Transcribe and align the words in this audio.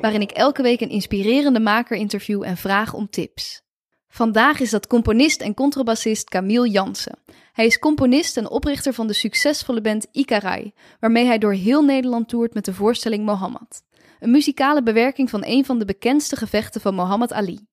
waarin 0.00 0.20
ik 0.20 0.30
elke 0.30 0.62
week 0.62 0.80
een 0.80 0.88
inspirerende 0.88 1.60
maker 1.60 1.96
interview 1.96 2.42
en 2.42 2.56
vraag 2.56 2.94
om 2.94 3.10
tips. 3.10 3.62
Vandaag 4.08 4.60
is 4.60 4.70
dat 4.70 4.86
componist 4.86 5.40
en 5.40 5.54
contrabassist 5.54 6.28
Camille 6.28 6.68
Jansen. 6.68 7.18
Hij 7.52 7.66
is 7.66 7.78
componist 7.78 8.36
en 8.36 8.50
oprichter 8.50 8.92
van 8.92 9.06
de 9.06 9.12
succesvolle 9.12 9.80
band 9.80 10.06
Ikarai, 10.12 10.72
waarmee 11.00 11.24
hij 11.24 11.38
door 11.38 11.52
heel 11.52 11.82
Nederland 11.82 12.28
toert 12.28 12.54
met 12.54 12.64
de 12.64 12.74
voorstelling 12.74 13.24
Mohammed. 13.24 13.82
Een 14.20 14.30
muzikale 14.30 14.82
bewerking 14.82 15.30
van 15.30 15.42
een 15.44 15.64
van 15.64 15.78
de 15.78 15.84
bekendste 15.84 16.36
gevechten 16.36 16.80
van 16.80 16.94
Muhammad 16.94 17.32
Ali. 17.32 17.66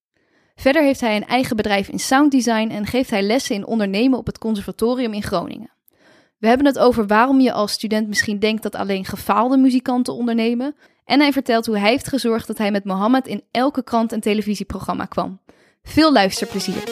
Verder 0.55 0.83
heeft 0.83 1.01
hij 1.01 1.15
een 1.15 1.25
eigen 1.25 1.55
bedrijf 1.55 1.89
in 1.89 1.99
sounddesign 1.99 2.69
en 2.69 2.85
geeft 2.85 3.09
hij 3.09 3.21
lessen 3.21 3.55
in 3.55 3.65
ondernemen 3.65 4.19
op 4.19 4.25
het 4.25 4.37
conservatorium 4.37 5.13
in 5.13 5.23
Groningen. 5.23 5.73
We 6.37 6.47
hebben 6.47 6.65
het 6.65 6.79
over 6.79 7.07
waarom 7.07 7.39
je 7.39 7.51
als 7.51 7.71
student 7.71 8.07
misschien 8.07 8.39
denkt 8.39 8.63
dat 8.63 8.75
alleen 8.75 9.05
gefaalde 9.05 9.57
muzikanten 9.57 10.13
ondernemen. 10.13 10.75
En 11.05 11.19
hij 11.19 11.31
vertelt 11.31 11.65
hoe 11.65 11.77
hij 11.77 11.89
heeft 11.89 12.07
gezorgd 12.07 12.47
dat 12.47 12.57
hij 12.57 12.71
met 12.71 12.83
Mohammed 12.83 13.27
in 13.27 13.43
elke 13.51 13.83
krant 13.83 14.11
en 14.11 14.19
televisieprogramma 14.19 15.05
kwam. 15.05 15.39
Veel 15.83 16.13
luisterplezier. 16.13 16.83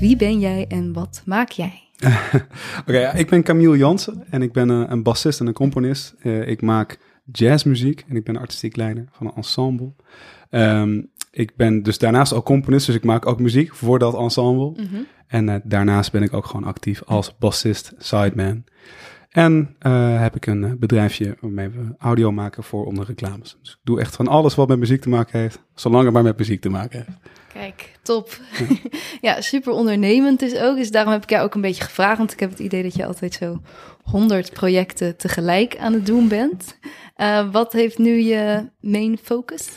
Wie 0.00 0.16
ben 0.16 0.38
jij 0.38 0.64
en 0.68 0.92
wat 0.92 1.22
maak 1.24 1.48
jij? 1.48 1.80
Oké, 2.86 3.12
ik 3.16 3.30
ben 3.30 3.42
Camille 3.42 3.76
Jansen 3.76 4.24
en 4.30 4.42
ik 4.42 4.52
ben 4.52 4.68
een, 4.68 4.92
een 4.92 5.02
bassist 5.02 5.40
en 5.40 5.46
een 5.46 5.52
componist. 5.52 6.14
Uh, 6.22 6.48
ik 6.48 6.62
maak 6.62 6.98
jazzmuziek 7.32 8.04
en 8.08 8.16
ik 8.16 8.24
ben 8.24 8.36
artistiek 8.36 8.76
leider 8.76 9.08
van 9.10 9.26
een 9.26 9.34
ensemble. 9.34 9.92
Um, 10.50 11.10
ik 11.30 11.56
ben 11.56 11.82
dus 11.82 11.98
daarnaast 11.98 12.32
ook 12.32 12.44
componist, 12.44 12.86
dus 12.86 12.94
ik 12.94 13.04
maak 13.04 13.26
ook 13.26 13.40
muziek 13.40 13.74
voor 13.74 13.98
dat 13.98 14.14
ensemble. 14.14 14.82
Mm 14.82 14.88
-hmm. 14.90 15.06
En 15.26 15.48
uh, 15.48 15.54
daarnaast 15.64 16.12
ben 16.12 16.22
ik 16.22 16.32
ook 16.32 16.46
gewoon 16.46 16.64
actief 16.64 17.02
als 17.02 17.38
bassist, 17.38 17.92
sideman. 17.98 18.64
En 19.32 19.76
uh, 19.86 20.20
heb 20.20 20.36
ik 20.36 20.46
een 20.46 20.76
bedrijfje 20.78 21.36
waarmee 21.40 21.68
we 21.68 21.94
audio 21.98 22.32
maken 22.32 22.62
voor 22.62 22.86
onder 22.86 23.06
reclames. 23.06 23.56
Dus 23.62 23.70
ik 23.70 23.78
doe 23.82 24.00
echt 24.00 24.16
van 24.16 24.28
alles 24.28 24.54
wat 24.54 24.68
met 24.68 24.78
muziek 24.78 25.00
te 25.00 25.08
maken 25.08 25.38
heeft, 25.38 25.62
zolang 25.74 26.04
het 26.04 26.12
maar 26.12 26.22
met 26.22 26.38
muziek 26.38 26.60
te 26.60 26.68
maken 26.68 26.98
heeft. 26.98 27.18
Kijk, 27.62 27.98
top. 28.02 28.38
Ja. 29.20 29.40
super 29.40 29.72
ondernemend 29.72 30.42
is 30.42 30.56
ook. 30.56 30.76
Dus 30.76 30.90
daarom 30.90 31.12
heb 31.12 31.22
ik 31.22 31.30
jou 31.30 31.44
ook 31.44 31.54
een 31.54 31.60
beetje 31.60 31.84
gevraagd. 31.84 32.18
Want 32.18 32.32
ik 32.32 32.40
heb 32.40 32.50
het 32.50 32.58
idee 32.58 32.82
dat 32.82 32.94
je 32.94 33.06
altijd 33.06 33.34
zo 33.34 33.60
honderd 34.02 34.52
projecten 34.52 35.16
tegelijk 35.16 35.78
aan 35.78 35.92
het 35.92 36.06
doen 36.06 36.28
bent. 36.28 36.78
Uh, 37.16 37.52
wat 37.52 37.72
heeft 37.72 37.98
nu 37.98 38.20
je 38.20 38.68
main 38.80 39.18
focus? 39.22 39.68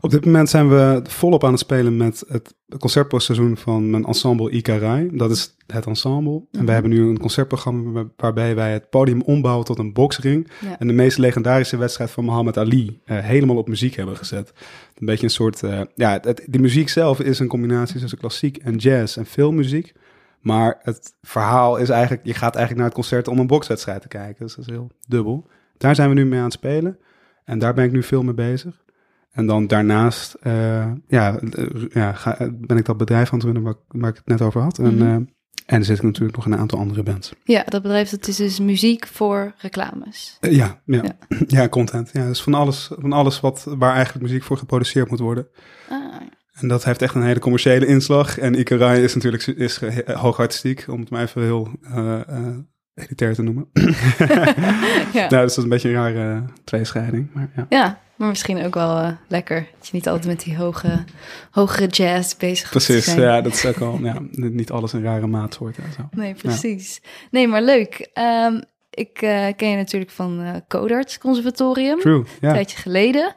Op 0.00 0.10
dit 0.10 0.24
moment 0.24 0.48
zijn 0.48 0.68
we 0.68 1.00
volop 1.02 1.44
aan 1.44 1.50
het 1.50 1.60
spelen 1.60 1.96
met 1.96 2.24
het 2.28 2.54
concertpostseizoen 2.78 3.56
van 3.56 3.90
mijn 3.90 4.04
ensemble 4.04 4.50
Ikarai. 4.50 5.10
Dat 5.12 5.30
is 5.30 5.56
het 5.66 5.86
ensemble. 5.86 6.32
Mm 6.32 6.46
-hmm. 6.50 6.60
En 6.60 6.64
wij 6.64 6.74
hebben 6.74 6.92
nu 6.92 7.08
een 7.08 7.18
concertprogramma 7.18 8.04
waarbij 8.16 8.54
wij 8.54 8.72
het 8.72 8.90
podium 8.90 9.22
ombouwen 9.22 9.64
tot 9.64 9.78
een 9.78 9.92
boxring. 9.92 10.50
Ja. 10.60 10.78
En 10.78 10.86
de 10.86 10.92
meest 10.92 11.18
legendarische 11.18 11.76
wedstrijd 11.76 12.10
van 12.10 12.24
Muhammad 12.24 12.56
Ali 12.56 13.00
uh, 13.04 13.18
helemaal 13.18 13.56
op 13.56 13.68
muziek 13.68 13.94
hebben 13.96 14.16
gezet. 14.16 14.52
Een 15.00 15.06
beetje 15.06 15.24
een 15.24 15.30
soort, 15.30 15.62
uh, 15.62 15.80
ja, 15.94 16.18
het, 16.22 16.46
die 16.46 16.60
muziek 16.60 16.88
zelf 16.88 17.20
is 17.20 17.38
een 17.38 17.48
combinatie 17.48 18.00
tussen 18.00 18.18
klassiek 18.18 18.56
en 18.56 18.76
jazz 18.76 19.16
en 19.16 19.26
filmmuziek. 19.26 19.92
Maar 20.40 20.78
het 20.82 21.14
verhaal 21.22 21.76
is 21.76 21.88
eigenlijk, 21.88 22.26
je 22.26 22.34
gaat 22.34 22.54
eigenlijk 22.56 22.76
naar 22.76 22.84
het 22.84 22.94
concert 22.94 23.28
om 23.28 23.38
een 23.38 23.46
bokswedstrijd 23.46 24.02
te 24.02 24.08
kijken. 24.08 24.44
Dus 24.44 24.54
dat 24.54 24.64
is 24.64 24.70
heel 24.70 24.90
dubbel. 25.08 25.46
Daar 25.76 25.94
zijn 25.94 26.08
we 26.08 26.14
nu 26.14 26.24
mee 26.24 26.38
aan 26.38 26.44
het 26.44 26.52
spelen. 26.52 26.98
En 27.44 27.58
daar 27.58 27.74
ben 27.74 27.84
ik 27.84 27.92
nu 27.92 28.02
veel 28.02 28.22
mee 28.22 28.34
bezig. 28.34 28.84
En 29.30 29.46
dan 29.46 29.66
daarnaast 29.66 30.36
uh, 30.42 30.92
ja, 31.06 31.40
uh, 31.40 31.84
ja, 31.88 32.12
ga, 32.12 32.36
ben 32.50 32.76
ik 32.76 32.84
dat 32.84 32.96
bedrijf 32.96 33.32
aan 33.32 33.38
het 33.38 33.44
runnen 33.44 33.62
waar, 33.62 33.74
waar 33.88 34.10
ik 34.10 34.16
het 34.16 34.26
net 34.26 34.42
over 34.42 34.60
had. 34.60 34.78
En, 34.78 34.94
mm 34.94 35.00
-hmm. 35.00 35.20
uh, 35.20 35.26
en 35.70 35.78
er 35.78 35.84
zit 35.84 36.02
natuurlijk 36.02 36.36
nog 36.36 36.46
een 36.46 36.56
aantal 36.56 36.78
andere 36.78 37.02
bands. 37.02 37.32
Ja, 37.44 37.64
dat 37.64 37.82
bedrijf 37.82 38.10
dat 38.10 38.28
is 38.28 38.36
dus 38.36 38.58
muziek 38.58 39.06
voor 39.06 39.54
reclames. 39.58 40.38
ja, 40.40 40.80
ja. 40.84 41.02
ja. 41.02 41.16
ja 41.60 41.68
content. 41.68 42.10
Ja, 42.12 42.26
dus 42.26 42.42
van 42.42 42.54
alles, 42.54 42.90
van 42.98 43.12
alles 43.12 43.40
wat, 43.40 43.66
waar 43.68 43.94
eigenlijk 43.94 44.26
muziek 44.26 44.42
voor 44.42 44.56
geproduceerd 44.56 45.10
moet 45.10 45.18
worden. 45.18 45.48
Ah, 45.88 45.98
ja. 45.98 46.28
En 46.52 46.68
dat 46.68 46.84
heeft 46.84 47.02
echt 47.02 47.14
een 47.14 47.22
hele 47.22 47.40
commerciële 47.40 47.86
inslag. 47.86 48.38
En 48.38 48.58
Ikarai 48.58 49.02
is 49.02 49.14
natuurlijk 49.14 49.46
is 49.46 49.80
hoog 50.06 50.38
artistiek, 50.38 50.84
om 50.88 51.00
het 51.00 51.10
maar 51.10 51.22
even 51.22 51.42
heel 51.42 51.68
uh, 51.82 52.20
uh, 52.30 52.56
elitair 53.02 53.34
te 53.34 53.42
noemen. 53.42 53.68
ja. 55.12 55.28
Nou, 55.28 55.28
dus 55.28 55.28
dat 55.28 55.56
is 55.56 55.56
een 55.56 55.68
beetje 55.68 55.88
een 55.88 55.94
rare 55.94 56.42
tweescheiding. 56.64 57.28
Maar 57.32 57.50
ja. 57.56 57.66
ja, 57.68 58.00
maar 58.16 58.28
misschien 58.28 58.64
ook 58.64 58.74
wel 58.74 58.98
uh, 58.98 59.10
lekker. 59.28 59.66
Dat 59.78 59.86
je 59.86 59.92
niet 59.92 60.08
altijd 60.08 60.26
met 60.26 60.40
die 60.40 60.56
hoge, 60.56 61.04
hogere 61.50 61.86
jazz 61.86 62.36
bezig 62.36 62.70
bent. 62.70 62.84
Precies, 62.84 63.14
ja, 63.14 63.40
dat 63.40 63.52
is 63.52 63.66
ook 63.66 63.80
al, 63.80 63.98
ja, 64.02 64.16
niet 64.60 64.70
alles 64.70 64.92
een 64.92 65.02
rare 65.02 65.26
maat 65.26 65.58
wordt. 65.58 65.78
En 65.78 65.92
zo. 65.96 66.08
Nee, 66.10 66.34
precies. 66.34 67.00
Ja. 67.02 67.08
Nee, 67.30 67.48
maar 67.48 67.62
leuk. 67.62 68.10
Um, 68.46 68.62
ik 68.90 69.22
uh, 69.22 69.46
ken 69.56 69.68
je 69.68 69.76
natuurlijk 69.76 70.10
van 70.10 70.40
uh, 70.40 70.50
Codarts 70.68 71.18
Conservatorium. 71.18 71.98
True. 71.98 72.24
Een 72.40 72.52
tijdje 72.52 72.76
geleden. 72.76 73.34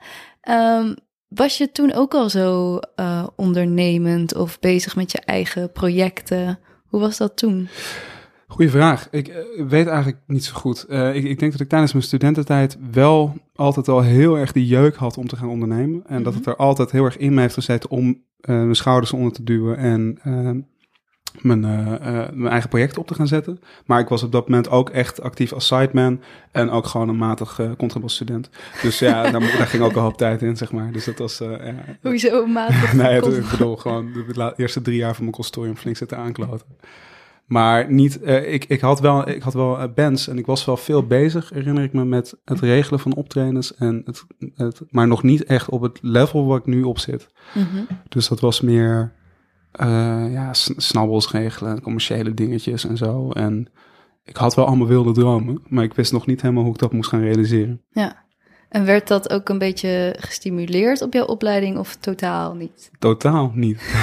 Um, 0.49 0.95
was 1.27 1.57
je 1.57 1.71
toen 1.71 1.93
ook 1.93 2.13
al 2.13 2.29
zo 2.29 2.79
uh, 2.95 3.27
ondernemend 3.35 4.35
of 4.35 4.59
bezig 4.59 4.95
met 4.95 5.11
je 5.11 5.19
eigen 5.19 5.71
projecten? 5.71 6.59
Hoe 6.87 6.99
was 6.99 7.17
dat 7.17 7.37
toen? 7.37 7.69
Goeie 8.53 8.71
vraag. 8.71 9.07
Ik 9.11 9.27
uh, 9.27 9.35
weet 9.67 9.87
eigenlijk 9.87 10.17
niet 10.27 10.45
zo 10.45 10.53
goed. 10.53 10.85
Uh, 10.89 11.15
ik, 11.15 11.23
ik, 11.23 11.39
denk 11.39 11.51
dat 11.51 11.61
ik 11.61 11.69
tijdens 11.69 11.93
mijn 11.93 12.05
studententijd 12.05 12.77
wel 12.91 13.37
altijd 13.55 13.87
al 13.87 14.01
heel 14.01 14.37
erg 14.37 14.51
die 14.51 14.67
jeuk 14.67 14.95
had 14.95 15.17
om 15.17 15.27
te 15.27 15.35
gaan 15.35 15.49
ondernemen. 15.49 15.95
En 15.95 16.01
mm 16.07 16.15
-hmm. 16.15 16.23
dat 16.23 16.33
het 16.33 16.45
er 16.45 16.55
altijd 16.55 16.91
heel 16.91 17.05
erg 17.05 17.17
in 17.17 17.33
me 17.33 17.41
heeft 17.41 17.53
gezeten 17.53 17.89
om 17.89 18.21
mijn 18.41 18.75
schouders 18.75 19.13
onder 19.13 19.31
te 19.31 19.43
duwen 19.43 19.77
en 19.77 20.19
mijn, 21.41 21.59
mijn 22.33 22.47
eigen 22.47 22.69
project 22.69 22.97
op 22.97 23.07
te 23.07 23.13
gaan 23.13 23.27
zetten. 23.27 23.59
Maar 23.85 23.99
ik 23.99 24.07
was 24.07 24.23
op 24.23 24.31
dat 24.31 24.47
moment 24.47 24.69
ook 24.69 24.89
echt 24.89 25.21
actief 25.21 25.53
als 25.53 25.67
sideman 25.67 26.21
en 26.51 26.69
ook 26.69 26.85
gewoon 26.85 27.09
een 27.09 27.17
matig 27.17 27.59
contrabasstudent. 27.77 28.49
Dus 28.81 28.99
ja, 28.99 29.21
daar, 29.31 29.39
daar, 29.39 29.67
ging 29.67 29.83
ook 29.83 29.95
een 29.95 30.01
hoop 30.01 30.17
tijd 30.17 30.41
in, 30.41 30.57
zeg 30.57 30.71
maar. 30.71 30.91
Dus 30.91 31.05
dat 31.05 31.17
was... 31.17 31.37
ja, 31.37 31.75
Hoezo 32.01 32.45
matig? 32.45 32.93
nee, 33.03 33.13
het, 33.13 33.37
ik 33.37 33.49
bedoel 33.49 33.75
gewoon 33.75 34.13
de 34.13 34.53
eerste 34.57 34.81
drie 34.81 34.97
jaar 34.97 35.13
van 35.13 35.23
mijn 35.23 35.35
consortium 35.35 35.75
flink 35.75 35.97
zitten 35.97 36.17
aankloten. 36.17 36.67
Maar 37.45 37.91
niet, 37.91 38.27
ik, 38.27 38.65
ik 38.65 38.81
had 38.81 38.99
wel, 38.99 39.29
ik 39.29 39.41
had 39.41 39.53
wel 39.53 39.89
bands 39.95 40.27
en 40.27 40.37
ik 40.37 40.45
was 40.45 40.65
wel 40.65 40.77
veel 40.77 41.07
bezig, 41.07 41.49
herinner 41.49 41.83
ik 41.83 41.93
me, 41.93 42.05
met 42.05 42.37
het 42.45 42.59
regelen 42.59 42.99
van 42.99 43.15
optredens. 43.15 43.75
En 43.75 44.01
het, 44.05 44.25
het, 44.55 44.81
maar 44.89 45.07
nog 45.07 45.23
niet 45.23 45.43
echt 45.43 45.69
op 45.69 45.81
het 45.81 45.99
level 46.01 46.45
waar 46.45 46.57
ik 46.57 46.65
nu 46.65 46.83
op 46.83 46.99
zit. 46.99 47.27
Mm 47.53 47.63
-hmm. 47.63 47.87
Dus 48.09 48.27
dat 48.27 48.39
was 48.39 48.61
meer 48.61 49.13
uh, 49.81 50.31
ja, 50.31 50.53
snabbels 50.53 51.31
regelen, 51.31 51.81
commerciële 51.81 52.33
dingetjes 52.33 52.85
en 52.85 52.97
zo. 52.97 53.31
En 53.31 53.71
ik 54.23 54.37
had 54.37 54.55
wel 54.55 54.65
allemaal 54.65 54.87
wilde 54.87 55.11
dromen, 55.11 55.61
maar 55.67 55.83
ik 55.83 55.93
wist 55.93 56.11
nog 56.11 56.25
niet 56.25 56.41
helemaal 56.41 56.63
hoe 56.63 56.73
ik 56.73 56.79
dat 56.79 56.93
moest 56.93 57.09
gaan 57.09 57.21
realiseren. 57.21 57.81
Ja. 57.91 58.22
En 58.73 58.85
werd 58.85 59.07
dat 59.07 59.29
ook 59.29 59.49
een 59.49 59.57
beetje 59.57 60.15
gestimuleerd 60.19 61.01
op 61.01 61.13
jouw 61.13 61.25
opleiding 61.25 61.77
of 61.77 61.95
totaal 61.95 62.53
niet? 62.55 62.91
Totaal 62.99 63.51
niet. 63.53 63.93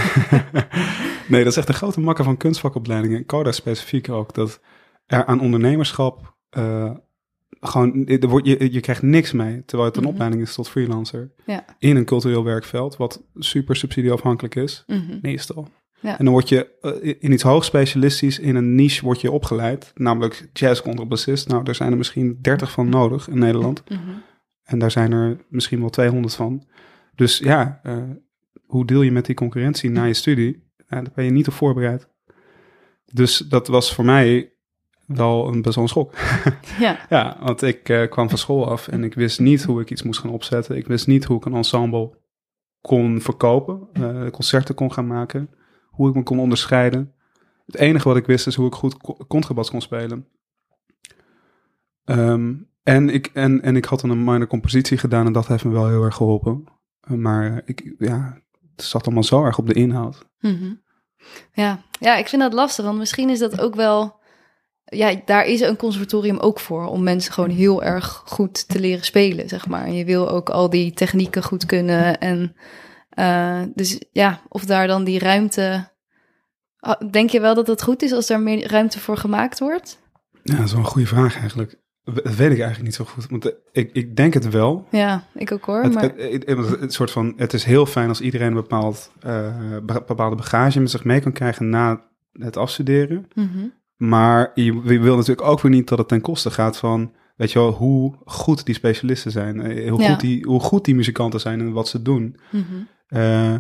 nee, 1.29 1.45
dat 1.45 1.53
is 1.53 1.57
echt 1.57 1.69
een 1.69 1.75
grote 1.75 2.01
makker 2.01 2.25
van 2.25 2.37
kunstvakopleidingen, 2.37 3.17
en 3.17 3.27
Coda 3.27 3.53
specifiek 3.53 4.09
ook, 4.09 4.35
dat 4.35 4.61
er 5.07 5.25
aan 5.25 5.41
ondernemerschap 5.41 6.35
uh, 6.59 6.91
gewoon, 7.61 8.07
er 8.07 8.29
wordt, 8.29 8.47
je, 8.47 8.73
je 8.73 8.81
krijgt 8.81 9.03
niks 9.03 9.33
mee, 9.33 9.65
terwijl 9.65 9.89
het 9.89 9.97
een 9.97 10.03
mm 10.03 10.09
-hmm. 10.09 10.17
opleiding 10.17 10.43
is 10.43 10.55
tot 10.55 10.69
freelancer. 10.69 11.31
Ja. 11.47 11.65
In 11.79 11.97
een 11.97 12.05
cultureel 12.05 12.45
werkveld, 12.45 12.97
wat 12.97 13.23
super 13.35 13.77
subsidieafhankelijk 13.77 14.55
is, 14.55 14.85
mm 14.87 15.05
-hmm. 15.07 15.19
meestal. 15.23 15.69
Ja. 16.01 16.19
En 16.19 16.25
dan 16.25 16.33
word 16.33 16.49
je 16.49 16.71
uh, 16.83 17.15
in 17.21 17.33
iets 17.33 17.43
hoog 17.43 17.65
specialistisch, 17.65 18.39
in 18.39 18.57
een 18.57 18.75
niche 18.75 19.05
word 19.05 19.21
je 19.21 19.31
opgeleid, 19.31 19.93
namelijk 19.95 20.49
jazz 20.53 20.83
contrabassist. 20.83 21.49
Nou, 21.49 21.65
daar 21.65 21.75
zijn 21.75 21.91
er 21.91 21.99
misschien 21.99 22.39
30 22.41 22.71
van 22.71 22.89
nodig 22.89 23.29
in 23.29 23.39
Nederland. 23.39 23.83
Mm 23.89 23.97
-hmm. 23.97 24.23
En 24.71 24.79
daar 24.79 24.91
zijn 24.91 25.13
er 25.13 25.45
misschien 25.49 25.81
wel 25.81 25.91
200 25.91 26.35
van. 26.35 26.67
Dus 27.15 27.39
ja, 27.39 27.81
uh, 27.83 28.03
hoe 28.67 28.87
deel 28.87 29.03
je 29.03 29.13
met 29.13 29.27
die 29.27 29.35
concurrentie 29.35 29.91
na 29.91 30.05
je 30.05 30.15
studie? 30.15 30.69
Daar 30.89 31.05
ben 31.15 31.25
je 31.25 31.31
niet 31.31 31.49
op 31.49 31.55
voorbereid. 31.55 32.09
Dus 33.13 33.39
dat 33.39 33.69
was 33.69 33.95
voor 33.95 34.05
mij 34.05 34.53
wel 35.07 35.49
een 35.49 35.63
best 35.63 35.75
wel 35.75 35.85
een 35.85 35.91
schok. 35.91 36.15
Ja. 36.79 36.99
ja, 37.09 37.37
want 37.41 37.63
ik 37.63 37.89
uh, 37.89 38.09
kwam 38.09 38.29
van 38.29 38.39
school 38.39 38.71
af 38.71 38.89
en 38.89 39.05
ik 39.05 39.15
wist 39.15 39.41
niet 39.41 39.65
hoe 39.65 39.81
ik 39.81 39.91
iets 39.91 40.03
moest 40.03 40.21
gaan 40.21 40.31
opzetten. 40.31 40.77
Ik 40.77 40.87
wist 40.87 41.07
niet 41.07 41.25
hoe 41.25 41.37
ik 41.37 41.45
een 41.45 41.55
ensemble 41.55 42.19
kon 42.81 43.21
verkopen, 43.21 43.89
uh, 43.93 44.31
concerten 44.31 44.75
kon 44.75 44.93
gaan 44.93 45.07
maken, 45.07 45.51
hoe 45.87 46.09
ik 46.09 46.15
me 46.15 46.23
kon 46.23 46.39
onderscheiden. 46.39 47.15
Het 47.67 47.77
enige 47.77 48.09
wat 48.09 48.17
ik 48.17 48.27
wist 48.27 48.47
is 48.47 48.55
hoe 48.55 48.67
ik 48.67 48.75
goed 48.75 48.97
contrabas 49.29 49.71
kon 49.71 49.81
spelen. 49.81 50.29
Um, 52.05 52.70
en, 52.83 53.09
ik, 53.09 53.27
en, 53.27 53.63
en 53.63 53.77
ik 53.77 53.85
had 53.85 54.01
dan 54.01 54.11
een 54.11 54.25
minor 54.25 54.47
compositie 54.47 54.99
gedaan 54.99 55.27
en 55.27 55.33
dat 55.33 55.47
heeft 55.47 55.65
me 55.65 55.71
wel 55.71 55.89
heel 55.89 56.03
erg 56.03 56.15
geholpen. 56.15 56.65
Uh, 57.11 57.17
maar 57.17 57.63
ik, 57.65 57.95
ja, 57.99 58.41
het 58.77 58.85
zat 58.85 59.05
allemaal 59.05 59.25
zo 59.25 59.45
erg 59.45 59.59
op 59.59 59.67
de 59.67 59.73
inhoud. 59.75 60.27
Mhm. 60.41 60.75
Ja. 61.53 61.83
ja, 62.01 62.17
ik 62.17 62.29
vind 62.29 62.43
dat 62.43 62.53
lastig, 62.53 62.85
want 62.85 62.99
misschien 62.99 63.31
is 63.31 63.39
dat 63.39 63.61
ook 63.61 63.75
wel... 63.75 64.19
Ja, 64.85 65.21
daar 65.25 65.45
is 65.45 65.61
een 65.61 65.77
conservatorium 65.77 66.39
ook 66.39 66.61
voor, 66.61 66.87
om 66.87 67.03
mensen 67.03 67.33
gewoon 67.33 67.51
heel 67.51 67.83
erg 67.83 68.23
goed 68.27 68.69
te 68.69 68.81
leren 68.81 69.05
spelen, 69.05 69.49
zeg 69.49 69.67
maar. 69.67 69.85
En 69.85 69.95
je 69.95 70.05
wil 70.05 70.29
ook 70.29 70.51
al 70.51 70.71
die 70.71 70.93
technieken 70.93 71.43
goed 71.43 71.67
kunnen 71.67 72.19
en... 72.19 72.57
eh, 73.11 73.63
dus 73.75 74.03
ja, 74.13 74.41
of 74.49 74.65
daar 74.65 74.87
dan 74.87 75.05
die 75.05 75.19
ruimte... 75.19 75.89
Ah, 76.79 77.11
Denk 77.11 77.31
je 77.31 77.41
wel 77.41 77.55
dat 77.55 77.67
het 77.67 77.83
goed 77.83 78.03
is 78.03 78.13
als 78.13 78.27
daar 78.27 78.41
meer 78.41 78.71
ruimte 78.71 79.01
voor 79.01 79.17
gemaakt 79.17 79.59
wordt? 79.59 80.01
Ja, 80.43 80.57
dat 80.57 80.65
is 80.65 80.73
wel 80.73 80.81
een 80.81 80.87
goede 80.87 81.07
vraag 81.07 81.39
eigenlijk. 81.39 81.79
Dat 82.15 82.35
weet 82.35 82.51
ik 82.51 82.59
eigenlijk 82.59 82.83
niet 82.83 82.95
zo 82.95 83.05
goed. 83.05 83.27
Want 83.31 83.45
eh, 83.47 83.53
ik, 83.73 83.91
ik 83.93 84.17
denk 84.17 84.35
het 84.35 84.49
wel. 84.51 84.87
Ja, 84.91 85.25
ik 85.35 85.53
ook 85.53 85.65
hoor. 85.65 85.83
Het, 85.83 85.95
maar... 85.95 86.03
het, 86.03 86.17
het, 86.19 86.47
het- 86.47 86.81
het 86.81 86.93
soort 86.93 87.11
van, 87.11 87.33
het 87.37 87.53
is 87.53 87.65
heel 87.65 87.87
fijn 87.87 88.09
als 88.09 88.21
iedereen 88.21 88.49
een 88.49 88.55
bepaald, 88.55 89.13
eh, 89.21 89.55
be- 89.83 90.03
bepaalde 90.07 90.37
bagage 90.37 90.81
met 90.81 90.91
zich 90.91 91.05
mee 91.05 91.21
kan 91.21 91.33
krijgen 91.33 91.69
na 91.69 92.05
het 92.33 92.57
afstuderen. 92.57 93.27
Mhm. 93.35 93.67
Maar 93.97 94.51
je, 94.55 94.65
je 94.85 94.99
wil 95.01 95.17
natuurlijk 95.17 95.49
ook 95.49 95.61
weer 95.61 95.71
niet 95.73 95.89
dat 95.89 95.99
het 95.99 96.09
ten 96.09 96.21
koste 96.21 96.51
gaat 96.51 96.77
van, 96.77 97.13
weet 97.37 97.53
je 97.53 97.59
wel, 97.59 97.71
hoe 97.73 98.15
goed 98.25 98.67
die 98.67 98.75
specialisten 98.75 99.31
zijn. 99.31 99.61
eh, 99.61 99.91
Hoe, 99.91 100.01
Ja. 100.01 100.11
goed, 100.11 100.21
die, 100.21 100.45
hoe 100.47 100.61
goed 100.61 100.85
die 100.85 100.95
muzikanten 100.95 101.41
zijn 101.41 101.61
en 101.61 101.73
wat 101.73 101.89
ze 101.89 102.03
doen. 102.03 102.37
Eh, 103.07 103.55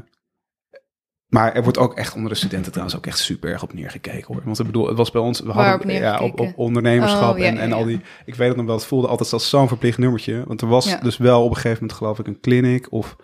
maar 1.30 1.54
er 1.54 1.62
wordt 1.62 1.78
ook 1.78 1.94
echt 1.94 2.14
onder 2.14 2.30
de 2.30 2.36
studenten 2.36 2.70
trouwens 2.72 2.96
ook 2.98 3.06
echt 3.06 3.18
super 3.18 3.50
erg 3.50 3.62
op 3.62 3.72
neergekeken 3.72 4.34
hoor. 4.34 4.42
Want 4.44 4.58
ik 4.58 4.66
bedoel, 4.66 4.86
het 4.86 4.96
was 4.96 5.10
bij 5.10 5.20
ons, 5.22 5.40
we 5.40 5.46
hadden 5.46 5.64
ja, 5.64 5.74
op, 5.74 5.84
neergekeken? 5.84 6.38
op 6.46 6.58
ondernemerschap 6.58 7.32
Oh, 7.32 7.38
ja, 7.38 7.44
en, 7.46 7.54
ja, 7.54 7.60
en 7.60 7.72
al 7.72 7.80
ja. 7.80 7.86
die. 7.86 8.00
Ik 8.24 8.34
weet 8.34 8.48
het 8.48 8.56
nog 8.56 8.66
wel, 8.66 8.74
het 8.74 8.84
voelde 8.84 9.06
altijd 9.08 9.32
als 9.32 9.48
zo'n 9.48 9.68
verplicht 9.68 9.98
nummertje. 9.98 10.44
Want 10.46 10.60
er 10.60 10.68
was 10.68 10.84
Ja. 10.88 10.96
dus 11.02 11.16
wel 11.16 11.42
op 11.42 11.48
een 11.50 11.54
gegeven 11.56 11.78
moment 11.80 11.98
geloof 11.98 12.18
ik 12.18 12.26
een 12.26 12.40
clinic 12.40 12.86
of 12.92 13.16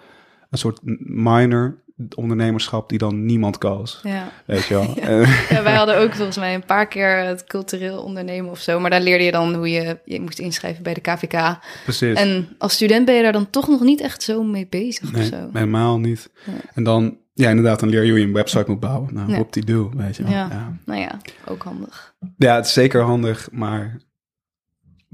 een 0.51 0.59
soort 0.59 0.81
minor 1.01 1.85
ondernemerschap 2.15 2.89
die 2.89 2.99
dan 2.99 3.25
niemand 3.25 3.59
koos. 3.59 4.01
Ja. 4.03 4.29
Weet 4.47 4.65
je 4.65 4.75
wel. 4.75 4.95
Ja. 5.01 5.27
Ja, 5.57 5.63
wij 5.63 5.75
hadden 5.75 5.97
ook 5.99 6.15
volgens 6.15 6.37
mij 6.37 6.55
een 6.55 6.65
paar 6.65 6.89
keer 6.89 7.17
het 7.19 7.45
cultureel 7.45 8.03
ondernemen 8.03 8.51
of 8.51 8.59
zo. 8.59 8.81
Maar 8.81 8.91
daar 8.91 9.01
leerde 9.01 9.25
je 9.25 9.31
dan 9.31 9.55
hoe 9.55 9.71
je 9.71 9.99
je 10.05 10.21
moest 10.21 10.39
inschrijven 10.39 10.83
bij 10.83 10.95
de 10.95 11.01
KVK. 11.01 11.59
precies. 11.85 12.19
En 12.19 12.49
als 12.59 12.73
student 12.73 13.05
ben 13.07 13.15
je 13.15 13.23
daar 13.23 13.33
dan 13.33 13.51
toch 13.51 13.69
nog 13.69 13.81
niet 13.81 14.01
echt 14.01 14.23
zo 14.23 14.43
mee 14.43 14.67
bezig 14.71 15.05
of 15.05 15.13
nee, 15.13 15.27
zo. 15.27 15.49
helemaal 15.53 15.99
niet. 15.99 16.31
En 16.75 16.85
dan, 16.85 17.17
ja 17.37 17.49
inderdaad, 17.51 17.81
dan 17.81 17.89
leer 17.89 18.03
je 18.05 18.11
hoe 18.11 18.19
je 18.19 18.27
een 18.27 18.33
website 18.33 18.65
moet 18.71 18.81
bouwen. 18.81 19.15
Nou, 19.15 19.31
Ja. 19.31 19.39
op 19.39 19.53
die 19.53 19.65
do, 19.65 19.91
weet 19.97 20.17
je 20.17 20.23
wel. 20.23 20.33
Ja. 20.33 20.49
ja. 20.51 20.77
Nou 20.85 21.01
ja, 21.01 21.21
ook 21.47 21.63
handig. 21.63 22.15
Ja, 22.37 22.55
het 22.55 22.67
is 22.67 22.73
zeker 22.73 23.03
handig, 23.03 23.49
maar 23.53 24.01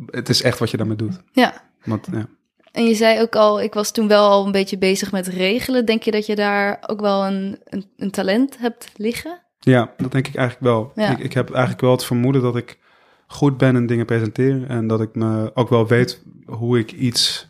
het 0.07 0.29
is 0.29 0.43
echt 0.43 0.59
wat 0.59 0.71
je 0.71 0.77
daarmee 0.77 0.97
doet. 0.97 1.21
Ja. 1.33 1.55
Want, 1.85 2.09
ja. 2.13 2.27
En 2.73 2.85
je 2.85 2.95
zei 2.95 3.21
ook 3.21 3.37
al, 3.37 3.63
ik 3.63 3.75
was 3.75 3.93
toen 3.93 4.09
wel 4.09 4.29
al 4.29 4.47
een 4.47 4.53
beetje 4.53 4.79
bezig 4.79 5.13
met 5.13 5.27
regelen. 5.27 5.85
Denk 5.87 6.03
je 6.03 6.11
dat 6.11 6.27
je 6.27 6.35
daar 6.37 6.85
ook 6.87 7.01
wel 7.01 7.27
een, 7.27 7.59
een, 7.65 7.85
een 7.97 8.11
talent 8.11 8.59
hebt 8.59 8.89
liggen? 8.97 9.41
ja, 9.59 9.93
dat 9.97 10.13
denk 10.13 10.27
ik 10.29 10.35
eigenlijk 10.35 10.67
wel. 10.75 10.93
Ja. 10.95 11.11
Ik, 11.11 11.19
ik 11.19 11.33
heb 11.33 11.51
eigenlijk 11.51 11.81
wel 11.81 11.91
het 11.91 12.05
vermoeden 12.05 12.43
dat 12.43 12.57
ik 12.57 12.79
goed 13.27 13.57
ben 13.57 13.77
in 13.77 13.87
dingen 13.87 14.07
presenteren. 14.07 14.69
En 14.69 14.87
dat 14.87 15.01
ik 15.01 15.15
me 15.15 15.51
ook 15.55 15.69
wel 15.69 15.87
weet 15.87 16.23
hoe 16.47 16.79
ik 16.79 16.93
iets 16.93 17.47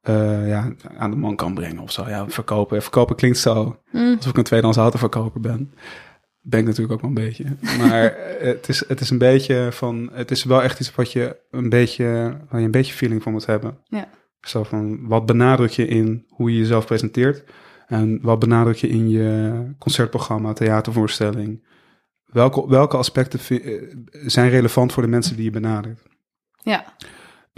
eh, 0.00 0.48
ja, 0.48 0.72
aan 0.98 1.10
de 1.10 1.16
man 1.16 1.36
kan 1.36 1.54
brengen 1.54 1.82
of 1.82 1.92
zo. 1.92 2.08
Ja, 2.08 2.28
verkopen. 2.28 2.82
Verkopen 2.82 3.16
klinkt 3.16 3.38
zo 3.38 3.80
Hm. 3.90 3.96
alsof 3.96 4.30
ik 4.30 4.36
een 4.36 4.44
tweedehands 4.44 4.78
autoverkoper 4.78 5.40
ben. 5.40 5.72
Ben 6.40 6.60
ik 6.60 6.66
natuurlijk 6.66 6.92
ook 6.92 7.00
wel 7.00 7.10
een 7.10 7.28
beetje. 7.28 7.44
Maar 7.78 8.14
het, 8.40 8.68
is, 8.68 8.84
het 8.88 9.00
is 9.00 9.10
een 9.10 9.18
beetje 9.18 9.68
van... 9.72 10.10
Het 10.12 10.30
is 10.30 10.44
wel 10.44 10.62
echt 10.62 10.80
iets 10.80 10.94
wat 10.94 11.12
je 11.12 11.36
een 11.50 11.68
beetje... 11.68 12.04
Waar 12.48 12.60
je 12.60 12.66
een 12.66 12.70
beetje 12.70 12.94
feeling 12.94 13.22
van 13.22 13.32
moet 13.32 13.46
hebben. 13.46 13.78
Ja. 13.84 14.08
Zo 14.40 14.62
van, 14.62 15.06
wat 15.08 15.26
benadruk 15.26 15.70
je 15.70 15.86
in 15.86 16.26
hoe 16.28 16.52
je 16.52 16.58
jezelf 16.58 16.86
presenteert? 16.86 17.44
En 17.86 18.18
wat 18.22 18.38
benadruk 18.38 18.76
je 18.76 18.88
in 18.88 19.08
je 19.10 19.62
concertprogramma, 19.78 20.52
theatervoorstelling? 20.52 21.66
Welke, 22.24 22.68
welke 22.68 22.96
aspecten 22.96 23.40
eh, 23.62 23.72
zijn 24.10 24.50
relevant 24.50 24.92
voor 24.92 25.02
de 25.02 25.08
mensen 25.08 25.36
die 25.36 25.44
je 25.44 25.50
benadert? 25.50 26.02
Ja. 26.56 26.84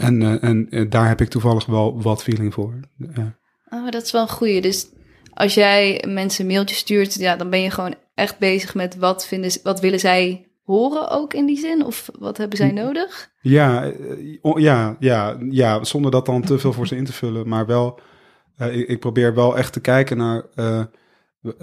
En, 0.02 0.22
eh, 0.22 0.48
en 0.48 0.66
eh, 0.70 0.90
daar 0.90 1.08
heb 1.08 1.20
ik 1.20 1.28
toevallig 1.28 1.66
wel 1.66 2.02
wat 2.02 2.22
feeling 2.22 2.54
voor. 2.54 2.80
Ja. 3.14 3.38
Oh, 3.70 3.90
dat 3.90 4.02
is 4.02 4.12
wel 4.12 4.22
een 4.22 4.28
goeie. 4.28 4.60
Dus 4.60 4.88
als 5.34 5.54
jij 5.54 6.04
mensen 6.08 6.44
een 6.44 6.50
mailtje 6.50 6.76
stuurt, 6.76 7.14
ja, 7.14 7.36
dan 7.36 7.50
ben 7.50 7.60
je 7.60 7.70
gewoon 7.70 7.94
echt 8.14 8.38
bezig 8.38 8.74
met 8.74 8.96
wat, 8.96 9.26
vinden, 9.26 9.50
wat 9.62 9.80
willen 9.80 10.00
zij 10.00 10.46
horen 10.62 11.10
ook 11.10 11.34
in 11.34 11.46
die 11.46 11.58
zin? 11.58 11.84
Of 11.84 12.10
wat 12.18 12.36
hebben 12.36 12.56
zij 12.56 12.72
nodig? 12.72 13.30
Ja, 13.40 13.84
eh, 13.84 14.38
ja, 14.56 14.96
ja, 14.98 15.36
ja, 15.50 15.84
zonder 15.84 16.10
dat 16.10 16.26
dan 16.26 16.42
te 16.42 16.58
veel 16.58 16.72
voor 16.72 16.86
ze 16.86 16.96
in 16.96 17.04
te 17.04 17.12
vullen. 17.12 17.48
Maar 17.48 17.66
wel, 17.66 18.00
ik, 18.56 18.88
ik 18.88 19.00
probeer 19.00 19.34
wel 19.34 19.56
echt 19.56 19.72
te 19.72 19.80
kijken 19.80 20.16
naar 20.16 20.46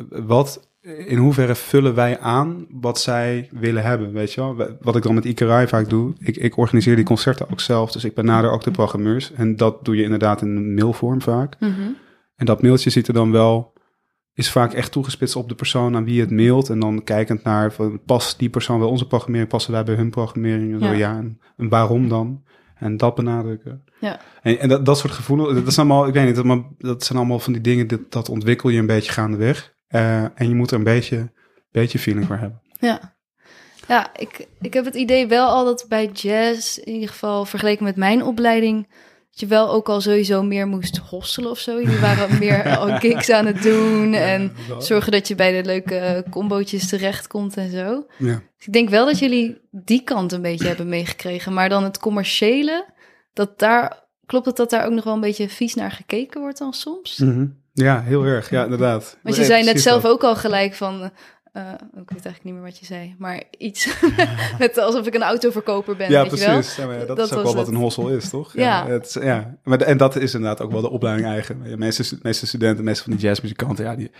wat, 0.09 0.69
in 0.97 1.17
hoeverre 1.17 1.55
vullen 1.55 1.95
wij 1.95 2.19
aan 2.19 2.65
wat 2.69 2.99
zij 2.99 3.49
willen 3.51 3.83
hebben, 3.83 4.13
weet 4.13 4.33
je 4.33 4.41
wel? 4.41 4.77
Wat 4.81 4.95
ik 4.95 5.03
dan 5.03 5.13
met 5.13 5.25
Ikerai 5.25 5.67
vaak 5.67 5.89
doe, 5.89 6.13
ik, 6.19 6.37
ik 6.37 6.57
organiseer 6.57 6.95
die 6.95 7.05
concerten 7.05 7.49
ook 7.51 7.59
zelf, 7.59 7.91
dus 7.91 8.03
ik 8.03 8.13
benader 8.13 8.51
ook 8.51 8.63
de 8.63 8.71
programmeurs. 8.71 9.31
En 9.31 9.55
dat 9.55 9.85
doe 9.85 9.95
je 9.95 10.03
inderdaad 10.03 10.41
in 10.41 10.47
een 10.55 10.73
mailvorm 10.73 11.21
vaak. 11.21 11.55
Mhm. 11.59 11.81
En 12.35 12.45
dat 12.45 12.61
mailtje 12.61 12.89
ziet 12.89 13.07
er 13.07 13.13
dan 13.13 13.31
wel, 13.31 13.73
is 14.33 14.51
vaak 14.51 14.73
echt 14.73 14.91
toegespitst 14.91 15.35
op 15.35 15.49
de 15.49 15.55
persoon 15.55 15.95
aan 15.95 16.05
wie 16.05 16.19
het 16.19 16.31
mailt. 16.31 16.69
En 16.69 16.79
dan 16.79 17.03
kijkend 17.03 17.43
naar, 17.43 17.73
van, 17.73 17.99
past 18.05 18.39
die 18.39 18.49
persoon 18.49 18.79
bij 18.79 18.87
onze 18.87 19.07
programmering, 19.07 19.49
passen 19.49 19.71
wij 19.71 19.83
bij 19.83 19.95
hun 19.95 20.09
programmering? 20.09 20.73
En 20.73 20.79
zo, 20.79 20.93
Ja. 20.93 21.17
en 21.57 21.69
waarom 21.69 22.09
dan? 22.09 22.43
En 22.75 22.97
dat 22.97 23.15
benadrukken. 23.15 23.83
Ja. 23.99 24.19
En, 24.41 24.59
en 24.59 24.69
dat, 24.69 24.85
dat 24.85 24.97
soort 24.97 25.13
gevoelens, 25.13 25.63
dat, 25.63 25.73
zijn 25.73 25.89
allemaal, 25.89 26.07
ik 26.07 26.13
weet 26.13 26.25
niet, 26.25 26.35
dat, 26.35 26.45
maar 26.45 26.61
dat 26.77 27.03
zijn 27.03 27.17
allemaal 27.17 27.39
van 27.39 27.53
die 27.53 27.61
dingen, 27.61 27.87
dat, 27.87 28.11
dat 28.11 28.29
ontwikkel 28.29 28.69
je 28.69 28.79
een 28.79 28.85
beetje 28.85 29.11
gaandeweg. 29.11 29.77
Eh 29.89 30.23
en 30.23 30.47
je 30.49 30.55
moet 30.55 30.71
er 30.71 30.77
een 30.77 30.83
beetje, 30.83 31.31
beetje 31.71 31.99
feeling 31.99 32.25
voor 32.25 32.37
hebben. 32.37 32.61
Ja. 32.79 33.17
Ja, 33.87 34.15
ik, 34.15 34.47
ik 34.61 34.73
heb 34.73 34.85
het 34.85 34.95
idee 34.95 35.27
wel 35.27 35.47
al 35.47 35.65
dat 35.65 35.85
bij 35.87 36.07
jazz, 36.07 36.77
in 36.77 36.93
ieder 36.93 37.09
geval 37.09 37.45
vergeleken 37.45 37.83
met 37.83 37.95
mijn 37.95 38.23
opleiding, 38.23 38.87
dat 39.29 39.39
je 39.39 39.45
wel 39.45 39.69
ook 39.69 39.89
al 39.89 40.01
sowieso 40.01 40.43
meer 40.43 40.67
moest 40.67 40.97
hosselen 40.97 41.49
of 41.49 41.59
zo. 41.59 41.81
Jullie 41.81 41.99
waren 42.07 42.39
meer 42.39 42.77
al 42.77 42.97
gigs 42.99 43.29
aan 43.29 43.45
het 43.45 43.63
doen 43.63 44.13
en 44.13 44.51
zorgen 44.79 45.11
dat 45.11 45.27
je 45.27 45.35
bij 45.35 45.61
de 45.61 45.67
leuke 45.67 46.25
combootjes 46.29 46.89
terechtkomt 46.89 47.57
en 47.57 47.71
zo. 47.71 48.05
Ja. 48.17 48.41
Dus 48.57 48.67
ik 48.67 48.73
denk 48.73 48.89
wel 48.89 49.05
dat 49.05 49.19
jullie 49.19 49.61
die 49.71 50.03
kant 50.03 50.31
een 50.31 50.41
beetje 50.41 50.67
hebben 50.67 50.89
meegekregen. 50.89 51.53
Maar 51.53 51.69
dan 51.69 51.83
het 51.83 51.99
commerciële, 51.99 52.85
dat 53.33 53.59
daar, 53.59 54.03
klopt 54.25 54.45
het 54.45 54.55
dat 54.55 54.69
daar 54.69 54.85
ook 54.85 54.93
nog 54.93 55.03
wel 55.03 55.13
een 55.13 55.19
beetje 55.19 55.49
vies 55.49 55.73
naar 55.73 55.91
gekeken 55.91 56.41
wordt 56.41 56.57
dan 56.57 56.73
soms? 56.73 57.17
Mhm. 57.17 57.45
Ja, 57.73 58.01
heel 58.01 58.23
erg. 58.23 58.49
Ja, 58.49 58.63
inderdaad. 58.63 59.17
Want 59.23 59.35
je 59.35 59.41
Ja, 59.41 59.47
zei 59.47 59.59
net 59.59 59.69
precies 59.69 59.89
zelf 59.89 60.01
dat. 60.01 60.11
ook 60.11 60.23
al 60.23 60.35
gelijk 60.35 60.73
van... 60.73 61.01
eh, 61.53 61.61
ik 61.73 62.09
weet 62.09 62.25
eigenlijk 62.25 62.43
niet 62.43 62.53
meer 62.53 62.63
wat 62.63 62.77
je 62.79 62.85
zei, 62.85 63.15
maar 63.17 63.43
iets 63.57 63.89
met 64.59 64.77
alsof 64.77 65.07
ik 65.07 65.13
een 65.15 65.21
autoverkoper 65.23 65.95
ben, 65.95 66.11
Ja, 66.11 66.21
weet 66.23 66.39
je 66.39 66.45
wel? 66.45 66.53
precies. 66.53 66.75
Ja, 66.75 66.91
ja, 66.91 66.97
dat, 67.05 67.07
Dat 67.17 67.25
is 67.31 67.33
ook 67.33 67.43
wel 67.43 67.53
wat 67.55 67.65
het. 67.65 67.75
een 67.75 67.81
hossel 67.81 68.09
is, 68.09 68.29
toch? 68.29 68.53
Ja. 68.53 68.87
het, 68.87 69.05
is- 69.05 69.23
ja. 69.23 69.57
Maar, 69.63 69.77
de- 69.77 69.85
en 69.85 69.97
dat 69.97 70.15
is 70.15 70.33
inderdaad 70.33 70.61
ook 70.61 70.71
wel 70.71 70.81
de 70.81 70.89
opleiding 70.89 71.27
eigen. 71.27 71.63
De 71.63 71.77
meeste, 71.77 72.03
stu- 72.03 72.19
meeste 72.21 72.47
studenten, 72.47 72.83
meeste 72.83 73.03
van 73.03 73.11
die 73.13 73.21
jazzmuzikanten, 73.21 73.85
ja, 73.85 73.95
die, 73.95 74.11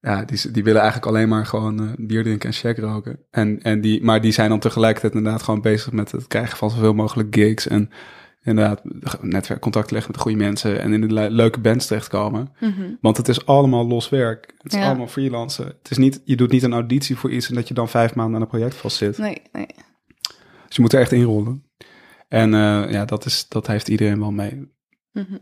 ja, 0.00 0.24
die, 0.24 0.50
die 0.50 0.64
willen 0.64 0.80
eigenlijk 0.80 1.10
alleen 1.12 1.28
maar 1.28 1.46
gewoon 1.46 1.80
eh, 1.80 1.86
bier 1.98 2.22
drinken 2.22 2.48
en 2.48 2.54
check 2.54 2.78
roken. 2.78 3.18
En, 3.30 3.62
en 3.62 3.80
die, 3.80 4.04
maar 4.04 4.20
die 4.20 4.32
zijn 4.32 4.48
dan 4.48 4.58
tegelijkertijd 4.58 5.14
inderdaad 5.14 5.42
gewoon 5.42 5.60
bezig 5.60 5.92
met 5.92 6.10
het 6.12 6.26
krijgen 6.26 6.56
van 6.56 6.70
zoveel 6.70 6.94
mogelijk 6.94 7.34
gigs. 7.34 7.68
En 7.68 7.90
inderdaad 8.42 8.80
netwerkcontact 9.22 9.90
leggen 9.90 10.12
met 10.12 10.20
goede 10.20 10.36
mensen 10.36 10.80
en 10.80 10.92
in 10.92 11.00
de 11.00 11.12
le- 11.12 11.28
leuke 11.28 11.60
bands 11.60 11.86
terechtkomen. 11.86 12.52
Mhm. 12.60 12.90
Want 13.00 13.16
het 13.16 13.28
is 13.28 13.46
allemaal 13.46 13.86
los 13.86 14.08
werk. 14.08 14.54
Het 14.58 14.72
is 14.72 14.78
Ja. 14.78 14.86
allemaal 14.86 15.06
freelancen. 15.08 15.66
Het 15.66 15.90
is 15.90 15.96
niet, 15.96 16.20
je 16.24 16.36
doet 16.36 16.50
niet 16.50 16.62
een 16.62 16.72
auditie 16.72 17.16
voor 17.16 17.30
iets 17.30 17.48
en 17.48 17.54
dat 17.54 17.68
je 17.68 17.74
dan 17.74 17.88
vijf 17.88 18.14
maanden 18.14 18.34
aan 18.36 18.42
een 18.42 18.48
project 18.48 18.74
vastzit. 18.74 19.18
Nee, 19.18 19.42
nee. 19.52 19.66
Dus 20.66 20.76
je 20.76 20.80
moet 20.82 20.92
er 20.92 21.00
echt 21.00 21.12
inrollen. 21.12 21.64
En 22.28 22.54
eh, 22.54 22.90
ja, 22.92 23.04
dat, 23.04 23.24
is, 23.24 23.48
dat 23.48 23.66
heeft 23.66 23.88
iedereen 23.88 24.18
wel 24.18 24.30
mee. 24.32 24.72
Mhm. 25.12 25.32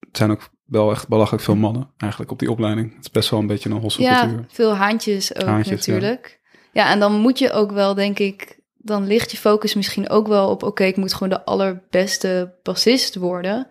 Het 0.00 0.16
zijn 0.16 0.30
ook 0.30 0.50
wel 0.64 0.90
echt 0.90 1.08
belachelijk 1.08 1.42
veel 1.44 1.56
mannen 1.56 1.90
eigenlijk 1.96 2.30
op 2.30 2.38
die 2.38 2.50
opleiding. 2.50 2.94
Het 2.94 3.04
is 3.04 3.10
best 3.10 3.30
wel 3.30 3.40
een 3.40 3.46
beetje 3.46 3.70
een 3.70 3.76
hosselcultuur. 3.76 4.38
Ja, 4.38 4.44
veel 4.48 4.74
haantjes 4.74 5.34
ook 5.36 5.42
Haantjes, 5.46 5.84
ja. 5.84 5.92
natuurlijk. 5.92 6.40
Ja. 6.72 6.90
en 6.92 6.98
dan 7.00 7.12
moet 7.12 7.38
je 7.38 7.52
ook 7.52 7.72
wel, 7.72 7.94
denk 7.94 8.18
ik... 8.18 8.58
Dan 8.82 9.06
ligt 9.06 9.30
je 9.30 9.36
focus 9.36 9.74
misschien 9.74 10.08
ook 10.08 10.28
wel 10.28 10.48
op... 10.50 10.62
Oké, 10.62 10.84
ik 10.84 10.96
moet 10.96 11.12
gewoon 11.12 11.28
de 11.28 11.44
allerbeste 11.44 12.54
bassist 12.62 13.14
worden... 13.14 13.66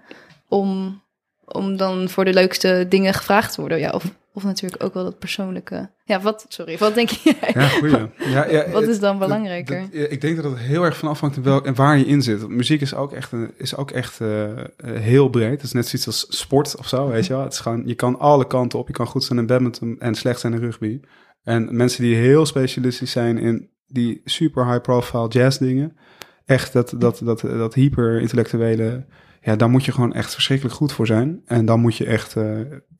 om, 0.48 1.02
om 1.46 1.78
dan 1.78 2.10
voor 2.10 2.26
de 2.26 2.34
leukste 2.34 2.86
dingen 2.90 3.14
gevraagd 3.14 3.54
te 3.54 3.62
worden. 3.62 3.80
Ja, 3.80 3.90
of, 3.90 4.04
of 4.34 4.44
natuurlijk 4.44 4.84
ook 4.84 4.94
wel 4.94 5.04
dat 5.04 5.20
persoonlijke... 5.20 5.90
Ja, 6.04 6.22
wat, 6.22 6.46
sorry, 6.50 6.78
wat 6.78 6.96
denk 6.96 7.10
jij? 7.10 7.52
Ja, 7.54 7.68
goeie. 7.68 7.96
Ja, 8.34 8.46
ja, 8.50 8.70
Wat 8.70 8.84
is 8.84 9.00
dan 9.00 9.20
belangrijker? 9.20 9.82
dat- 9.92 10.12
ik 10.12 10.22
denk 10.22 10.36
dat 10.36 10.46
het 10.52 10.60
heel 10.60 10.84
erg 10.84 10.98
van 10.98 11.10
afhangt 11.10 11.38
en 11.66 11.76
waar 11.76 11.98
je 11.98 12.06
in 12.06 12.22
zit. 12.22 12.40
Want 12.40 12.52
Muziek 12.54 12.82
is 12.82 12.94
ook 12.96 13.14
echt, 13.14 13.32
een, 13.32 13.54
is 13.58 13.76
ook 13.76 13.92
echt 13.92 14.22
eh, 14.22 14.50
eh, 14.58 14.66
heel 14.78 15.30
breed. 15.30 15.52
Het 15.52 15.64
is 15.64 15.72
net 15.72 15.88
zoiets 15.88 16.08
als 16.08 16.26
sport 16.40 16.76
of 16.78 16.88
zo, 16.88 17.08
weet 17.08 17.26
je 17.26 17.34
wel. 17.34 17.44
Het 17.44 17.54
is 17.54 17.60
gewoon, 17.60 17.84
je 17.86 17.96
kan 17.96 18.20
alle 18.20 18.48
kanten 18.48 18.80
op. 18.80 18.88
Je 18.88 18.94
kan 18.94 19.08
goed 19.08 19.24
zijn 19.24 19.40
in 19.40 19.46
badminton 19.46 19.96
en 20.00 20.16
slecht 20.16 20.40
zijn 20.40 20.54
in 20.54 20.60
rugby. 20.60 21.00
En 21.44 21.76
mensen 21.76 22.04
die 22.04 22.16
heel 22.16 22.46
specialistisch 22.46 23.12
zijn 23.12 23.38
in 23.38 23.70
die 23.90 24.22
super 24.26 24.66
high 24.68 24.82
profile 24.82 25.28
jazz 25.28 25.58
dingen. 25.58 25.98
Echt 26.46 26.74
dat, 26.74 26.94
dat, 26.98 27.22
dat, 27.24 27.40
dat 27.42 27.74
hyper 27.74 28.22
intellectuele. 28.22 29.06
Ja, 29.42 29.56
daar 29.56 29.70
moet 29.70 29.86
je 29.86 29.92
gewoon 29.92 30.14
echt 30.14 30.34
verschrikkelijk 30.34 30.76
goed 30.76 30.92
voor 30.92 31.06
zijn. 31.08 31.42
En 31.46 31.66
dan 31.66 31.80
moet 31.80 31.96
je 31.96 32.06
echt 32.06 32.36
eh, 32.36 32.44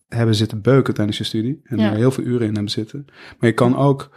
hebben 0.08 0.36
zitten 0.36 0.62
beuken 0.62 0.94
tijdens 0.94 1.18
je 1.18 1.24
studie. 1.24 1.62
En 1.64 1.78
Ja. 1.78 1.92
er 1.92 1.98
heel 1.98 2.12
veel 2.12 2.24
uren 2.24 2.48
in 2.48 2.54
hebben 2.54 2.72
zitten. 2.72 3.06
Maar 3.08 3.50
je 3.50 3.56
kan 3.56 3.78
ook 3.78 4.10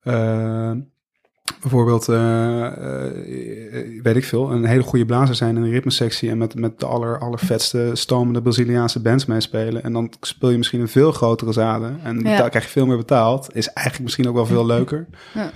eh, 0.00 0.72
bijvoorbeeld, 1.60 2.08
eh, 2.08 2.72
weet 4.02 4.16
ik 4.16 4.24
veel, 4.24 4.50
een 4.52 4.64
hele 4.64 4.82
goede 4.82 5.04
blazer 5.04 5.34
zijn 5.34 5.56
in 5.56 5.62
een 5.62 5.70
ritmesectie 5.70 6.30
en 6.30 6.38
met, 6.38 6.54
met 6.54 6.80
de 6.80 6.86
aller, 6.86 7.18
allervetste 7.18 7.90
stomende 7.92 8.42
Braziliaanse 8.42 9.00
bands 9.02 9.26
meespelen. 9.26 9.82
En 9.82 9.92
dan 9.92 10.12
speel 10.20 10.50
je 10.50 10.56
misschien 10.58 10.80
een 10.80 10.88
veel 10.88 11.12
grotere 11.12 11.52
zaden 11.52 12.00
en 12.02 12.20
Ja. 12.20 12.36
daar 12.36 12.48
krijg 12.50 12.64
je 12.64 12.70
veel 12.70 12.86
meer 12.86 12.96
betaald. 12.96 13.54
Is 13.54 13.66
eigenlijk 13.66 14.00
misschien 14.04 14.28
ook 14.28 14.34
wel 14.34 14.46
veel 14.46 14.66
leuker. 14.66 15.06
Ja. 15.34 15.50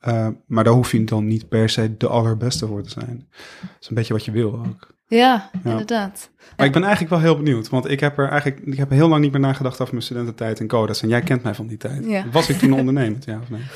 Eh, 0.00 0.28
maar 0.46 0.64
daar 0.64 0.72
hoef 0.72 0.92
je 0.92 1.04
dan 1.04 1.26
niet 1.26 1.48
per 1.48 1.68
se 1.68 1.96
de 1.96 2.08
allerbeste 2.08 2.66
voor 2.66 2.82
te 2.82 2.90
zijn. 2.90 3.26
Dat 3.60 3.70
is 3.80 3.88
een 3.88 3.94
beetje 3.94 4.12
wat 4.12 4.24
je 4.24 4.30
wil 4.30 4.52
ook. 4.66 4.96
Ja, 5.06 5.50
Ja. 5.64 5.70
inderdaad. 5.70 6.30
Maar 6.56 6.66
ik 6.66 6.72
ben 6.72 6.82
eigenlijk 6.82 7.10
wel 7.12 7.20
heel 7.22 7.36
benieuwd, 7.36 7.68
want 7.68 7.90
ik 7.90 8.00
heb 8.00 8.18
er 8.18 8.28
eigenlijk 8.28 8.66
ik 8.66 8.76
heb 8.76 8.90
heel 8.90 9.08
lang 9.08 9.22
niet 9.22 9.32
meer 9.32 9.40
nagedacht 9.40 9.80
over 9.80 9.92
mijn 9.94 10.04
studententijd 10.04 10.60
in 10.60 10.66
Codas. 10.66 11.02
En 11.02 11.08
jij 11.08 11.20
kent 11.20 11.42
mij 11.42 11.54
van 11.54 11.66
die 11.66 11.76
tijd. 11.76 12.04
Ja. 12.04 12.24
Was 12.32 12.48
ik 12.48 12.58
toen 12.58 12.72
ondernemend, 12.72 13.24
ja 13.24 13.38
of 13.42 13.50
nee? 13.50 13.62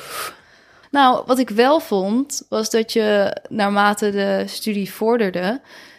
Nou, 0.90 1.22
wat 1.26 1.38
ik 1.38 1.48
wel 1.50 1.80
vond, 1.80 2.42
was 2.48 2.70
dat 2.70 2.92
je 2.92 3.36
naarmate 3.48 4.10
de 4.10 4.44
studie 4.46 4.90
vorderde, 4.92 5.40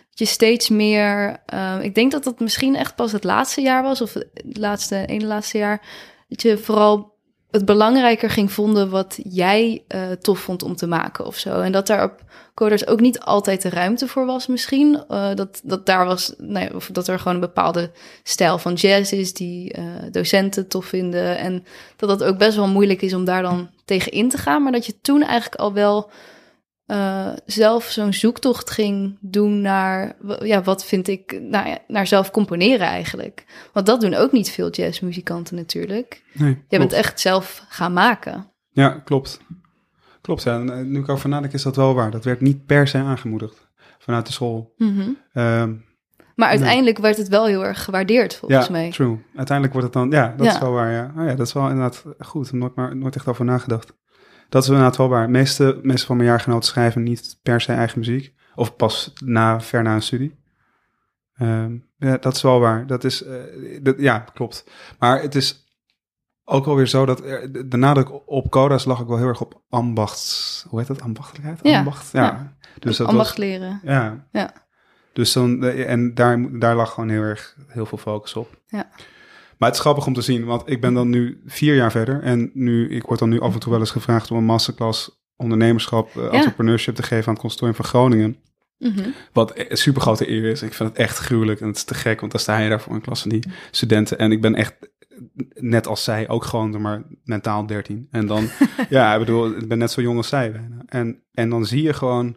dat 0.10 0.20
je 0.20 0.26
steeds 0.26 0.70
meer. 0.70 1.40
eh, 1.46 1.76
ik 1.82 1.96
denk 1.96 2.12
dat 2.12 2.24
dat 2.24 2.40
misschien 2.40 2.76
echt 2.76 2.96
pas 2.96 3.12
het 3.12 3.24
laatste 3.24 3.62
jaar 3.62 3.84
was, 3.84 4.02
of 4.02 4.14
het 4.14 4.32
laatste, 4.58 5.06
ene 5.06 5.26
laatste 5.26 5.58
jaar. 5.58 5.82
Dat 6.28 6.42
je 6.42 6.58
vooral 6.58 7.12
het 7.54 7.66
belangrijker 7.66 8.30
ging 8.30 8.52
vonden 8.52 8.90
wat 8.90 9.20
jij 9.24 9.84
eh, 9.88 10.12
tof 10.12 10.40
vond 10.40 10.64
om 10.64 10.76
te 10.76 10.88
maken 10.88 11.26
of 11.26 11.38
zo. 11.38 11.62
En 11.62 11.72
dat 11.72 11.88
daar 11.88 12.04
op 12.04 12.24
coders 12.54 12.88
ook 12.88 13.00
niet 13.00 13.20
altijd 13.20 13.62
de 13.62 13.70
ruimte 13.70 14.08
voor 14.08 14.26
was, 14.26 14.48
misschien. 14.48 15.04
Eh, 15.08 15.34
dat, 15.36 15.62
dat 15.64 15.86
daar 15.86 16.06
was, 16.06 16.34
ja, 16.38 16.70
of 16.76 16.90
dat 16.92 17.08
er 17.08 17.18
gewoon 17.18 17.34
een 17.34 17.40
bepaalde 17.40 17.92
stijl 18.24 18.58
van 18.58 18.74
jazz 18.74 19.12
is 19.12 19.34
die 19.34 19.74
eh, 19.74 19.84
docenten 20.12 20.68
tof 20.68 20.86
vinden. 20.86 21.38
En 21.38 21.66
dat 21.96 22.10
dat 22.10 22.24
ook 22.24 22.38
best 22.38 22.56
wel 22.56 22.68
moeilijk 22.68 23.02
is 23.02 23.14
om 23.14 23.26
daar 23.26 23.42
dan 23.42 23.70
tegen 23.86 24.12
in 24.12 24.30
te 24.30 24.38
gaan. 24.38 24.64
Maar 24.64 24.72
dat 24.72 24.86
je 24.86 25.02
toen 25.02 25.24
eigenlijk 25.24 25.62
al 25.62 25.74
wel 25.74 26.10
eh, 26.86 27.30
zelf 27.46 27.84
zo'n 27.86 28.13
zoektocht 28.13 28.70
ging 28.70 29.18
doen 29.22 29.62
naar, 29.62 30.16
ja, 30.40 30.62
wat 30.63 30.86
vind 30.86 31.08
ik, 31.08 31.40
nou 31.42 31.68
ja, 31.68 31.78
naar 31.88 32.08
zelf 32.08 32.32
componeren 32.32 32.88
eigenlijk. 32.88 33.46
Want 33.74 33.86
dat 33.86 34.02
doen 34.02 34.13
ook 34.13 34.32
niet 34.32 34.50
veel 34.52 34.70
jazzmuzikanten 34.70 35.56
natuurlijk. 35.56 36.24
Nee, 36.34 36.48
Jij 36.50 36.56
klopt. 36.68 36.70
bent 36.70 36.92
echt 36.94 37.20
zelf 37.20 37.66
gaan 37.70 37.94
maken. 37.94 38.52
Ja, 38.70 38.90
klopt. 38.90 39.40
Klopt, 40.22 40.44
ja. 40.44 40.60
En, 40.60 40.70
eh, 40.70 40.86
nu 40.86 41.00
ik 41.00 41.10
over 41.10 41.30
nadenk 41.30 41.54
is 41.54 41.63
dat 41.63 41.75
wel 41.75 41.94
waar. 41.94 42.12
Dat 42.12 42.24
werd 42.24 42.42
niet 42.42 42.66
per 42.66 42.88
se 42.88 42.98
aangemoedigd 42.98 43.68
vanuit 44.00 44.25
de 44.25 44.32
school. 44.32 44.74
Mhm. 44.78 45.10
Ehm, 45.34 45.74
Maar 46.36 46.50
uiteindelijk 46.50 46.98
werd 46.98 47.18
het 47.18 47.28
wel 47.28 47.46
heel 47.46 47.66
erg 47.66 47.84
gewaardeerd, 47.84 48.36
volgens 48.36 48.66
ja, 48.66 48.72
mij. 48.72 48.90
true. 48.92 49.18
Uiteindelijk 49.36 49.78
wordt 49.80 49.94
het 49.94 49.94
dan... 50.04 50.20
Ja, 50.20 50.34
dat 50.38 50.46
Ja. 50.46 50.54
is 50.54 50.60
wel 50.60 50.72
waar, 50.72 50.92
ja. 50.92 51.13
Oh 51.18 51.25
ja, 51.28 51.36
dat 51.36 51.48
is 51.48 51.54
wel 51.54 51.63
inderdaad 51.70 52.04
goed. 52.20 52.52
Nooit, 52.52 52.75
maar, 52.75 52.96
nooit 52.96 53.16
echt 53.16 53.28
over 53.28 53.46
nagedacht. 53.46 53.94
Dat 54.54 54.64
is 54.64 54.70
inderdaad 54.70 54.98
wel 54.98 55.10
waar. 55.10 55.26
De 55.26 55.32
meeste, 55.32 55.80
meeste 55.84 56.06
van 56.06 56.16
mijn 56.18 56.30
jaargenoten 56.30 56.70
schrijven 56.70 57.04
niet 57.04 57.40
per 57.42 57.62
se 57.62 57.74
eigen 57.74 58.00
muziek. 58.00 58.34
Of 58.56 58.76
pas 58.76 59.14
na, 59.26 59.62
ver 59.62 59.84
na 59.84 59.94
een 59.94 60.02
studie. 60.02 60.40
Ehm, 61.36 61.78
ja, 61.98 62.18
dat 62.18 62.36
is 62.36 62.42
wel 62.42 62.60
waar. 62.60 62.88
Dat 62.88 63.04
is... 63.04 63.24
eh, 63.24 63.36
dat, 63.82 63.96
ja, 64.00 64.20
klopt. 64.20 64.70
Maar 65.00 65.22
het 65.22 65.36
is 65.36 65.68
ook 66.44 66.66
alweer 66.66 66.88
zo 66.88 67.06
dat 67.06 67.24
er- 67.26 67.70
de, 67.70 67.78
nadruk 67.78 68.30
op 68.30 68.50
codas 68.52 68.86
lag 68.86 69.02
ook 69.02 69.08
wel 69.08 69.18
heel 69.18 69.28
erg 69.28 69.42
op 69.42 69.62
ambachts... 69.70 70.66
Hoe 70.70 70.80
heet 70.80 70.88
dat? 70.88 71.02
Ambachtelijkheid? 71.02 71.60
Ja, 71.64 71.78
Ambacht? 71.78 72.12
Ja. 72.12 72.22
ja. 72.24 72.56
Dus 72.80 72.98
dat 72.98 73.08
Ambacht 73.08 73.30
was, 73.30 73.38
leren. 73.38 73.80
ja. 73.84 74.28
Ja. 74.32 74.54
Dus 75.14 75.34
dan, 75.34 75.64
en 75.64 76.14
daar, 76.14 76.60
daar 76.60 76.76
lag 76.76 76.94
gewoon 76.94 77.10
heel 77.10 77.22
erg 77.22 77.58
heel 77.68 77.86
veel 77.86 77.98
focus 77.98 78.34
op. 78.34 78.58
Ja. 78.68 78.90
Maar 79.58 79.70
het 79.70 79.78
is 79.78 79.84
grappig 79.84 80.06
om 80.06 80.14
te 80.14 80.22
zien, 80.22 80.46
want 80.46 80.64
ik 80.66 80.82
ben 80.82 80.94
dan 80.94 81.10
nu 81.10 81.42
vier 81.46 81.76
jaar 81.76 81.92
verder. 81.92 82.22
En 82.22 82.52
nu, 82.54 82.90
ik 82.90 83.04
word 83.04 83.20
dan 83.20 83.30
nu 83.30 83.40
af 83.40 83.54
en 83.54 83.60
toe 83.60 83.72
wel 83.72 83.80
eens 83.80 83.92
gevraagd 83.92 84.32
om 84.32 84.38
een 84.38 84.46
masterclass 84.46 85.24
ondernemerschap, 85.36 86.18
eh, 86.18 86.34
entrepreneurship 86.34 86.96
te 86.96 87.04
geven 87.04 87.28
aan 87.28 87.34
het 87.34 87.42
consortium 87.42 87.76
van 87.76 87.86
Groningen. 87.86 88.38
Mhm. 88.80 89.10
Wat 89.34 89.54
een 89.56 89.78
super 89.78 90.02
grote 90.02 90.30
eer 90.30 90.44
is. 90.44 90.62
Ik 90.62 90.74
vind 90.74 90.90
het 90.90 90.98
echt 90.98 91.18
gruwelijk 91.18 91.62
en 91.62 91.68
het 91.68 91.76
is 91.76 91.84
te 91.84 91.94
gek, 91.94 92.20
want 92.20 92.32
dan 92.32 92.42
sta 92.42 92.58
je 92.58 92.70
daar 92.70 92.82
voor 92.82 92.94
een 92.94 93.02
klas 93.02 93.22
van 93.22 93.30
die 93.30 93.44
studenten. 93.72 94.18
En 94.18 94.32
ik 94.32 94.42
ben 94.42 94.56
echt, 94.56 94.74
net 95.54 95.88
als 95.88 96.04
zij, 96.04 96.30
ook 96.30 96.44
gewoon 96.44 96.82
maar 96.82 97.04
mentaal 97.24 97.66
13. 97.66 98.08
En 98.12 98.28
dan, 98.28 98.50
ja, 98.90 99.14
ik 99.14 99.20
bedoel, 99.20 99.58
ik 99.58 99.68
ben 99.68 99.78
net 99.78 99.92
zo 99.92 100.02
jong 100.02 100.18
als 100.18 100.28
zij 100.28 100.52
bijna. 100.52 100.84
En, 100.86 101.24
en 101.34 101.50
dan 101.50 101.66
zie 101.66 101.82
je 101.82 101.94
gewoon 101.94 102.36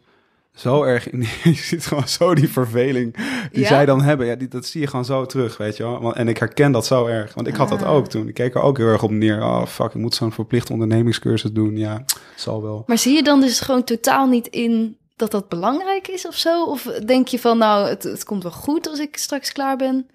zo 0.57 0.83
erg, 0.83 1.11
in 1.11 1.21
die, 1.21 1.29
je 1.55 1.55
ziet 1.55 1.87
gewoon 1.87 2.09
zo 2.09 2.35
die 2.35 2.49
verveling 2.49 3.17
die 3.53 3.63
Ja? 3.63 3.69
zij 3.69 3.87
dan 3.87 4.03
hebben. 4.03 4.27
Ja, 4.27 4.35
die, 4.35 4.49
dat 4.49 4.67
zie 4.67 4.81
je 4.81 4.87
gewoon 4.87 5.05
zo 5.05 5.27
terug, 5.27 5.57
weet 5.57 5.77
je 5.77 5.83
wel. 5.83 6.15
En 6.15 6.29
ik 6.29 6.39
herken 6.39 6.73
dat 6.73 6.87
zo 6.87 7.07
erg, 7.07 7.35
want 7.35 7.47
ik 7.47 7.55
had 7.55 7.69
dat 7.69 7.83
Ah. 7.83 7.93
ook 7.93 8.07
toen. 8.09 8.29
Ik 8.29 8.35
keek 8.35 8.55
er 8.55 8.61
ook 8.63 8.79
heel 8.79 8.87
erg 8.87 9.03
op 9.03 9.11
neer. 9.11 9.43
Oh, 9.43 9.67
fuck, 9.67 9.87
ik 9.87 9.95
moet 9.95 10.15
zo'n 10.15 10.33
verplicht 10.33 10.71
ondernemingscursus 10.71 11.53
doen. 11.53 11.77
Ja, 11.77 12.05
zal 12.37 12.63
wel. 12.63 12.83
Maar 12.87 12.99
zie 12.99 13.15
je 13.15 13.23
dan 13.23 13.41
dus 13.41 13.61
gewoon 13.61 13.85
totaal 13.85 14.27
niet 14.27 14.47
in 14.47 14.97
dat 15.17 15.31
dat 15.31 15.49
belangrijk 15.49 16.09
is 16.09 16.27
of 16.27 16.35
zo? 16.37 16.65
Of 16.65 16.83
denk 16.83 17.29
je 17.29 17.39
van, 17.39 17.59
nou, 17.59 17.89
het, 17.89 18.03
het 18.03 18.25
komt 18.25 18.43
wel 18.43 18.53
goed 18.53 18.89
als 18.89 18.99
ik 18.99 19.17
straks 19.17 19.53
klaar 19.53 19.77
ben? 19.77 20.07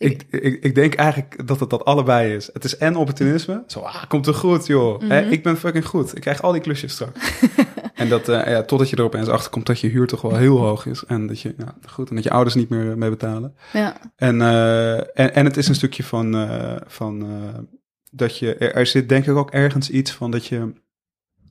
Ik, 0.00 0.22
ik, 0.30 0.62
ik 0.64 0.74
denk 0.74 0.94
eigenlijk 0.94 1.46
dat 1.46 1.60
het 1.60 1.70
dat 1.70 1.84
allebei 1.84 2.34
is. 2.34 2.50
Het 2.52 2.64
is 2.64 2.76
en 2.76 2.96
opportunisme. 2.96 3.62
Zo, 3.66 3.80
ah, 3.80 4.02
komt 4.08 4.26
er 4.26 4.34
goed, 4.34 4.66
joh. 4.66 5.00
Hè, 5.00 5.20
Mhm. 5.20 5.32
ik 5.32 5.42
ben 5.42 5.56
fucking 5.56 5.86
goed. 5.86 6.14
Ik 6.16 6.20
krijg 6.20 6.42
al 6.42 6.52
die 6.52 6.60
klusjes 6.60 6.92
straks. 6.92 7.32
en 7.94 8.08
dat, 8.08 8.28
eh, 8.28 8.46
ja, 8.46 8.62
totdat 8.62 8.90
je 8.90 8.96
er 8.96 9.02
opeens 9.02 9.28
achter 9.28 9.50
komt 9.50 9.66
dat 9.66 9.80
je 9.80 9.88
huur 9.88 10.06
toch 10.06 10.20
wel 10.22 10.36
heel 10.36 10.58
hoog 10.58 10.86
is. 10.86 11.04
En 11.06 11.26
dat 11.26 11.40
je, 11.40 11.54
ja, 11.58 11.74
goed, 11.88 12.08
en 12.08 12.14
dat 12.14 12.24
je 12.24 12.30
ouders 12.30 12.54
niet 12.54 12.68
meer 12.68 12.98
mee 12.98 13.10
betalen. 13.10 13.54
Ja, 13.72 13.96
En, 14.16 14.40
eh, 14.40 14.96
en, 14.96 15.34
en 15.34 15.44
het 15.44 15.56
is 15.56 15.68
een 15.68 15.74
stukje 15.74 16.02
van, 16.04 16.34
eh, 16.36 16.76
van 16.86 17.22
eh, 17.22 17.58
dat 18.10 18.38
je, 18.38 18.54
er, 18.54 18.74
er 18.74 18.86
zit 18.86 19.08
denk 19.08 19.26
ik 19.26 19.36
ook 19.36 19.50
ergens 19.50 19.90
iets 19.90 20.12
van 20.12 20.30
dat 20.30 20.46
je, 20.46 20.72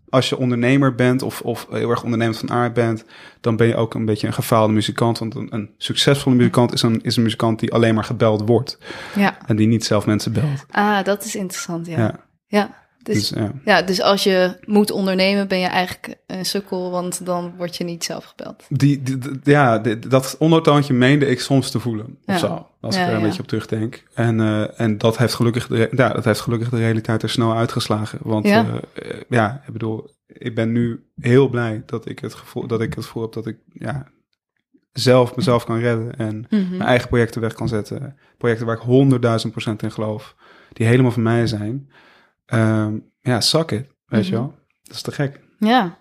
als 0.10 0.30
je 0.30 0.38
ondernemer 0.38 0.96
bent 0.96 1.22
of, 1.22 1.42
of 1.42 1.68
heel 1.70 1.90
erg 1.90 2.04
ondernemend 2.04 2.38
van 2.38 2.52
aard 2.52 2.74
bent, 2.74 3.06
dan 3.42 3.56
ben 3.56 3.68
je 3.68 3.76
ook 3.76 3.94
een 3.94 4.06
beetje 4.06 4.28
een 4.28 4.34
gefaalde 4.34 4.74
muzikant. 4.74 5.20
Want 5.20 5.36
een, 5.36 5.48
een 5.50 5.70
succesvolle 5.78 6.36
muzikant 6.36 6.74
is 6.74 6.82
een, 6.82 7.02
is 7.02 7.16
een 7.16 7.24
muzikant 7.24 7.60
die 7.60 7.74
alleen 7.74 7.96
maar 7.96 8.04
gebeld 8.04 8.48
wordt 8.48 8.78
ja. 9.16 9.38
en 9.46 9.56
die 9.56 9.68
niet 9.68 9.86
zelf 9.86 10.06
mensen 10.06 10.34
belt. 10.34 10.66
Ah, 10.70 11.04
dat 11.04 11.24
is 11.24 11.36
interessant, 11.36 11.86
ja. 11.86 11.98
Ja, 11.98 12.20
Ja, 12.48 12.88
Dus, 13.14 13.30
dus 13.30 13.40
ja. 13.40 13.52
ja, 13.66 13.82
dus 13.82 14.02
als 14.02 14.24
je 14.24 14.58
moet 14.66 14.92
ondernemen, 14.92 15.48
ben 15.48 15.60
je 15.60 15.68
eigenlijk 15.68 16.16
een 16.28 16.46
sukkel, 16.46 16.92
want 16.92 17.26
dan 17.26 17.54
word 17.58 17.76
je 17.78 17.84
niet 17.84 18.04
zelf 18.04 18.26
gebeld. 18.26 18.64
Die, 18.70 19.02
ja, 19.44 19.80
die- 19.80 20.00
dat 20.00 20.36
ondertoontje 20.40 20.94
meende 20.94 21.26
ik 21.26 21.40
soms 21.40 21.72
te 21.72 21.80
voelen. 21.80 22.18
Ja. 22.26 22.34
Of 22.34 22.40
zo, 22.40 22.68
als 22.82 22.96
Ja, 22.96 23.02
ik 23.04 23.08
er 23.10 23.16
een 23.16 23.22
beetje 23.22 23.42
op 23.42 23.48
terugdenk. 23.48 24.04
En, 24.14 24.40
eh, 24.40 24.80
en 24.80 24.98
dat, 24.98 25.18
heeft 25.18 25.34
gelukkig 25.34 25.68
de, 25.68 25.90
ja, 25.92 26.10
dat 26.10 26.26
heeft 26.26 26.40
gelukkig 26.40 26.70
de 26.70 26.78
realiteit 26.78 27.24
er 27.24 27.30
snel 27.30 27.54
uitgeslagen. 27.56 28.20
Want 28.22 28.48
Ja. 28.48 28.66
ja, 28.66 28.80
ja 29.30 29.64
ik 29.68 29.74
bedoel, 29.74 30.10
ik 30.28 30.56
ben 30.56 30.72
nu 30.72 31.04
heel 31.22 31.50
blij 31.50 31.84
dat 31.86 32.10
ik 32.10 32.20
het 32.20 32.34
gevoel, 32.34 32.68
dat 32.68 32.82
ik 32.82 32.94
het 32.94 33.06
gevoel 33.06 33.22
heb 33.24 33.32
dat 33.34 33.48
ik 33.48 33.58
ja, 33.74 34.06
zelf 34.92 35.36
mezelf 35.36 35.66
kan 35.66 35.80
redden. 35.80 36.16
En 36.18 36.46
Mhm. 36.50 36.70
mijn 36.70 36.82
eigen 36.90 37.08
projecten 37.10 37.42
weg 37.42 37.54
kan 37.54 37.68
zetten. 37.68 38.18
Projecten 38.38 38.66
waar 38.66 38.76
ik 38.76 38.82
honderdduizend 38.82 39.52
procent 39.52 39.84
in 39.84 39.92
geloof. 39.92 40.36
Die 40.74 40.88
helemaal 40.88 41.12
van 41.12 41.24
mij 41.24 41.48
zijn. 41.48 41.90
Ehm, 42.50 42.98
ja, 43.20 43.42
suck 43.42 43.72
it, 43.72 43.88
weet 44.06 44.26
je 44.28 44.32
Mhm. 44.34 44.42
wel. 44.42 44.54
Dat 44.84 44.96
is 44.96 45.02
te 45.02 45.12
gek. 45.12 45.40
Ja. 45.60 45.98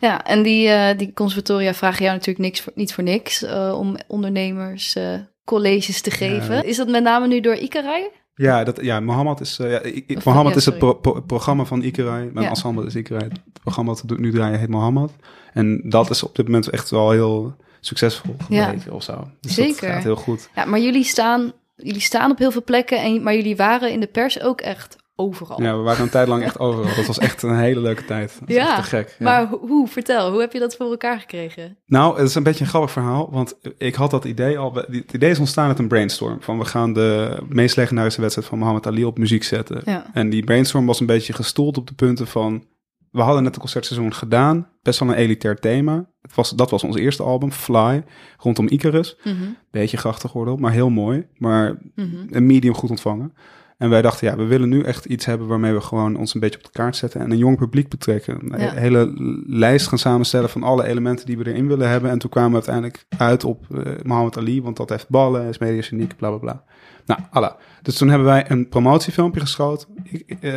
Ja, 0.00 0.24
en 0.24 0.42
die, 0.42 0.68
eh, 0.68 0.98
die 0.98 1.12
conservatoria 1.12 1.74
vragen 1.74 2.02
jou 2.04 2.12
natuurlijk 2.16 2.44
niks 2.44 2.60
voor, 2.60 2.72
niet 2.76 2.94
voor 2.94 3.04
niks 3.04 3.42
eh, 3.42 3.74
om 3.78 3.96
ondernemers 4.06 4.94
eh, 4.96 5.14
colleges 5.44 6.00
te 6.00 6.10
geven. 6.10 6.54
Ja. 6.54 6.62
Is 6.62 6.76
dat 6.76 6.88
met 6.88 7.02
name 7.02 7.26
nu 7.26 7.40
door 7.40 7.54
Icarij? 7.54 8.10
Ja, 8.34 8.64
dat, 8.64 8.78
ja 8.82 9.00
Mohammed 9.00 9.40
is, 9.40 9.56
ja, 9.56 9.80
ik- 9.80 10.04
ik- 10.06 10.16
Of- 10.16 10.24
Mohammed 10.24 10.52
ja, 10.52 10.58
is 10.58 10.64
het 10.64 10.74
sorry. 10.78 10.92
pro- 10.98 11.12
pro- 11.12 11.20
programma 11.22 11.64
van 11.64 11.82
Ikerij. 11.82 12.24
Mijn 12.32 12.44
Ja. 12.44 12.48
ensemble 12.48 12.86
is 12.86 12.94
Ikerij. 12.94 13.24
Het 13.28 13.60
programma 13.62 13.92
dat 13.92 14.02
we 14.06 14.20
nu 14.20 14.30
draaien 14.32 14.58
heet 14.58 14.68
Mohammed. 14.68 15.10
En 15.52 15.80
dat 15.84 16.10
is 16.10 16.22
op 16.22 16.36
dit 16.36 16.44
moment 16.44 16.70
echt 16.70 16.90
wel 16.90 17.10
heel 17.10 17.56
succesvol 17.80 18.36
Ja. 18.48 18.64
gebleken 18.64 18.92
of 18.92 19.02
zo. 19.02 19.28
Dus 19.40 19.54
Zeker. 19.54 19.80
dat 19.80 19.90
gaat 19.90 20.02
heel 20.02 20.16
goed. 20.16 20.48
Ja, 20.54 20.64
maar 20.64 20.80
jullie 20.80 21.04
staan, 21.04 21.52
jullie 21.76 22.00
staan 22.00 22.30
op 22.30 22.38
heel 22.38 22.50
veel 22.50 22.64
plekken, 22.64 22.98
en, 22.98 23.22
maar 23.22 23.34
jullie 23.34 23.56
waren 23.56 23.90
in 23.92 24.00
de 24.00 24.06
pers 24.06 24.40
ook 24.42 24.60
echt 24.60 24.96
overal. 25.18 25.62
Ja, 25.62 25.76
we 25.76 25.82
waren 25.82 26.02
een 26.02 26.10
tijd 26.10 26.28
lang 26.28 26.42
echt 26.42 26.58
overal. 26.58 26.94
Dat 26.96 27.06
was 27.06 27.18
echt 27.18 27.42
een 27.42 27.56
hele 27.58 27.80
leuke 27.80 28.04
tijd. 28.04 28.36
Dat 28.40 28.48
Ja, 28.56 28.76
te 28.76 28.82
gek. 28.82 29.16
Ja. 29.18 29.24
Maar 29.24 29.48
ho- 29.48 29.58
hoe, 29.66 29.88
vertel, 29.88 30.30
hoe 30.30 30.40
heb 30.40 30.52
je 30.52 30.58
dat 30.58 30.76
voor 30.76 30.90
elkaar 30.90 31.20
gekregen? 31.20 31.76
Nou, 31.86 32.18
het 32.18 32.28
is 32.28 32.34
een 32.34 32.42
beetje 32.42 32.64
een 32.64 32.70
grappig 32.70 32.90
verhaal, 32.90 33.30
want 33.30 33.58
ik 33.78 33.94
had 33.94 34.10
dat 34.10 34.24
idee 34.24 34.58
al. 34.58 34.74
Het 34.74 35.12
idee 35.12 35.30
is 35.30 35.38
ontstaan 35.38 35.68
uit 35.68 35.78
een 35.78 35.88
brainstorm. 35.88 36.42
Van 36.42 36.58
we 36.58 36.64
gaan 36.64 36.92
de 36.92 37.38
meest 37.48 37.76
legendarische 37.76 38.20
wedstrijd 38.20 38.48
van 38.48 38.58
Mohammed 38.58 38.86
Ali 38.86 39.04
op 39.04 39.18
muziek 39.18 39.42
zetten. 39.44 39.82
Ja. 39.84 40.10
En 40.12 40.30
die 40.30 40.44
brainstorm 40.44 40.86
was 40.86 41.00
een 41.00 41.06
beetje 41.06 41.32
gestoeld 41.32 41.76
op 41.76 41.86
de 41.86 41.94
punten 41.94 42.26
van. 42.26 42.64
We 43.10 43.20
hadden 43.20 43.42
net 43.42 43.54
een 43.54 43.60
concertseizoen 43.60 44.14
gedaan, 44.14 44.68
best 44.82 44.98
wel 44.98 45.08
een 45.08 45.14
elitair 45.14 45.56
thema. 45.60 46.08
Het 46.20 46.34
was, 46.34 46.50
dat 46.50 46.70
was 46.70 46.84
ons 46.84 46.96
eerste 46.96 47.22
album, 47.22 47.52
Fly, 47.52 48.04
rondom 48.36 48.68
Icarus. 48.68 49.16
Mhm, 49.24 49.34
Beetje 49.70 49.96
grachtengordel, 49.96 50.56
maar 50.56 50.72
heel 50.72 50.90
mooi. 50.90 51.26
Maar 51.34 51.78
mhm. 51.94 52.16
een 52.30 52.46
medium 52.46 52.74
goed 52.74 52.90
ontvangen. 52.90 53.32
En 53.78 53.90
wij 53.90 54.02
dachten, 54.02 54.26
ja, 54.28 54.36
we 54.36 54.44
willen 54.44 54.68
nu 54.68 54.82
echt 54.82 55.04
iets 55.04 55.24
hebben 55.24 55.46
waarmee 55.46 55.72
we 55.72 55.80
gewoon 55.80 56.16
ons 56.16 56.34
een 56.34 56.40
beetje 56.40 56.58
op 56.58 56.64
de 56.64 56.70
kaart 56.72 56.96
zetten 56.96 57.20
en 57.20 57.30
een 57.30 57.38
jong 57.38 57.56
publiek 57.56 57.88
betrekken. 57.88 58.38
Een 58.52 58.60
Ja. 58.60 58.72
hele 58.72 59.12
lijst 59.46 59.86
gaan 59.88 59.98
samenstellen 59.98 60.48
van 60.48 60.62
alle 60.62 60.84
elementen 60.84 61.26
die 61.26 61.38
we 61.38 61.46
erin 61.46 61.68
willen 61.68 61.88
hebben. 61.88 62.10
En 62.10 62.18
toen 62.18 62.30
kwamen 62.30 62.50
we 62.50 62.54
uiteindelijk 62.56 63.04
uit 63.18 63.44
op 63.44 63.64
eh 63.70 63.92
Mohammed 64.02 64.36
Ali, 64.36 64.62
want 64.62 64.76
dat 64.76 64.88
heeft 64.88 65.08
ballen, 65.08 65.48
is 65.48 65.58
mediageniek, 65.58 66.16
bla 66.16 66.28
bla 66.28 66.38
bla. 66.38 66.64
Nou, 67.06 67.20
Allah. 67.30 67.52
Dus 67.82 67.96
toen 67.96 68.08
hebben 68.08 68.26
wij 68.26 68.50
een 68.50 68.68
promotiefilmpje 68.68 69.40
geschoten 69.40 69.88
ik, 70.04 70.36
eh, 70.40 70.52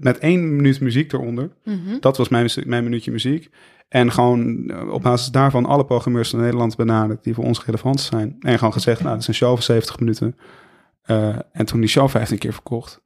met 0.00 0.18
één 0.18 0.56
minuut 0.56 0.80
muziek 0.80 1.12
eronder. 1.12 1.50
Mhm. 1.64 1.98
Dat 2.00 2.16
was 2.16 2.28
mijn, 2.28 2.50
mijn 2.66 2.84
minuutje 2.84 3.10
muziek. 3.10 3.50
En 3.88 4.12
gewoon 4.12 4.68
eh, 4.70 4.92
op 4.92 5.02
basis 5.02 5.28
daarvan 5.28 5.66
alle 5.66 5.84
programmeurs 5.84 6.30
van 6.30 6.40
Nederland 6.40 6.76
benaderd 6.76 7.24
die 7.24 7.34
voor 7.34 7.44
ons 7.44 7.64
relevant 7.64 8.00
zijn. 8.00 8.36
En 8.40 8.58
gewoon 8.58 8.72
gezegd, 8.72 9.00
nou, 9.00 9.12
dat 9.12 9.20
is 9.22 9.28
een 9.28 9.34
show 9.34 9.52
van 9.52 9.62
70 9.62 9.98
minuten. 9.98 10.36
Eh, 11.02 11.36
en 11.52 11.66
toen 11.66 11.80
die 11.80 11.88
show 11.88 12.08
15 12.08 12.38
keer 12.38 12.52
verkocht. 12.52 13.00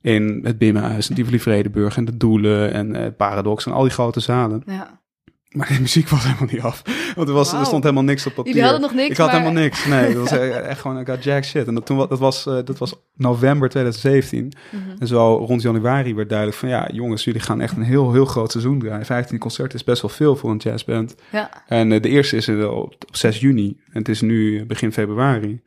In 0.00 0.40
het 0.42 0.58
Bimmenhuis, 0.58 1.08
en 1.08 1.14
Tivoli 1.14 1.40
Vredeburg 1.40 1.96
en 1.96 2.04
de 2.04 2.16
Doelen 2.16 2.72
en 2.72 2.94
eh, 2.96 3.06
Paradox 3.16 3.66
en 3.66 3.72
al 3.72 3.82
die 3.82 3.90
grote 3.92 4.20
zalen. 4.20 4.62
Ja. 4.66 5.00
Maar 5.48 5.68
die 5.68 5.80
muziek 5.80 6.08
was 6.08 6.22
helemaal 6.24 6.48
niet 6.52 6.60
af. 6.60 6.82
Want 7.14 7.28
er, 7.28 7.34
was, 7.34 7.52
er 7.52 7.64
stond 7.66 7.82
helemaal 7.82 8.04
niks 8.04 8.26
op 8.26 8.34
papier. 8.34 8.52
Jullie 8.52 8.68
hadden 8.68 8.88
nog 8.88 8.94
niks, 8.96 9.10
Ik 9.10 9.16
had 9.16 9.26
maar- 9.26 9.40
helemaal 9.40 9.62
niks. 9.62 9.86
Nee, 9.86 10.14
dat 10.14 10.22
was 10.22 10.30
e- 10.38 10.48
echt 10.50 10.80
gewoon, 10.80 10.98
ik 10.98 11.06
had 11.06 11.24
jack 11.24 11.44
shit. 11.44 11.66
En 11.66 11.74
dat, 11.74 11.86
toen, 11.86 11.96
dat, 11.98 12.18
was, 12.18 12.46
eh, 12.46 12.58
dat 12.64 12.78
was 12.78 12.94
november 13.14 13.68
2017. 13.68 14.52
Mhm. 14.70 14.82
En 14.98 15.06
zo 15.06 15.36
rond 15.36 15.62
januari 15.62 16.14
werd 16.14 16.28
duidelijk 16.28 16.58
van... 16.58 16.68
ja, 16.68 16.88
jongens, 16.92 17.24
jullie 17.24 17.40
gaan 17.40 17.60
echt 17.60 17.76
een 17.76 17.82
heel, 17.82 18.12
heel 18.12 18.24
groot 18.24 18.50
seizoen 18.50 18.78
draaien. 18.78 19.06
15 19.06 19.38
concerten 19.38 19.78
is 19.78 19.84
best 19.84 20.02
wel 20.02 20.10
veel 20.10 20.36
voor 20.36 20.50
een 20.50 20.56
jazzband. 20.56 21.14
Ja. 21.32 21.50
En 21.66 21.88
de 21.88 22.08
eerste 22.08 22.36
is 22.36 22.48
er 22.48 22.70
op, 22.70 22.94
op 23.08 23.16
6 23.16 23.40
juni. 23.40 23.76
En 23.86 23.98
het 23.98 24.08
is 24.08 24.20
nu 24.20 24.66
begin 24.66 24.92
februari. 24.92 25.60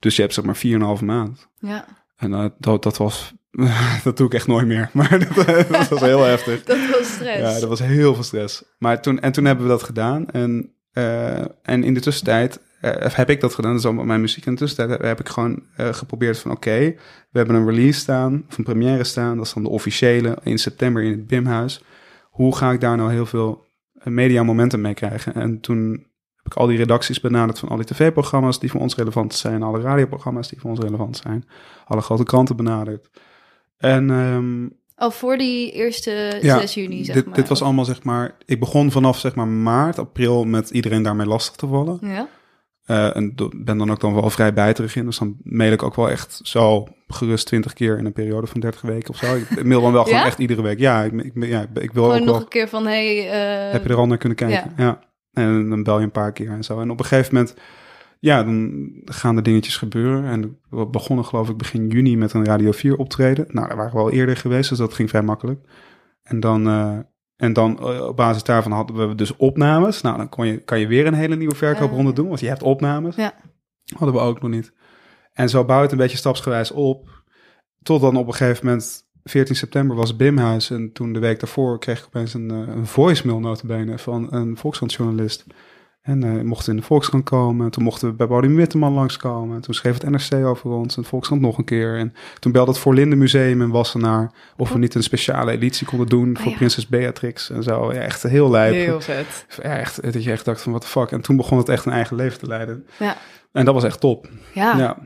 Dus 0.00 0.16
je 0.16 0.22
hebt 0.22 0.34
zeg 0.34 0.44
maar 0.44 0.60
4,5 0.98 1.04
maand. 1.04 1.48
ja. 1.58 1.84
En 2.16 2.34
eh, 2.34 2.44
dat, 2.58 2.82
dat 2.82 2.96
was... 2.96 3.34
dat 4.04 4.16
doe 4.16 4.26
ik 4.26 4.34
echt 4.34 4.46
nooit 4.46 4.66
meer. 4.66 4.90
Maar 4.94 5.18
dat, 5.34 5.46
dat 5.68 5.88
was 5.88 6.00
heel 6.00 6.22
heftig. 6.22 6.64
Dat 6.64 6.88
was 6.90 7.12
stress. 7.12 7.38
Ja, 7.38 7.60
dat 7.60 7.68
was 7.68 7.80
heel 7.80 8.14
veel 8.14 8.22
stress. 8.22 8.62
Maar 8.78 9.02
toen, 9.02 9.20
en 9.20 9.32
toen 9.32 9.44
hebben 9.44 9.64
we 9.64 9.70
dat 9.70 9.82
gedaan. 9.82 10.30
En, 10.30 10.74
eh, 10.92 11.38
en 11.62 11.84
in 11.84 11.94
de 11.94 12.00
tussentijd 12.00 12.60
eh, 12.80 13.14
heb 13.14 13.30
ik 13.30 13.40
dat 13.40 13.54
gedaan. 13.54 13.74
Is 13.76 13.84
allemaal 13.84 14.04
mijn 14.04 14.20
muziek. 14.20 14.46
In 14.46 14.52
de 14.52 14.58
tussentijd 14.58 15.02
heb 15.02 15.20
ik 15.20 15.28
gewoon 15.28 15.62
eh, 15.76 15.92
geprobeerd 15.92 16.38
van... 16.38 16.50
oké, 16.50 16.78
we 17.30 17.38
hebben 17.38 17.54
een 17.54 17.66
release 17.66 18.00
staan, 18.00 18.44
of 18.48 18.58
een 18.58 18.64
première 18.64 19.04
staan. 19.04 19.36
Dat 19.36 19.46
is 19.46 19.52
dan 19.52 19.62
de 19.62 19.68
officiële 19.68 20.38
in 20.42 20.58
september 20.58 21.02
in 21.02 21.10
het 21.10 21.26
Bimhuis. 21.26 21.82
Hoe 22.30 22.56
ga 22.56 22.72
ik 22.72 22.80
daar 22.80 22.96
nou 22.96 23.12
heel 23.12 23.26
veel 23.26 23.66
eh, 23.94 24.06
media 24.06 24.42
momentum 24.42 24.80
mee 24.80 24.94
krijgen? 24.94 25.34
En 25.34 25.60
toen 25.60 26.06
heb 26.42 26.52
ik 26.52 26.58
al 26.58 26.66
die 26.66 26.76
redacties 26.78 27.20
benaderd 27.20 27.58
van 27.58 27.68
al 27.68 27.76
die 27.76 27.86
tv-programma's... 27.86 28.58
die 28.60 28.70
voor 28.70 28.80
ons 28.80 28.96
relevant 28.96 29.34
zijn. 29.34 29.62
Alle 29.62 29.80
radioprogramma's 29.80 30.48
die 30.48 30.60
voor 30.60 30.70
ons 30.70 30.80
relevant 30.80 31.16
zijn. 31.16 31.44
Alle 31.86 32.00
grote 32.00 32.24
kranten 32.24 32.56
benaderd. 32.56 33.08
En... 33.78 34.10
ehm, 34.10 34.68
Al 34.94 35.10
voor 35.10 35.36
die 35.36 35.72
eerste 35.72 36.38
Ja, 36.42 36.58
6 36.58 36.74
juni, 36.74 37.04
zeg 37.04 37.14
dit, 37.14 37.26
maar. 37.26 37.34
dit 37.34 37.48
was 37.48 37.62
allemaal 37.62 37.84
zeg 37.84 38.02
maar. 38.02 38.36
Ik 38.44 38.60
begon 38.60 38.90
vanaf 38.90 39.18
zeg 39.18 39.34
maar 39.34 39.48
maart, 39.48 39.98
april 39.98 40.44
met 40.44 40.70
iedereen 40.70 41.02
daarmee 41.02 41.26
lastig 41.26 41.56
te 41.56 41.66
vallen. 41.66 41.98
Ja? 42.02 42.28
Eh, 42.84 43.16
en 43.16 43.34
ben 43.56 43.78
dan 43.78 43.90
ook 43.90 44.00
dan 44.00 44.14
wel 44.14 44.30
vrij 44.30 44.52
bijterig 44.52 44.96
in. 44.96 45.04
Dus 45.04 45.18
dan 45.18 45.36
mail 45.42 45.72
ik 45.72 45.82
ook 45.82 45.94
wel 45.94 46.10
echt 46.10 46.40
zo 46.42 46.86
gerust 47.06 47.46
20 47.46 47.72
keer 47.72 47.98
in 47.98 48.04
een 48.04 48.12
periode 48.12 48.46
van 48.46 48.60
30 48.60 48.80
weken 48.80 49.10
of 49.10 49.16
zo. 49.16 49.36
Ik 49.36 49.64
mail 49.64 49.80
dan 49.80 49.92
wel 49.92 50.04
gewoon 50.08 50.22
echt 50.22 50.38
iedere 50.38 50.62
week. 50.62 50.78
Ja, 50.78 51.02
ik, 51.02 51.12
ik, 51.12 51.32
ja, 51.34 51.66
ik, 51.74 51.92
wil 51.92 52.02
Gewoon 52.04 52.18
ook 52.18 52.24
nog 52.24 52.34
wel. 52.34 52.40
een 52.44 52.48
keer 52.48 52.68
van, 52.68 52.86
hey, 52.86 53.30
eh, 53.30 53.72
Heb 53.72 53.82
je 53.82 53.88
er 53.88 53.96
al 53.96 54.06
naar 54.06 54.18
kunnen 54.18 54.38
kijken? 54.38 54.72
Ja. 54.76 54.98
En 55.32 55.68
dan 55.68 55.82
bel 55.82 55.98
je 55.98 56.04
een 56.04 56.10
paar 56.10 56.32
keer 56.32 56.50
en 56.50 56.64
zo. 56.64 56.80
En 56.80 56.90
op 56.90 56.98
een 56.98 57.04
gegeven 57.04 57.34
moment, 57.34 57.54
ja, 58.18 58.42
dan 58.42 58.90
gaan 59.04 59.36
er 59.36 59.42
dingetjes 59.42 59.76
gebeuren. 59.76 60.24
En 60.24 60.58
we 60.70 60.86
begonnen 60.86 61.24
geloof 61.24 61.48
ik 61.48 61.56
begin 61.56 61.88
juni 61.88 62.16
met 62.16 62.32
een 62.32 62.44
Radio 62.44 62.72
4 62.72 62.96
optreden. 62.96 63.46
Nou, 63.48 63.68
daar 63.68 63.76
waren 63.76 63.92
we 63.92 63.98
al 63.98 64.10
eerder 64.10 64.36
geweest, 64.36 64.68
dus 64.68 64.78
dat 64.78 64.94
ging 64.94 65.08
vrij 65.08 65.22
makkelijk. 65.22 65.60
En 66.22 66.40
dan, 66.40 66.66
eh, 66.68 66.98
en 67.36 67.52
dan 67.52 67.78
eh, 67.78 68.06
op 68.06 68.16
basis 68.16 68.42
daarvan 68.42 68.72
hadden 68.72 69.08
we 69.08 69.14
dus 69.14 69.36
opnames. 69.36 70.00
Nou, 70.00 70.16
dan 70.16 70.28
kon 70.28 70.46
je, 70.46 70.58
kan 70.64 70.80
je 70.80 70.86
weer 70.86 71.06
een 71.06 71.14
hele 71.14 71.36
nieuwe 71.36 71.54
verkoopronde 71.54 72.10
Ah. 72.10 72.16
doen, 72.16 72.28
want 72.28 72.40
je 72.40 72.48
hebt 72.48 72.62
opnames. 72.62 73.16
Ja. 73.16 73.34
Hadden 73.96 74.14
we 74.14 74.20
ook 74.22 74.40
nog 74.40 74.50
niet. 74.50 74.72
En 75.32 75.48
zo 75.48 75.64
bouwt 75.64 75.82
het 75.82 75.92
een 75.92 75.98
beetje 75.98 76.16
stapsgewijs 76.16 76.70
op. 76.70 77.22
Tot 77.82 78.00
dan 78.00 78.16
op 78.16 78.26
een 78.26 78.34
gegeven 78.34 78.66
moment, 78.66 79.08
14 79.24 79.56
september 79.56 79.96
was 79.96 80.16
Bimhuis. 80.16 80.70
En 80.70 80.92
toen 80.92 81.12
de 81.12 81.18
week 81.18 81.40
daarvoor 81.40 81.78
kreeg 81.78 81.98
ik 81.98 82.06
opeens 82.06 82.34
een, 82.34 82.50
eh, 82.50 82.74
een 82.74 82.86
voicemail 82.86 83.40
notabene 83.40 83.98
van 83.98 84.26
een 84.34 84.56
Volkskrant-journalist. 84.56 85.44
En 86.00 86.22
eh 86.24 86.42
mochten 86.42 86.72
in 86.72 86.78
de 86.78 86.86
Volkskrant 86.86 87.24
komen. 87.24 87.70
Toen 87.70 87.84
mochten 87.84 88.08
we 88.08 88.14
bij 88.14 88.26
Bodem 88.26 88.56
Witteman 88.56 88.92
langskomen. 88.92 89.56
En 89.56 89.62
toen 89.62 89.74
schreef 89.74 90.00
het 90.00 90.10
NRC 90.10 90.44
over 90.46 90.70
ons 90.70 90.96
en 90.96 91.02
de 91.02 91.08
Volkskrant 91.08 91.42
nog 91.42 91.58
een 91.58 91.64
keer. 91.64 91.98
En 91.98 92.14
toen 92.38 92.52
belde 92.52 92.70
het 92.70 92.80
Voorlinde 92.80 93.16
Museum 93.16 93.62
in 93.62 93.70
Wassenaar... 93.70 94.32
of 94.56 94.72
we 94.72 94.78
niet 94.78 94.94
een 94.94 95.02
speciale 95.02 95.50
editie 95.50 95.86
konden 95.86 96.06
doen 96.06 96.36
voor 96.36 96.46
Oh 96.46 96.50
ja. 96.50 96.56
prinses 96.56 96.86
Beatrix 96.86 97.50
en 97.50 97.62
zo. 97.62 97.92
Ja, 97.92 98.00
echt 98.00 98.22
heel 98.22 98.50
lijp. 98.50 98.72
Heel 98.72 99.00
vet. 99.00 99.46
Ja, 99.62 99.78
echt, 99.78 100.12
dat 100.12 100.24
je 100.24 100.30
echt 100.30 100.44
dacht 100.44 100.62
van, 100.62 100.72
what 100.72 100.84
the 100.84 100.90
fuck. 100.90 101.10
En 101.10 101.20
toen 101.20 101.36
begon 101.36 101.58
het 101.58 101.68
echt 101.68 101.84
een 101.86 101.92
eigen 101.92 102.16
leven 102.16 102.38
te 102.38 102.46
leiden. 102.46 102.86
Ja. 102.98 103.16
En 103.52 103.64
dat 103.64 103.74
was 103.74 103.84
echt 103.84 104.00
top. 104.00 104.28
Ja, 104.54 104.78
Ja, 104.78 104.98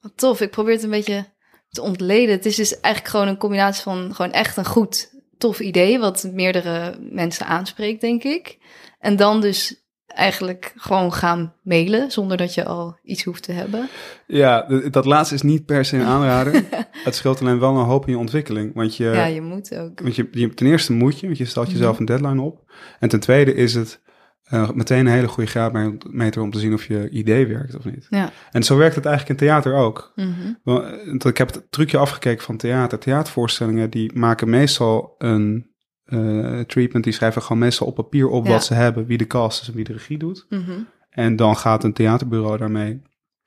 wat 0.00 0.12
tof. 0.14 0.40
Ik 0.40 0.50
probeer 0.50 0.74
het 0.74 0.82
een 0.82 0.90
beetje 0.90 1.26
te 1.70 1.82
ontleden. 1.82 2.34
Het 2.34 2.46
is 2.46 2.56
dus 2.56 2.80
eigenlijk 2.80 3.14
gewoon 3.14 3.28
een 3.28 3.38
combinatie 3.38 3.82
van 3.82 4.14
gewoon 4.14 4.32
echt 4.32 4.56
een 4.56 4.66
goed, 4.66 5.10
tof 5.38 5.60
idee... 5.60 5.98
wat 5.98 6.28
meerdere 6.32 6.98
mensen 7.10 7.46
aanspreekt, 7.46 8.00
denk 8.00 8.24
ik. 8.24 8.58
En 9.00 9.16
dan 9.16 9.40
dus 9.40 9.86
eigenlijk 10.06 10.72
gewoon 10.76 11.12
gaan 11.12 11.54
mailen... 11.62 12.10
zonder 12.10 12.36
dat 12.36 12.54
je 12.54 12.64
al 12.64 12.98
iets 13.02 13.24
hoeft 13.24 13.42
te 13.42 13.52
hebben. 13.52 13.88
ja 14.26 14.62
dat 14.90 15.04
laatste 15.04 15.34
is 15.34 15.42
niet 15.42 15.66
per 15.66 15.84
se 15.84 15.96
een 15.96 16.06
aanrader. 16.06 16.64
het 17.04 17.14
scheelt 17.14 17.40
alleen 17.40 17.58
wel 17.58 17.76
een 17.76 17.84
hoop 17.84 18.06
in 18.06 18.12
je 18.12 18.18
ontwikkeling. 18.18 18.74
Want 18.74 18.96
je, 18.96 19.04
ja, 19.04 19.24
je 19.24 19.42
moet 19.42 19.74
ook. 19.74 20.00
want 20.00 20.16
je, 20.16 20.28
je- 20.30 20.54
ten 20.54 20.66
eerste 20.66 20.92
moet 20.92 21.20
je, 21.20 21.26
want 21.26 21.38
je 21.38 21.44
stelt 21.44 21.70
jezelf 21.70 21.98
een 21.98 22.04
deadline 22.04 22.42
op. 22.42 22.72
En 23.00 23.08
ten 23.08 23.20
tweede 23.20 23.54
is 23.54 23.74
het 23.74 24.00
eh, 24.48 24.70
meteen 24.70 24.98
een 25.06 25.12
hele 25.12 25.28
goede 25.28 25.50
graadmeter 25.50 26.42
om 26.42 26.50
te 26.50 26.58
zien 26.58 26.72
of 26.74 26.84
je 26.86 27.10
idee 27.10 27.46
werkt 27.46 27.76
of 27.76 27.84
niet. 27.84 28.06
Ja. 28.10 28.30
En 28.50 28.62
zo 28.62 28.76
werkt 28.76 28.94
het 28.94 29.06
eigenlijk 29.06 29.40
in 29.40 29.46
theater 29.46 29.74
ook. 29.74 30.12
Mhm. 30.14 30.28
Want, 30.62 31.24
eh, 31.24 31.30
Ik 31.30 31.38
heb 31.38 31.52
het 31.54 31.66
trucje 31.72 31.98
afgekeken 31.98 32.44
van 32.44 32.56
theater. 32.56 32.98
Theatervoorstellingen 32.98 33.90
die 33.90 34.18
maken 34.18 34.50
meestal 34.50 35.14
een 35.18 35.66
eh, 36.04 36.60
treatment. 36.60 37.04
Die 37.04 37.12
schrijven 37.12 37.42
gewoon 37.42 37.58
meestal 37.58 37.86
op 37.86 37.94
papier 37.94 38.28
op 38.28 38.44
Ja. 38.46 38.50
wat 38.52 38.64
ze 38.64 38.74
hebben, 38.74 39.06
wie 39.06 39.18
de 39.18 39.26
cast 39.26 39.60
is 39.62 39.68
en 39.68 39.74
wie 39.74 39.84
de 39.84 39.92
regie 39.92 40.18
doet. 40.18 40.46
Mhm. 40.48 40.72
En 41.10 41.36
dan 41.36 41.56
gaat 41.56 41.84
een 41.84 41.92
theaterbureau 41.92 42.58
daarmee 42.58 43.02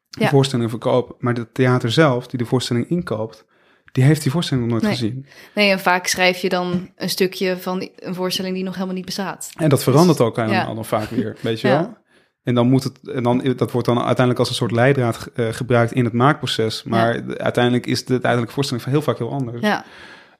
de 0.09 0.21
Ja. 0.23 0.29
voorstelling 0.29 0.69
verkopen. 0.69 1.15
Maar 1.19 1.33
het 1.33 1.53
theater 1.53 1.91
zelf, 1.91 2.27
die 2.27 2.39
de 2.39 2.45
voorstelling 2.45 2.89
inkoopt, 2.89 3.45
die 3.91 4.03
heeft 4.03 4.21
die 4.21 4.31
voorstelling 4.31 4.65
nog 4.67 4.81
nooit 4.81 4.91
Nee. 4.91 4.99
gezien. 4.99 5.25
Nee, 5.55 5.69
en 5.71 5.79
vaak 5.79 6.07
schrijf 6.07 6.37
je 6.37 6.49
dan 6.49 6.89
een 6.95 7.09
stukje 7.09 7.57
van 7.57 7.89
een 7.95 8.15
voorstelling 8.15 8.55
die 8.55 8.63
nog 8.63 8.73
helemaal 8.73 8.95
niet 8.95 9.05
bestaat. 9.05 9.49
En 9.55 9.69
dat 9.69 9.83
verandert 9.83 10.19
ook 10.21 10.35
helemaal 10.35 10.67
Ja. 10.67 10.73
dan 10.73 10.85
vaak 10.85 11.09
weer, 11.09 11.37
weet 11.41 11.61
je 11.61 11.67
Ja. 11.67 11.79
wel? 11.79 11.97
En 12.43 12.55
dan 12.55 12.69
moet 12.69 12.83
het, 12.83 13.09
en 13.09 13.23
dan, 13.23 13.53
dat 13.55 13.71
wordt 13.71 13.87
dan 13.87 13.97
uiteindelijk 13.97 14.39
als 14.39 14.49
een 14.49 14.55
soort 14.55 14.71
leidraad 14.71 15.29
eh, 15.35 15.47
gebruikt 15.51 15.91
in 15.93 16.03
het 16.03 16.13
maakproces. 16.13 16.83
Maar 16.83 17.25
de- 17.27 17.37
uiteindelijk 17.37 17.85
is 17.85 18.05
de 18.05 18.11
uiteindelijke 18.11 18.53
voorstelling 18.53 18.83
van 18.85 18.93
heel 18.93 19.01
vaak 19.01 19.17
heel 19.17 19.31
anders. 19.31 19.61
Ja, 19.61 19.85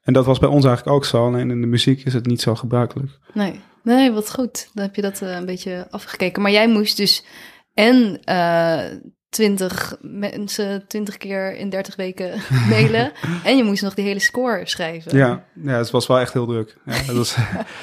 En 0.01 0.13
dat 0.13 0.25
was 0.25 0.39
bij 0.39 0.49
ons 0.49 0.65
eigenlijk 0.65 0.95
ook 0.95 1.05
zo. 1.05 1.25
Alleen 1.25 1.51
in 1.51 1.61
de 1.61 1.67
muziek 1.67 2.03
is 2.05 2.13
het 2.13 2.25
niet 2.25 2.41
zo 2.41 2.55
gebruikelijk. 2.55 3.11
nee. 3.33 3.59
Nee, 3.83 4.11
wat 4.11 4.31
goed. 4.33 4.69
Dan 4.73 4.83
heb 4.85 4.95
je 4.95 5.01
dat 5.01 5.21
eh, 5.21 5.35
een 5.35 5.45
beetje 5.45 5.87
afgekeken. 5.89 6.41
Maar 6.41 6.51
jij 6.51 6.67
moest 6.69 6.97
dus 6.97 7.25
en 7.73 8.19
twintig 9.31 9.97
mensen 10.01 10.87
twintig 10.87 11.17
keer 11.17 11.55
in 11.55 11.69
30 11.69 11.95
weken 11.95 12.41
mailen. 12.69 13.11
en 13.43 13.57
je 13.57 13.63
moest 13.63 13.83
nog 13.83 13.93
die 13.93 14.05
hele 14.05 14.19
score 14.19 14.61
schrijven. 14.67 15.17
Ja, 15.17 15.45
ja, 15.53 15.77
het 15.77 15.91
was 15.91 16.07
wel 16.07 16.19
echt 16.19 16.33
heel 16.33 16.45
druk. 16.45 16.77
Ja, 16.85 17.03
dat 17.03 17.15
was, 17.15 17.37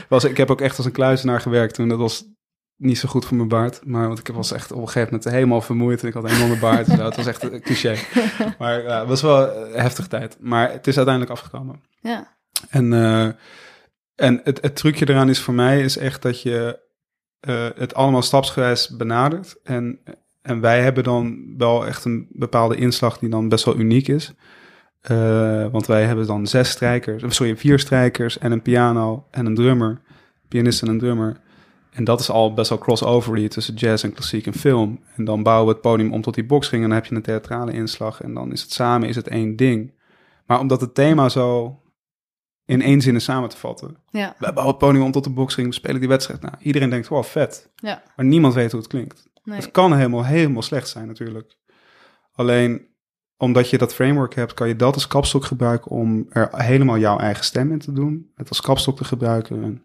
was, 0.08 0.24
ik 0.24 0.36
heb 0.36 0.50
ook 0.50 0.60
echt 0.60 0.76
als 0.76 0.86
een 0.86 0.92
kluizenaar 0.92 1.40
gewerkt 1.40 1.74
toen. 1.74 1.88
Dat 1.88 1.98
was 1.98 2.24
niet 2.76 2.98
zo 2.98 3.08
goed 3.08 3.24
voor 3.24 3.36
mijn 3.36 3.48
baard. 3.48 3.86
Maar 3.86 4.06
want 4.06 4.18
ik 4.18 4.28
was 4.28 4.52
echt 4.52 4.72
op 4.72 4.80
een 4.80 4.86
gegeven 4.86 5.08
moment 5.12 5.30
helemaal 5.30 5.60
vermoeid. 5.60 6.02
En 6.02 6.08
ik 6.08 6.14
had 6.14 6.24
een 6.24 6.36
enorme 6.36 6.58
baard. 6.58 6.86
zo. 6.86 7.04
Het 7.04 7.16
was 7.16 7.26
echt 7.26 7.42
een 7.42 7.62
cliché. 7.62 7.96
Maar 8.58 8.82
ja, 8.82 8.98
het 8.98 9.08
was 9.08 9.22
wel 9.22 9.56
een 9.56 9.80
heftige 9.80 10.08
tijd. 10.08 10.36
Maar 10.40 10.72
het 10.72 10.86
is 10.86 10.96
uiteindelijk 10.96 11.34
afgekomen. 11.36 11.82
Ja. 12.00 12.36
En, 12.68 12.92
eh, 12.92 13.28
en 14.14 14.40
het, 14.44 14.60
het 14.60 14.76
trucje 14.76 15.08
eraan 15.08 15.28
is 15.28 15.40
voor 15.40 15.54
mij 15.54 15.80
is 15.80 15.96
echt 15.96 16.22
dat 16.22 16.42
je 16.42 16.80
eh, 17.40 17.68
het 17.74 17.94
allemaal 17.94 18.22
stapsgewijs 18.22 18.96
benadert. 18.96 19.56
En, 19.62 20.00
en 20.42 20.60
wij 20.60 20.82
hebben 20.82 21.04
dan 21.04 21.54
wel 21.56 21.86
echt 21.86 22.04
een 22.04 22.26
bepaalde 22.30 22.76
inslag 22.76 23.18
die 23.18 23.28
dan 23.28 23.48
best 23.48 23.64
wel 23.64 23.78
uniek 23.78 24.08
is. 24.08 24.34
Eh, 25.00 25.66
want 25.66 25.86
wij 25.86 26.04
hebben 26.04 26.26
dan 26.26 26.46
zes 26.46 26.70
strijkers, 26.70 27.22
of 27.22 27.32
sorry, 27.32 27.56
vier 27.56 27.78
strijkers 27.78 28.38
en 28.38 28.52
een 28.52 28.62
piano 28.62 29.26
en 29.30 29.46
een 29.46 29.54
drummer. 29.54 30.00
Pianist 30.48 30.82
en 30.82 30.88
een 30.88 30.98
drummer. 30.98 31.40
En 31.90 32.04
dat 32.04 32.20
is 32.20 32.30
al 32.30 32.54
best 32.54 32.68
wel 32.68 32.78
crossover 32.78 33.48
tussen 33.48 33.74
jazz 33.74 34.04
en 34.04 34.12
klassiek 34.12 34.46
en 34.46 34.52
film. 34.54 35.00
En 35.16 35.24
dan 35.24 35.42
bouwen 35.42 35.66
we 35.66 35.72
het 35.72 35.80
podium 35.80 36.12
om 36.12 36.22
tot 36.22 36.34
die 36.34 36.46
boxring 36.46 36.82
en 36.82 36.88
dan 36.88 36.98
heb 36.98 37.06
je 37.06 37.14
een 37.14 37.22
theatrale 37.22 37.72
inslag. 37.72 38.20
En 38.20 38.34
dan 38.34 38.52
is 38.52 38.62
het 38.62 38.72
samen 38.72 39.08
is 39.08 39.16
het 39.16 39.28
één 39.28 39.56
ding. 39.56 39.92
Maar 40.46 40.60
omdat 40.60 40.80
het 40.80 40.94
thema 40.94 41.28
zo 41.28 41.78
in 42.64 42.82
één 42.82 43.00
zin 43.00 43.14
is 43.14 43.24
samen 43.24 43.48
te 43.48 43.56
vatten. 43.56 43.96
Ja. 44.10 44.34
We 44.38 44.52
bouwen 44.52 44.66
het 44.66 44.78
podium 44.78 45.04
om 45.04 45.12
tot 45.12 45.24
de 45.24 45.30
boxring, 45.30 45.68
we 45.68 45.74
spelen 45.74 46.00
die 46.00 46.08
wedstrijd. 46.08 46.40
Nou, 46.40 46.54
iedereen 46.58 46.90
denkt, 46.90 47.08
wow, 47.08 47.24
vet. 47.24 47.70
Ja. 47.74 48.02
Maar 48.16 48.26
niemand 48.26 48.54
weet 48.54 48.70
hoe 48.70 48.80
het 48.80 48.88
klinkt. 48.88 49.27
Nee. 49.48 49.58
Het 49.58 49.70
kan 49.70 49.96
helemaal, 49.96 50.24
helemaal 50.24 50.62
slecht 50.62 50.88
zijn 50.88 51.06
natuurlijk. 51.06 51.56
Alleen, 52.32 52.86
omdat 53.36 53.70
je 53.70 53.78
dat 53.78 53.94
framework 53.94 54.34
hebt, 54.34 54.54
kan 54.54 54.68
je 54.68 54.76
dat 54.76 54.94
als 54.94 55.06
kapstok 55.06 55.44
gebruiken 55.44 55.90
om 55.90 56.26
er 56.28 56.48
helemaal 56.62 56.98
jouw 56.98 57.18
eigen 57.18 57.44
stem 57.44 57.72
in 57.72 57.78
te 57.78 57.92
doen. 57.92 58.30
Het 58.34 58.48
als 58.48 58.60
kapstok 58.60 58.96
te 58.96 59.04
gebruiken 59.04 59.62
en 59.62 59.82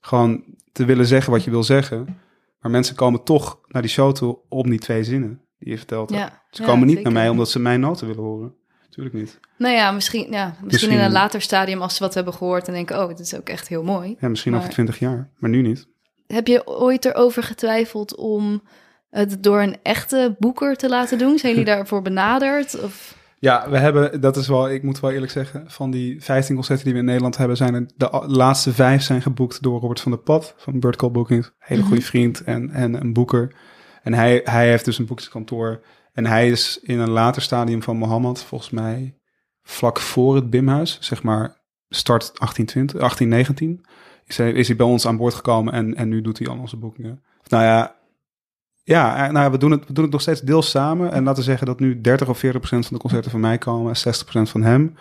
gewoon 0.00 0.44
te 0.72 0.84
willen 0.84 1.06
zeggen 1.06 1.32
wat 1.32 1.44
je 1.44 1.50
wil 1.50 1.62
zeggen. 1.62 2.18
Maar 2.60 2.70
mensen 2.70 2.94
komen 2.96 3.22
toch 3.22 3.60
naar 3.66 3.82
die 3.82 3.90
show 3.90 4.14
toe 4.14 4.38
om 4.48 4.70
die 4.70 4.78
twee 4.78 5.04
zinnen 5.04 5.40
die 5.58 5.70
je 5.70 5.76
vertelt. 5.76 6.10
Ja, 6.10 6.42
Ze 6.50 6.62
ja, 6.62 6.68
komen 6.68 6.86
niet 6.86 6.96
zeker. 6.96 7.12
naar 7.12 7.22
mij 7.22 7.30
omdat 7.30 7.50
ze 7.50 7.58
mijn 7.58 7.80
noten 7.80 8.06
willen 8.06 8.22
horen. 8.22 8.54
Natuurlijk 8.82 9.14
niet. 9.14 9.40
Nou 9.58 9.74
ja, 9.74 9.90
misschien, 9.90 10.30
ja, 10.30 10.46
misschien, 10.46 10.66
Misschien- 10.66 10.90
in 10.92 10.98
een 11.00 11.12
later 11.12 11.40
stadium 11.40 11.80
als 11.82 11.94
ze 11.96 12.02
wat 12.02 12.14
hebben 12.14 12.34
gehoord 12.34 12.66
en 12.68 12.72
denken, 12.74 13.02
oh, 13.02 13.08
dit 13.08 13.18
is 13.18 13.36
ook 13.36 13.48
echt 13.48 13.68
heel 13.68 13.82
mooi. 13.82 14.16
Ja, 14.20 14.28
misschien 14.28 14.52
Maar- 14.52 14.60
over 14.60 14.72
twintig 14.72 14.98
jaar, 14.98 15.30
maar 15.38 15.50
nu 15.50 15.62
niet. 15.62 15.88
Heb 16.28 16.46
je 16.46 16.66
ooit 16.66 17.04
erover 17.04 17.42
getwijfeld 17.42 18.16
om 18.16 18.62
het 19.10 19.42
door 19.42 19.62
een 19.62 19.76
echte 19.82 20.36
boeker 20.38 20.76
te 20.76 20.88
laten 20.88 21.18
doen? 21.18 21.38
Zijn 21.38 21.52
jullie 21.52 21.68
daarvoor 21.74 22.02
benaderd? 22.02 22.80
Of... 22.82 23.16
Ja, 23.38 23.70
we 23.70 23.78
hebben, 23.78 24.20
dat 24.20 24.36
is 24.36 24.48
wel, 24.48 24.70
ik 24.70 24.82
moet 24.82 25.00
wel 25.00 25.10
eerlijk 25.10 25.32
zeggen, 25.32 25.64
van 25.70 25.90
die 25.90 26.22
15 26.22 26.54
concerten 26.54 26.84
die 26.84 26.92
we 26.94 26.98
in 26.98 27.04
Nederland 27.04 27.36
hebben, 27.36 27.56
zijn 27.56 27.74
er 27.74 27.86
de 27.96 28.24
laatste 28.26 28.72
vijf 28.72 29.02
zijn 29.02 29.22
geboekt 29.22 29.62
door 29.62 29.80
Robert 29.80 30.00
van 30.00 30.12
der 30.12 30.20
Pad 30.20 30.54
van 30.56 30.80
Bird 30.80 30.96
Call 30.96 31.10
Bookings. 31.10 31.52
Hele 31.58 31.80
Mhm. 31.80 31.88
goede 31.88 32.04
vriend 32.04 32.44
en, 32.44 32.70
en 32.70 32.94
een 32.94 33.12
boeker. 33.12 33.54
En 34.02 34.14
hij, 34.14 34.40
hij 34.44 34.68
heeft 34.68 34.84
dus 34.84 34.98
een 34.98 35.06
boekingskantoor. 35.06 35.82
En 36.12 36.26
hij 36.26 36.48
is 36.50 36.78
in 36.82 36.98
een 36.98 37.10
later 37.10 37.42
stadium 37.42 37.82
van 37.82 37.96
Mohammed, 37.96 38.42
volgens 38.42 38.70
mij 38.70 39.18
vlak 39.62 39.98
voor 40.00 40.34
het 40.34 40.50
Bimhuis, 40.50 40.98
zeg 41.00 41.22
maar 41.22 41.56
start 41.88 42.20
1820, 42.38 42.98
1819, 42.98 43.84
is 44.28 44.36
hij, 44.36 44.52
is 44.52 44.66
hij 44.66 44.76
bij 44.76 44.86
ons 44.86 45.06
aan 45.06 45.16
boord 45.16 45.34
gekomen 45.34 45.72
en, 45.72 45.94
en 45.94 46.08
nu 46.08 46.20
doet 46.20 46.38
hij 46.38 46.48
al 46.48 46.58
onze 46.58 46.76
boekingen. 46.76 47.22
Nou 47.48 47.64
ja, 47.64 47.96
ja, 48.84 49.14
eh, 49.16 49.32
nou 49.32 49.44
ja, 49.44 49.50
we, 49.50 49.58
doen 49.58 49.70
het, 49.70 49.86
we 49.86 49.92
doen 49.92 50.04
het 50.04 50.12
nog 50.12 50.20
steeds 50.20 50.40
deels 50.40 50.70
samen. 50.70 51.12
En 51.12 51.24
laten 51.24 51.38
we 51.38 51.48
zeggen 51.48 51.66
dat 51.66 51.80
nu 51.80 52.00
30 52.00 52.28
of 52.28 52.38
40 52.38 52.60
procent 52.60 52.86
van 52.86 52.96
de 52.96 53.02
concerten 53.02 53.30
van 53.30 53.40
mij 53.40 53.58
komen 53.58 53.88
en 53.88 53.96
60 53.96 54.24
procent 54.24 54.50
van 54.50 54.62
hem. 54.62 54.94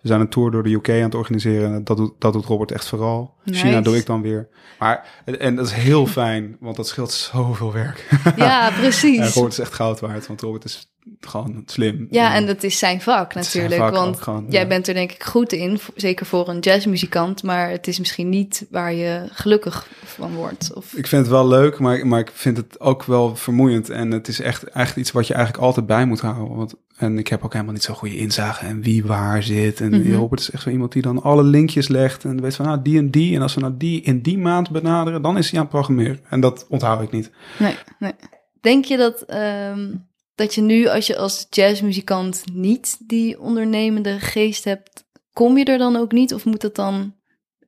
We 0.00 0.08
zijn 0.08 0.20
een 0.20 0.28
tour 0.28 0.50
door 0.50 0.62
de 0.62 0.72
UK 0.72 0.88
aan 0.88 0.94
het 0.94 1.14
organiseren. 1.14 1.84
Dat 1.84 1.96
doet, 1.96 2.12
dat 2.18 2.32
doet 2.32 2.44
Robert 2.44 2.72
echt 2.72 2.88
vooral. 2.88 3.34
Nice. 3.44 3.66
China 3.66 3.80
doe 3.80 3.96
ik 3.96 4.06
dan 4.06 4.22
weer. 4.22 4.48
Maar, 4.78 5.22
en, 5.24 5.40
en 5.40 5.56
dat 5.56 5.66
is 5.66 5.72
heel 5.72 6.06
fijn, 6.06 6.56
want 6.60 6.76
dat 6.76 6.88
scheelt 6.88 7.12
zoveel 7.12 7.72
werk. 7.72 8.08
Ja, 8.36 8.66
En 8.68 8.74
precies. 8.74 9.34
Robert 9.34 9.52
is 9.52 9.58
echt 9.58 9.74
goud 9.74 10.00
waard, 10.00 10.26
want 10.26 10.40
Robert 10.40 10.64
is 10.64 10.95
gewoon 11.20 11.62
slim. 11.66 12.06
Ja, 12.10 12.34
en 12.34 12.46
dat 12.46 12.62
is 12.62 12.78
zijn 12.78 13.00
vak 13.00 13.32
zijn 13.32 13.44
natuurlijk. 13.44 13.80
vak 13.80 13.94
want 13.94 14.20
gewoon, 14.20 14.46
jij 14.48 14.60
ja. 14.60 14.66
bent 14.66 14.88
er 14.88 14.94
denk 14.94 15.12
ik 15.12 15.24
goed 15.24 15.52
in, 15.52 15.78
zeker 15.94 16.26
voor 16.26 16.48
een 16.48 16.58
jazzmuzikant. 16.58 17.42
Maar 17.42 17.70
het 17.70 17.86
is 17.86 17.98
misschien 17.98 18.28
niet 18.28 18.66
waar 18.70 18.92
je 18.92 19.28
gelukkig 19.30 19.88
van 20.04 20.34
wordt. 20.34 20.72
Of... 20.74 20.92
Ik 20.94 21.06
vind 21.06 21.22
het 21.22 21.30
wel 21.30 21.48
leuk, 21.48 21.78
maar, 21.78 22.06
maar 22.06 22.20
ik 22.20 22.30
vind 22.34 22.56
het 22.56 22.80
ook 22.80 23.04
wel 23.04 23.36
vermoeiend. 23.36 23.90
En 23.90 24.10
het 24.10 24.28
is 24.28 24.40
echt, 24.40 24.64
echt 24.64 24.96
iets 24.96 25.12
wat 25.12 25.26
je 25.26 25.34
eigenlijk 25.34 25.64
altijd 25.64 25.86
bij 25.86 26.06
moet 26.06 26.20
houden. 26.20 26.56
Want, 26.56 26.74
en 26.96 27.18
ik 27.18 27.28
heb 27.28 27.44
ook 27.44 27.52
helemaal 27.52 27.74
niet 27.74 27.82
zo'n 27.82 27.94
goede 27.94 28.16
inzage 28.16 28.66
en 28.66 28.82
wie 28.82 29.04
waar 29.04 29.42
zit. 29.42 29.80
En 29.80 30.00
Mhm. 30.00 30.14
Robert 30.14 30.40
is 30.40 30.50
echt 30.50 30.62
zo 30.62 30.70
iemand 30.70 30.92
die 30.92 31.02
dan 31.02 31.22
alle 31.22 31.42
linkjes 31.42 31.88
legt. 31.88 32.24
En 32.24 32.40
weet 32.40 32.56
van, 32.56 32.66
nou, 32.66 32.82
die 32.82 32.98
en 32.98 33.10
die. 33.10 33.34
En 33.34 33.42
als 33.42 33.54
we 33.54 33.60
nou 33.60 33.74
die 33.76 34.02
in 34.02 34.20
die 34.22 34.38
maand 34.38 34.70
benaderen, 34.70 35.22
dan 35.22 35.38
is 35.38 35.50
hij 35.50 35.58
aan 35.58 35.64
het 35.64 35.74
programmeren. 35.74 36.20
En 36.28 36.40
dat 36.40 36.66
onthoud 36.68 37.02
ik 37.02 37.10
niet. 37.10 37.30
Nee, 37.58 37.74
nee. 37.98 38.12
Denk 38.60 38.84
je 38.84 38.96
dat, 38.96 39.22
ehm, 39.22 39.88
dat 40.36 40.54
je 40.54 40.60
nu, 40.62 40.86
als 40.88 41.06
je 41.06 41.16
als 41.16 41.46
jazzmuzikant 41.50 42.44
niet 42.52 42.96
die 43.08 43.40
ondernemende 43.40 44.20
geest 44.20 44.64
hebt, 44.64 45.04
kom 45.32 45.58
je 45.58 45.64
er 45.64 45.78
dan 45.78 45.96
ook 45.96 46.12
niet? 46.12 46.34
Of 46.34 46.44
moet, 46.44 46.62
het 46.62 46.74
dan, 46.74 47.14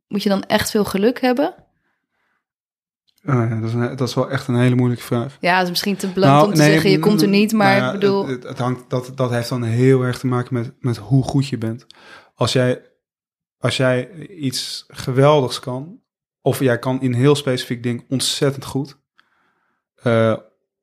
moet 0.09 0.23
je 0.23 0.29
dan 0.29 0.43
echt 0.43 0.71
veel 0.71 0.85
geluk 0.85 1.21
hebben? 1.21 1.55
Ah 3.25 3.49
ja, 3.51 3.61
dat, 3.61 3.69
is 3.69 3.75
een- 3.75 3.97
dat 3.97 4.09
is 4.09 4.15
wel 4.15 4.31
echt 4.31 4.49
een 4.49 4.59
hele 4.61 4.75
moeilijke 4.75 5.05
vraag. 5.05 5.37
Ja, 5.41 5.55
het 5.55 5.63
is 5.65 5.69
misschien 5.71 5.97
te 5.97 6.13
blunt 6.13 6.43
om 6.43 6.51
te 6.51 6.57
zeggen, 6.63 6.91
je 6.91 6.99
komt 6.99 7.23
er 7.23 7.29
niet. 7.29 7.53
Maar 7.53 7.67
Nou 7.71 7.81
ja, 7.81 7.87
ik 7.93 8.01
bedoel, 8.01 8.27
Het, 8.27 8.43
het 8.43 8.59
hangt, 8.59 8.91
dat, 8.91 9.13
dat 9.15 9.31
heeft 9.31 9.49
dan 9.49 9.63
heel 9.63 10.03
erg 10.03 10.19
te 10.19 10.27
maken 10.27 10.55
met, 10.55 10.73
met 10.79 10.97
hoe 10.97 11.23
goed 11.23 11.49
je 11.49 11.59
bent. 11.59 11.87
Als 12.35 12.53
jij, 12.53 12.83
als 13.59 13.77
jij 13.77 14.27
iets 14.29 14.85
geweldigs 14.89 15.61
kan, 15.61 16.01
of 16.41 16.59
jij 16.61 16.79
kan 16.79 17.01
in 17.01 17.13
een 17.13 17.19
heel 17.19 17.35
specifiek 17.35 17.83
ding 17.83 18.05
ontzettend 18.09 18.65
goed, 18.65 18.99
eh, 20.03 20.37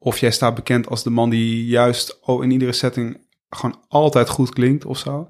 of 0.06 0.18
jij 0.18 0.32
staat 0.32 0.56
bekend 0.56 0.90
als 0.90 1.04
de 1.04 1.10
man 1.10 1.30
die 1.30 1.66
juist 1.66 2.20
oh, 2.22 2.44
in 2.44 2.52
iedere 2.52 2.72
setting 2.72 3.18
gewoon 3.50 3.80
altijd 3.88 4.30
goed 4.30 4.50
klinkt 4.54 4.86
of 4.86 4.98
zo, 4.98 5.30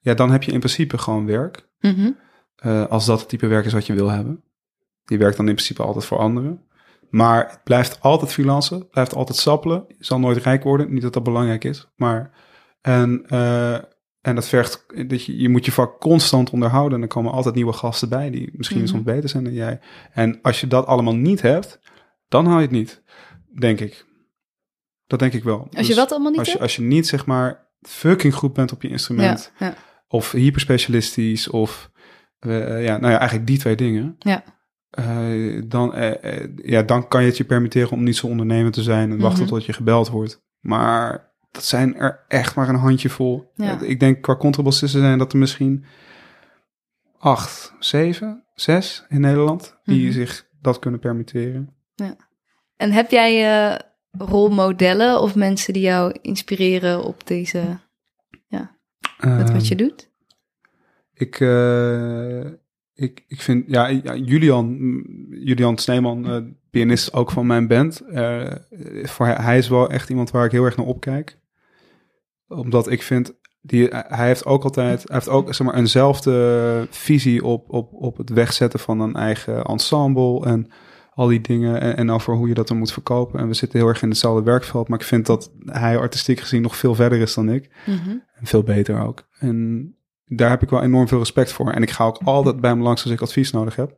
ja, 0.00 0.14
dan 0.14 0.30
heb 0.30 0.42
je 0.42 0.52
in 0.52 0.58
principe 0.58 0.98
gewoon 0.98 1.26
werk. 1.26 1.68
mhm, 1.80 2.10
Eh, 2.56 2.86
als 2.86 3.06
dat 3.06 3.20
het 3.20 3.28
type 3.28 3.46
werk 3.46 3.64
is 3.64 3.72
wat 3.72 3.86
je 3.86 3.92
wil 3.94 4.10
hebben. 4.10 4.42
Die 5.04 5.18
werkt 5.18 5.36
dan 5.36 5.48
in 5.48 5.54
principe 5.54 5.82
altijd 5.82 6.04
voor 6.04 6.18
anderen. 6.18 6.60
Maar 7.10 7.48
het 7.50 7.60
blijft 7.64 8.00
altijd 8.00 8.32
freelancen, 8.32 8.88
blijft 8.88 9.14
altijd 9.14 9.38
sappelen. 9.38 9.84
Je 9.88 10.04
zal 10.04 10.18
nooit 10.20 10.36
rijk 10.42 10.62
worden, 10.62 10.92
niet 10.92 11.02
dat 11.02 11.12
dat 11.12 11.22
belangrijk 11.22 11.64
is. 11.64 11.88
Maar, 11.96 12.30
en, 12.80 13.24
eh, 13.28 13.74
en 14.20 14.34
dat 14.34 14.48
vergt, 14.48 14.84
dat 15.08 15.24
je, 15.24 15.36
je 15.36 15.48
moet 15.48 15.64
je 15.64 15.72
vak 15.72 16.00
constant 16.00 16.50
onderhouden. 16.50 16.96
En 16.98 17.02
er 17.02 17.08
komen 17.10 17.32
altijd 17.32 17.54
nieuwe 17.54 17.72
gasten 17.72 18.08
bij 18.08 18.30
die 18.30 18.50
misschien 18.52 18.78
Mhm. 18.80 18.86
soms 18.88 19.02
beter 19.02 19.28
zijn 19.28 19.44
dan 19.44 19.52
jij. 19.52 19.80
En 20.12 20.38
als 20.42 20.60
je 20.60 20.66
dat 20.66 20.86
allemaal 20.86 21.16
niet 21.16 21.42
hebt, 21.42 21.78
dan 22.28 22.46
haal 22.46 22.56
je 22.56 22.62
het 22.62 22.70
niet, 22.70 23.02
denk 23.58 23.80
ik. 23.80 24.04
Dat 25.06 25.18
denk 25.18 25.32
ik 25.32 25.44
wel. 25.44 25.58
als 25.60 25.68
je 25.80 25.86
Dus 25.86 25.96
wat 25.96 26.10
allemaal 26.10 26.30
niet 26.30 26.38
als 26.38 26.46
je, 26.46 26.52
hebt? 26.52 26.64
als 26.64 26.76
je 26.76 26.82
niet, 26.82 27.06
zeg 27.06 27.26
maar, 27.26 27.66
fucking 27.80 28.34
goed 28.34 28.52
bent 28.52 28.72
op 28.72 28.82
je 28.82 28.88
instrument 28.88 29.52
Ja, 29.58 29.66
ja, 29.66 29.74
of 30.08 30.32
hyperspecialistisch 30.32 31.48
of 31.48 31.90
eh, 32.38 32.84
ja, 32.84 32.96
nou 32.98 33.12
ja, 33.12 33.18
eigenlijk 33.18 33.46
die 33.46 33.58
twee 33.58 33.76
dingen. 33.76 34.16
Ja. 34.18 34.44
Eh, 34.90 35.62
dan, 35.66 35.94
eh, 35.94 36.48
ja, 36.56 36.82
dan 36.82 37.08
kan 37.08 37.20
je 37.22 37.26
het 37.28 37.36
je 37.36 37.44
permitteren 37.44 37.90
om 37.90 38.02
niet 38.02 38.16
zo 38.16 38.26
ondernemend 38.26 38.74
te 38.74 38.82
zijn 38.82 39.10
en 39.10 39.18
wachten 39.18 39.42
Mhm. 39.44 39.52
tot 39.52 39.64
je 39.64 39.72
gebeld 39.72 40.08
wordt. 40.08 40.42
Maar 40.60 41.32
dat 41.50 41.64
zijn 41.64 41.96
er 41.96 42.24
echt 42.28 42.54
maar 42.54 42.68
een 42.68 42.74
handjevol. 42.74 43.50
Ja. 43.54 43.80
Eh, 43.80 43.88
ik 43.88 44.00
denk 44.00 44.22
qua 44.22 44.36
contrabassisten 44.36 45.00
zijn 45.00 45.18
dat 45.18 45.32
er 45.32 45.38
misschien 45.38 45.84
acht, 47.18 47.74
zeven, 47.78 48.44
zes 48.54 49.04
in 49.08 49.20
Nederland 49.20 49.76
die 49.84 50.04
Mhm. 50.04 50.12
zich 50.12 50.46
dat 50.60 50.78
kunnen 50.78 51.00
permitteren. 51.00 51.74
En 52.76 52.92
heb 52.92 53.10
jij 53.10 53.80
rolmodellen 54.18 55.20
of 55.20 55.34
mensen 55.34 55.72
die 55.72 55.82
jou 55.82 56.14
inspireren 56.22 57.04
op 57.04 57.26
deze, 57.26 57.78
met 59.18 59.50
wat 59.52 59.68
je 59.68 59.74
Ehm, 59.74 59.84
doet? 59.88 60.10
Ik, 61.14 61.40
eh, 61.40 62.44
ik, 62.94 63.24
ik 63.28 63.40
vind, 63.40 63.64
ja, 63.66 63.86
ja, 63.86 64.14
Julian, 64.14 64.76
Julian 65.30 65.78
Sneeman, 65.78 66.26
eh, 66.26 66.36
pianist 66.70 67.12
ook 67.12 67.30
van 67.30 67.46
mijn 67.46 67.66
band. 67.66 68.00
eh, 68.00 68.52
voor 69.02 69.26
hij, 69.26 69.34
hij 69.34 69.58
is 69.58 69.68
wel 69.68 69.90
echt 69.90 70.10
iemand 70.10 70.30
waar 70.30 70.44
ik 70.44 70.52
heel 70.52 70.64
erg 70.64 70.76
naar 70.76 70.86
opkijk. 70.86 71.38
Omdat 72.48 72.90
ik 72.90 73.02
vind, 73.02 73.32
die, 73.60 73.88
hij 73.88 74.26
heeft 74.26 74.44
ook 74.46 74.64
altijd, 74.64 75.02
hij 75.02 75.16
heeft 75.16 75.28
ook 75.28 75.54
zeg 75.54 75.66
maar, 75.66 75.76
eenzelfde 75.76 76.86
visie 76.90 77.44
op, 77.44 77.70
op, 77.70 77.92
op 77.92 78.16
het 78.16 78.30
wegzetten 78.30 78.80
van 78.80 79.00
een 79.00 79.14
eigen 79.14 79.64
ensemble 79.64 80.46
en 80.46 80.70
al 81.14 81.26
die 81.26 81.40
dingen. 81.40 81.80
En, 81.80 81.96
en 81.96 82.10
over 82.10 82.34
hoe 82.34 82.48
je 82.48 82.54
dat 82.54 82.68
dan 82.68 82.78
moet 82.78 82.92
verkopen. 82.92 83.40
En 83.40 83.48
we 83.48 83.54
zitten 83.54 83.78
heel 83.78 83.88
erg 83.88 84.02
in 84.02 84.08
hetzelfde 84.08 84.42
werkveld, 84.42 84.88
maar 84.88 84.98
ik 84.98 85.04
vind 85.04 85.26
dat 85.26 85.50
hij 85.64 85.98
artistiek 85.98 86.40
gezien 86.40 86.62
nog 86.62 86.76
veel 86.76 86.94
verder 86.94 87.20
is 87.20 87.34
dan 87.34 87.48
ik. 87.48 87.70
Mhm. 87.86 88.10
En 88.34 88.46
veel 88.46 88.62
beter 88.62 89.00
ook. 89.00 89.28
En 89.38 89.88
daar 90.26 90.50
heb 90.50 90.62
ik 90.62 90.70
wel 90.70 90.82
enorm 90.82 91.08
veel 91.08 91.18
respect 91.18 91.52
voor. 91.52 91.70
En 91.70 91.82
ik 91.82 91.90
ga 91.90 92.04
ook 92.04 92.20
altijd 92.24 92.60
bij 92.60 92.70
hem 92.70 92.82
langs 92.82 93.02
als 93.02 93.12
ik 93.12 93.20
advies 93.20 93.50
nodig 93.50 93.76
heb. 93.76 93.96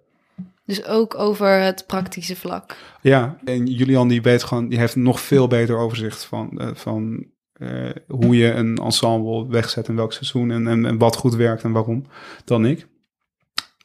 Dus 0.65 0.85
ook 0.87 1.19
over 1.19 1.61
het 1.61 1.85
praktische 1.87 2.37
vlak. 2.37 2.77
Ja, 3.03 3.39
en 3.45 3.67
Julian 3.67 4.09
die 4.09 4.23
weet 4.23 4.43
gewoon, 4.43 4.69
die 4.69 4.79
heeft 4.79 4.97
nog 4.97 5.21
veel 5.21 5.47
beter 5.47 5.77
overzicht 5.77 6.25
van, 6.25 6.59
eh, 6.59 6.69
van 6.75 7.27
eh, 7.53 7.91
hoe 8.09 8.37
je 8.37 8.53
een 8.53 8.77
ensemble 8.77 9.47
wegzet 9.49 9.89
in 9.89 9.97
welk 9.97 10.13
seizoen 10.13 10.51
en, 10.51 10.67
en, 10.67 10.87
en 10.87 10.99
wat 10.99 11.17
goed 11.17 11.35
werkt 11.35 11.63
en 11.63 11.73
waarom 11.73 12.05
dan 12.45 12.67
ik. 12.67 12.89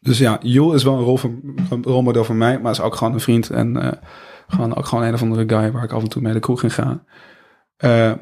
Dus 0.03 0.17
ja, 0.17 0.39
Jul 0.41 0.73
is 0.73 0.83
wel 0.83 0.97
een, 0.97 1.03
rol 1.03 1.19
een 1.69 1.83
rolmodel 1.83 2.23
voor 2.23 2.35
mij, 2.35 2.59
maar 2.59 2.71
is 2.71 2.81
ook 2.81 2.95
gewoon 2.95 3.13
een 3.13 3.19
vriend 3.19 3.49
en 3.49 3.77
eh, 3.77 3.91
gewoon 4.47 4.75
ook 4.75 4.85
gewoon 4.85 5.03
een 5.03 5.13
of 5.13 5.21
andere 5.21 5.49
guy 5.49 5.71
waar 5.71 5.83
ik 5.83 5.91
af 5.91 6.01
en 6.01 6.09
toe 6.09 6.21
mee 6.21 6.33
de 6.33 6.39
kroeg 6.39 6.63
in 6.63 6.71
ga. 6.71 7.03
Eh, 7.75 8.13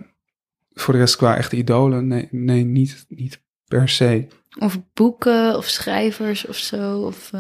voor 0.74 0.94
de 0.94 1.00
rest 1.00 1.16
qua 1.16 1.36
echte 1.38 1.56
idolen, 1.56 2.08
nee, 2.08 2.28
nee 2.32 2.64
niet, 2.64 3.06
niet 3.08 3.44
per 3.66 3.90
se. 3.90 4.28
Of 4.60 4.80
boeken 4.94 5.58
of 5.58 5.66
schrijvers 5.66 6.48
of 6.48 6.56
zo. 6.56 7.00
Of, 7.00 7.32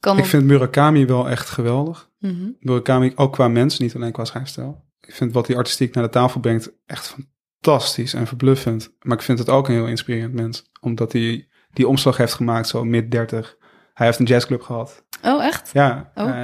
kan 0.00 0.18
ik 0.18 0.24
vind 0.24 0.44
Murakami 0.44 1.06
wel 1.06 1.28
echt 1.28 1.50
geweldig. 1.50 2.10
Mhm. 2.18 2.50
Murakami 2.58 3.12
ook 3.14 3.32
qua 3.32 3.48
mens, 3.48 3.78
niet 3.78 3.94
alleen 3.94 4.12
qua 4.12 4.24
schrijfstijl. 4.24 4.84
Ik 5.00 5.14
vind 5.14 5.32
wat 5.32 5.46
hij 5.46 5.56
artistiek 5.56 5.94
naar 5.94 6.04
de 6.04 6.10
tafel 6.10 6.40
brengt 6.40 6.72
echt 6.86 7.16
fantastisch 7.66 8.14
en 8.14 8.26
verbluffend. 8.26 8.94
Maar 9.02 9.16
ik 9.16 9.22
vind 9.22 9.38
het 9.38 9.48
ook 9.48 9.68
een 9.68 9.74
heel 9.74 9.86
inspirerend 9.86 10.34
mens. 10.34 10.70
Omdat 10.80 11.12
hij 11.12 11.48
die 11.72 11.88
omslag 11.88 12.16
heeft 12.16 12.34
gemaakt 12.34 12.68
zo 12.68 12.84
mid 12.84 13.10
30. 13.10 13.56
Hij 13.94 14.06
heeft 14.06 14.18
een 14.18 14.24
jazzclub 14.26 14.62
gehad. 14.62 15.04
Oh, 15.22 15.44
echt? 15.44 15.70
Ja, 15.72 16.10
Oh. 16.14 16.28
eh, 16.28 16.34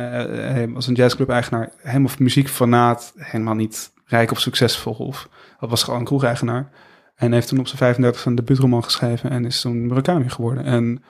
hij 0.52 0.68
was 0.68 0.86
een 0.86 0.94
jazzclub-eigenaar. 0.94 1.72
Helemaal 1.76 2.12
muziekfanaat. 2.18 3.12
Helemaal 3.16 3.54
niet 3.54 3.92
rijk 4.04 4.30
of 4.30 4.40
succesvol. 4.40 4.92
Of, 4.94 5.28
dat 5.60 5.70
was 5.70 5.82
gewoon 5.82 5.98
een 5.98 6.04
kroegeigenaar. 6.06 6.70
En 7.14 7.32
heeft 7.32 7.48
toen 7.48 7.58
op 7.58 7.66
zijn 7.66 7.78
35 7.78 8.24
een 8.24 8.34
debuutroman 8.34 8.84
geschreven. 8.84 9.30
En 9.30 9.44
is 9.44 9.60
toen 9.60 9.86
Murakami 9.86 10.28
geworden. 10.28 10.64
En 10.64 11.02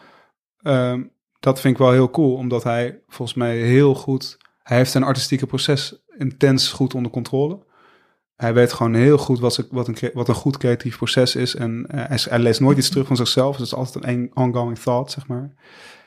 ehm, 0.62 1.03
dat 1.40 1.61
vind 1.61 1.75
ik 1.75 1.81
wel 1.81 1.92
heel 1.92 2.11
cool. 2.11 2.35
Omdat 2.35 2.62
hij 2.64 3.01
volgens 3.09 3.38
mij 3.38 3.57
heel 3.57 3.94
goed... 3.94 4.38
Hij 4.62 4.77
heeft 4.77 4.90
zijn 4.90 5.05
artistieke 5.05 5.46
proces 5.46 6.03
intens 6.18 6.72
goed 6.72 6.94
onder 6.94 7.12
controle. 7.12 7.70
Hij 8.42 8.55
weet 8.55 8.72
gewoon 8.72 8.94
heel 8.94 9.18
goed 9.18 9.40
wat, 9.40 9.55
ze, 9.55 9.66
wat, 9.70 9.88
een, 9.88 10.11
wat 10.12 10.28
een 10.28 10.35
goed 10.35 10.57
creatief 10.57 10.96
proces 10.96 11.37
is. 11.37 11.55
En 11.55 11.87
eh, 11.88 12.07
hij, 12.07 12.18
hij 12.22 12.38
leest 12.38 12.61
nooit 12.61 12.78
iets 12.78 12.88
terug 12.88 13.07
van 13.07 13.16
zichzelf. 13.16 13.57
Dus 13.57 13.70
het 13.70 13.78
is 13.78 13.85
altijd 13.85 14.05
een 14.05 14.31
ongoing 14.35 14.78
thought, 14.78 15.11
zeg 15.11 15.26
maar. 15.26 15.55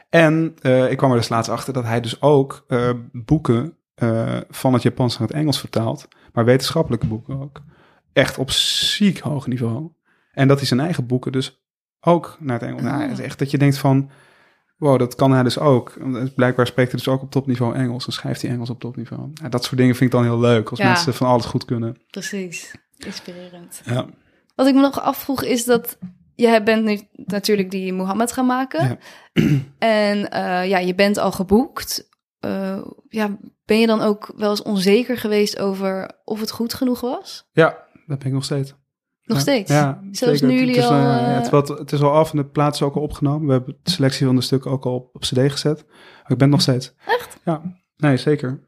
En 0.09 0.55
eh, 0.61 0.91
ik 0.91 0.97
kwam 0.97 1.11
er 1.11 1.17
dus 1.17 1.29
laatst 1.29 1.51
achter 1.51 1.73
dat 1.73 1.83
hij 1.83 2.01
dus 2.01 2.21
ook 2.21 2.63
eh, 2.67 2.89
boeken 3.11 3.77
van 4.49 4.73
het 4.73 4.81
Japans 4.81 5.17
naar 5.17 5.27
het 5.27 5.37
Engels 5.37 5.59
vertaalt. 5.59 6.07
Maar 6.33 6.45
wetenschappelijke 6.45 7.07
boeken 7.07 7.41
ook. 7.41 7.61
Echt 8.13 8.37
op 8.37 8.51
ziek 8.51 9.19
hoog 9.19 9.47
niveau. 9.47 9.91
En 10.31 10.47
dat 10.47 10.57
hij 10.57 10.67
zijn 10.67 10.79
eigen 10.79 11.05
boeken 11.05 11.31
dus 11.31 11.65
ook 11.99 12.37
naar 12.39 12.59
het 12.59 12.67
Engels. 12.67 12.81
Nou, 12.81 13.01
het 13.01 13.11
is 13.11 13.25
echt 13.25 13.39
dat 13.39 13.51
je 13.51 13.57
denkt 13.57 13.77
van... 13.77 14.09
Wow, 14.77 14.99
dat 14.99 15.15
kan 15.15 15.31
hij 15.31 15.43
dus 15.43 15.59
ook. 15.59 15.93
Blijkbaar 16.35 16.67
spreekt 16.67 16.91
hij 16.91 16.99
dus 16.99 17.07
ook 17.13 17.21
op 17.21 17.31
topniveau 17.31 17.75
Engels. 17.75 18.05
Dan 18.05 18.13
schrijft 18.13 18.41
hij 18.41 18.51
Engels 18.51 18.69
op 18.69 18.79
topniveau. 18.79 19.29
Ja, 19.33 19.49
dat 19.49 19.63
soort 19.63 19.77
dingen 19.77 19.95
vind 19.95 20.13
ik 20.13 20.19
dan 20.19 20.25
heel 20.25 20.39
leuk. 20.39 20.69
Als 20.69 20.79
Ja. 20.79 20.87
mensen 20.87 21.13
van 21.13 21.27
alles 21.27 21.45
goed 21.45 21.65
kunnen. 21.65 21.97
Precies. 22.09 22.75
Inspirerend. 22.97 23.81
Ja. 23.85 24.05
Wat 24.55 24.67
ik 24.67 24.73
me 24.73 24.81
nog 24.81 25.01
afvroeg 25.01 25.43
is 25.43 25.65
dat 25.65 25.97
jij 26.35 26.63
bent 26.63 26.83
nu 26.83 26.99
natuurlijk 27.25 27.71
die 27.71 27.93
Mohammed 27.93 28.31
gaan 28.31 28.45
maken. 28.45 28.87
Ja. 28.87 28.97
En 29.79 30.29
eh, 30.31 30.69
ja, 30.69 30.77
je 30.77 30.95
bent 30.95 31.17
al 31.17 31.31
geboekt. 31.31 32.09
Eh, 32.39 32.81
ja, 33.09 33.37
ben 33.65 33.79
je 33.79 33.87
dan 33.87 34.01
ook 34.01 34.33
wel 34.37 34.49
eens 34.49 34.61
onzeker 34.63 35.17
geweest 35.17 35.59
over 35.59 36.11
of 36.25 36.39
het 36.39 36.51
goed 36.51 36.73
genoeg 36.73 37.01
was? 37.01 37.49
ja, 37.51 37.77
dat 38.07 38.17
ben 38.17 38.27
ik 38.27 38.33
nog 38.33 38.43
steeds. 38.43 38.75
Nog 39.25 39.37
Ja. 39.37 39.43
steeds? 39.43 39.71
Ja, 39.71 40.01
Zelfs 40.11 40.41
nu 40.41 40.49
Het 40.51 40.59
jullie 40.59 40.75
is, 40.75 40.83
al... 40.83 40.91
eh, 40.91 40.97
ja, 41.03 41.27
eh, 41.27 41.33
het, 41.35 41.43
is 41.45 41.49
wat, 41.49 41.67
het 41.67 41.91
is 41.91 42.01
al 42.01 42.11
af 42.11 42.31
en 42.31 42.37
de 42.37 42.45
plaats 42.45 42.79
is 42.79 42.85
ook 42.87 42.95
al 42.95 43.01
opgenomen. 43.01 43.47
We 43.47 43.53
hebben 43.53 43.77
de 43.83 43.91
selectie 43.91 44.25
van 44.25 44.35
de 44.35 44.41
stukken 44.41 44.71
ook 44.71 44.85
al 44.85 44.93
op, 44.95 45.15
op 45.15 45.21
cd 45.21 45.39
gezet. 45.51 45.85
Maar 45.87 46.31
ik 46.31 46.37
ben 46.37 46.49
nog 46.49 46.61
steeds. 46.61 46.93
Echt? 47.05 47.37
Ja, 47.43 47.61
nee, 47.97 48.17
zeker. 48.17 48.67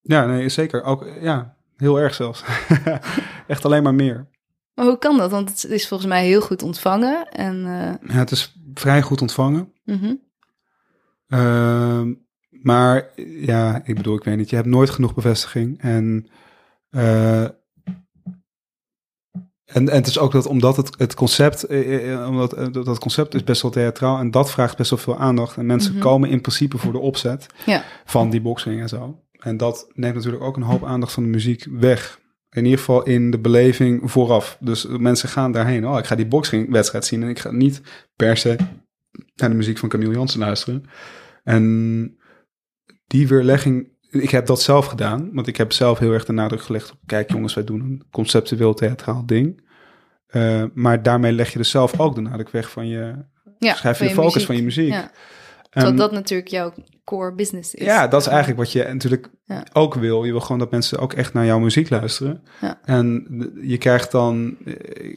Ja, 0.00 0.26
nee, 0.26 0.48
zeker. 0.48 0.82
Ook, 0.82 1.06
ja, 1.20 1.56
heel 1.76 2.00
erg 2.00 2.14
zelfs. 2.14 2.44
Echt 3.46 3.64
alleen 3.64 3.82
maar 3.82 3.94
meer. 3.94 4.28
Maar 4.74 4.84
hoe 4.86 4.98
kan 4.98 5.16
dat? 5.16 5.30
Want 5.30 5.48
het 5.48 5.64
is 5.70 5.88
volgens 5.88 6.08
mij 6.08 6.26
heel 6.26 6.40
goed 6.40 6.62
ontvangen. 6.62 7.28
En, 7.28 7.54
eh, 7.66 8.08
Ja, 8.14 8.18
het 8.18 8.30
is 8.30 8.56
vrij 8.74 9.02
goed 9.02 9.20
ontvangen. 9.20 9.72
mhm. 9.84 10.14
Ehm, 11.28 12.14
maar 12.50 13.10
ja, 13.26 13.80
ik 13.84 13.94
bedoel, 13.96 14.16
ik 14.16 14.24
weet 14.24 14.36
niet. 14.36 14.50
Je 14.50 14.56
hebt 14.56 14.68
nooit 14.68 14.90
genoeg 14.90 15.14
bevestiging. 15.14 15.80
En, 15.80 16.28
en, 19.64 19.88
en 19.88 19.96
het 19.96 20.06
is 20.06 20.18
ook 20.18 20.32
dat 20.32 20.46
omdat 20.46 20.76
het, 20.76 20.94
het 20.98 21.14
concept, 21.14 21.64
eh, 21.64 22.12
eh, 22.12 22.28
omdat 22.28 22.52
eh, 22.52 22.66
dat 22.72 22.84
dat 22.84 22.98
concept 22.98 23.34
is 23.34 23.44
best 23.44 23.62
wel 23.62 23.70
theatraal 23.70 24.18
en 24.18 24.30
dat 24.30 24.50
vraagt 24.50 24.76
best 24.76 24.90
wel 24.90 24.98
veel 24.98 25.18
aandacht. 25.18 25.56
En 25.56 25.66
mensen 25.66 25.92
Mhm. 25.92 26.02
komen 26.02 26.28
in 26.30 26.40
principe 26.40 26.78
voor 26.78 26.92
de 26.92 26.98
opzet 26.98 27.46
Ja. 27.66 27.84
van 28.04 28.30
die 28.30 28.40
boxing 28.40 28.80
en 28.80 28.88
zo. 28.88 29.22
En 29.38 29.56
dat 29.56 29.86
neemt 29.94 30.14
natuurlijk 30.14 30.42
ook 30.42 30.56
een 30.56 30.62
hoop 30.62 30.84
aandacht 30.84 31.12
van 31.12 31.22
de 31.22 31.28
muziek 31.28 31.66
weg. 31.70 32.20
In 32.50 32.64
ieder 32.64 32.78
geval 32.78 33.02
in 33.02 33.30
de 33.30 33.38
beleving 33.38 34.10
vooraf. 34.10 34.56
Dus 34.60 34.86
mensen 34.86 35.28
gaan 35.28 35.52
daarheen. 35.52 35.88
Oh, 35.88 35.98
ik 35.98 36.04
ga 36.06 36.14
die 36.14 36.26
boxingwedstrijd 36.26 37.04
zien 37.04 37.22
en 37.22 37.28
ik 37.28 37.38
ga 37.38 37.50
niet 37.50 37.80
per 38.16 38.36
se 38.36 38.56
naar 39.34 39.48
de 39.50 39.54
muziek 39.56 39.78
van 39.78 39.88
Camille 39.88 40.12
Jansen 40.14 40.40
luisteren. 40.40 40.84
En 41.44 42.16
die 43.06 43.28
weerlegging, 43.28 43.88
ik 44.22 44.30
heb 44.30 44.46
dat 44.46 44.62
zelf 44.62 44.86
gedaan, 44.86 45.30
want 45.32 45.46
ik 45.46 45.56
heb 45.56 45.72
zelf 45.72 45.98
heel 45.98 46.12
erg 46.12 46.24
de 46.24 46.32
nadruk 46.32 46.62
gelegd 46.62 46.90
op, 46.90 46.98
kijk 47.06 47.30
jongens, 47.32 47.54
wij 47.54 47.64
doen 47.64 47.80
een 47.80 48.02
conceptueel 48.10 48.74
theatraal 48.74 49.26
ding. 49.26 49.62
Eh, 50.26 50.64
maar 50.74 51.02
daarmee 51.02 51.32
leg 51.32 51.52
je 51.52 51.58
dus 51.58 51.70
zelf 51.70 52.00
ook 52.00 52.14
de 52.14 52.20
nadruk 52.20 52.50
weg 52.50 52.70
van 52.70 52.86
je, 52.88 53.14
ja, 53.58 53.74
schrijf 53.74 53.98
je 53.98 54.04
de 54.08 54.10
focus 54.14 54.32
muziek. 54.32 54.46
van 54.46 54.56
je 54.56 54.62
muziek. 54.62 54.88
Ja. 54.88 55.02
En- 55.02 55.10
Terwijl 55.70 55.96
dat 55.96 56.12
natuurlijk 56.12 56.48
jouw 56.50 56.72
core 57.04 57.34
business 57.34 57.74
is. 57.74 57.84
ja, 57.86 58.08
dat 58.08 58.20
is 58.20 58.26
eigenlijk 58.26 58.58
wat 58.58 58.72
je 58.72 58.82
natuurlijk 58.84 59.30
Ja. 59.44 59.66
ook 59.72 59.94
wil. 59.94 60.24
Je 60.24 60.30
wil 60.30 60.40
gewoon 60.40 60.58
dat 60.58 60.70
mensen 60.70 60.98
ook 60.98 61.12
echt 61.12 61.32
naar 61.32 61.44
jouw 61.44 61.58
muziek 61.58 61.90
luisteren. 61.90 62.42
Ja. 62.60 62.80
En 62.84 63.26
je 63.62 63.78
krijgt 63.78 64.10
dan 64.10 64.56
eh, 64.64 64.74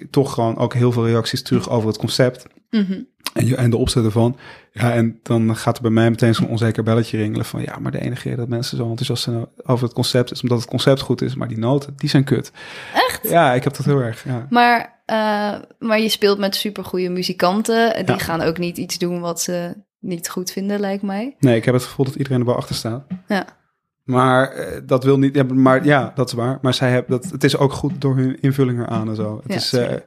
toch 0.09 0.33
gewoon 0.33 0.57
ook 0.57 0.73
heel 0.73 0.91
veel 0.91 1.05
reacties 1.07 1.41
terug 1.43 1.69
over 1.69 1.87
het 1.87 1.97
concept. 1.97 2.45
Mhm. 2.69 3.01
En, 3.37 3.45
je, 3.45 3.55
en 3.55 3.69
de 3.69 3.77
opzet 3.77 4.05
ervan. 4.05 4.37
Ja, 4.71 4.93
en 4.93 5.19
dan 5.23 5.55
gaat 5.55 5.75
er 5.75 5.81
bij 5.81 5.91
mij 5.91 6.09
meteen 6.09 6.35
zo'n 6.35 6.47
onzeker 6.49 6.83
belletje 6.83 7.17
ringelen 7.17 7.45
van... 7.45 7.61
ja, 7.61 7.77
maar 7.79 7.91
de 7.91 8.01
enige 8.01 8.21
reden 8.23 8.37
dat 8.39 8.47
mensen 8.47 8.77
zo 8.77 8.83
enthousiast 8.89 9.23
zijn 9.23 9.45
over 9.65 9.85
het 9.85 9.93
concept... 9.93 10.31
is 10.31 10.41
omdat 10.41 10.57
het 10.59 10.67
concept 10.69 11.01
goed 11.01 11.21
is, 11.21 11.35
maar 11.35 11.47
die 11.47 11.57
noten, 11.59 11.93
die 11.97 12.09
zijn 12.09 12.23
kut. 12.23 12.51
Echt? 12.93 13.29
Ja, 13.29 13.53
ik 13.53 13.63
heb 13.63 13.75
dat 13.75 13.85
heel 13.85 13.99
erg, 13.99 14.23
ja. 14.23 14.47
Maar, 14.49 15.01
eh, 15.05 15.53
maar 15.79 15.99
je 15.99 16.09
speelt 16.09 16.37
met 16.37 16.55
supergoeie 16.55 17.09
muzikanten. 17.09 17.95
en 17.95 18.05
Die 18.05 18.15
Ja. 18.15 18.21
gaan 18.21 18.41
ook 18.41 18.57
niet 18.57 18.77
iets 18.77 18.97
doen 18.97 19.19
wat 19.19 19.41
ze 19.41 19.73
niet 19.99 20.29
goed 20.29 20.51
vinden, 20.51 20.79
lijkt 20.79 21.03
mij. 21.03 21.35
Nee, 21.39 21.55
ik 21.55 21.65
heb 21.65 21.73
het 21.73 21.83
gevoel 21.83 22.05
dat 22.05 22.15
iedereen 22.15 22.39
er 22.39 22.45
wel 22.45 22.55
achter 22.55 22.75
staat. 22.75 23.05
Ja. 23.27 23.45
Maar 24.03 24.51
eh, 24.51 24.81
dat 24.85 25.03
wil 25.03 25.17
niet... 25.19 25.35
Ja, 25.35 25.43
maar 25.43 25.85
ja, 25.85 26.11
dat 26.15 26.27
is 26.27 26.33
waar. 26.33 26.57
Maar 26.61 26.73
zij 26.73 26.91
hebben 26.91 27.21
dat, 27.21 27.31
het 27.31 27.43
is 27.43 27.57
ook 27.57 27.73
goed 27.73 28.01
door 28.01 28.15
hun 28.15 28.41
invulling 28.41 28.79
eraan 28.79 29.09
en 29.09 29.15
zo. 29.15 29.35
Het 29.43 29.51
Ja, 29.51 29.55
is... 29.55 29.69
tuurlijk. 29.69 30.05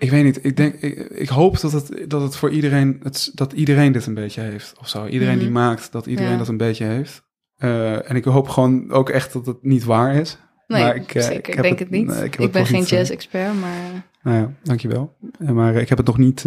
Ik 0.00 0.10
weet 0.10 0.24
niet, 0.24 0.44
ik 0.44 0.56
denk, 0.56 0.74
ik, 0.74 0.98
ik 0.98 1.28
hoop 1.28 1.60
dat 1.60 1.72
het, 1.72 2.04
dat 2.10 2.22
het 2.22 2.36
voor 2.36 2.50
iedereen, 2.50 3.00
het, 3.02 3.30
dat 3.34 3.52
iedereen 3.52 3.92
dit 3.92 4.06
een 4.06 4.14
beetje 4.14 4.40
heeft 4.40 4.72
of 4.80 4.88
zo. 4.88 5.06
Iedereen 5.06 5.38
die 5.38 5.50
Mhm. 5.50 5.58
maakt, 5.58 5.92
dat 5.92 6.06
iedereen 6.06 6.32
Ja. 6.32 6.38
dat 6.38 6.48
een 6.48 6.56
beetje 6.56 6.84
heeft. 6.84 7.22
Eh, 7.56 8.10
en 8.10 8.16
ik 8.16 8.24
hoop 8.24 8.48
gewoon 8.48 8.90
ook 8.90 9.08
echt 9.08 9.32
dat 9.32 9.46
het 9.46 9.62
niet 9.62 9.84
waar 9.84 10.14
is. 10.14 10.38
Nee, 10.66 10.82
Maar 10.82 10.96
ik, 10.96 11.14
eh, 11.14 11.22
zeker. 11.22 11.54
ik 11.54 11.62
denk 11.62 11.68
het- 11.68 11.78
het, 11.78 11.90
niet. 11.90 12.06
nee, 12.06 12.24
ik 12.24 12.52
ben 12.52 12.66
geen 12.66 12.82
eh, 12.82 12.88
jazz-expert, 12.88 13.60
maar... 13.60 14.08
Nou 14.22 14.36
ja, 14.36 14.52
dankjewel. 14.62 15.16
Maar 15.38 15.74
ik 15.74 15.88
heb 15.88 15.98
het 15.98 16.06
nog 16.06 16.18
niet, 16.18 16.44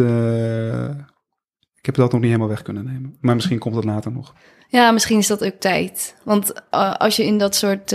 ik 1.80 1.86
heb 1.86 1.96
dat 1.96 2.12
nog 2.12 2.22
niet 2.22 2.30
helemaal 2.30 2.48
weg 2.48 2.62
kunnen 2.62 2.86
nemen. 2.86 3.18
Maar 3.22 3.36
misschien 3.36 3.60
komt 3.60 3.76
het 3.76 3.84
later 3.86 4.12
nog. 4.12 4.34
Ja, 4.68 4.92
misschien 4.92 5.18
is 5.18 5.28
dat 5.28 5.46
ook 5.46 5.60
tijd. 5.60 6.16
Want 6.24 6.70
als 6.98 7.16
je 7.16 7.26
in 7.26 7.38
dat 7.38 7.56
soort... 7.56 7.92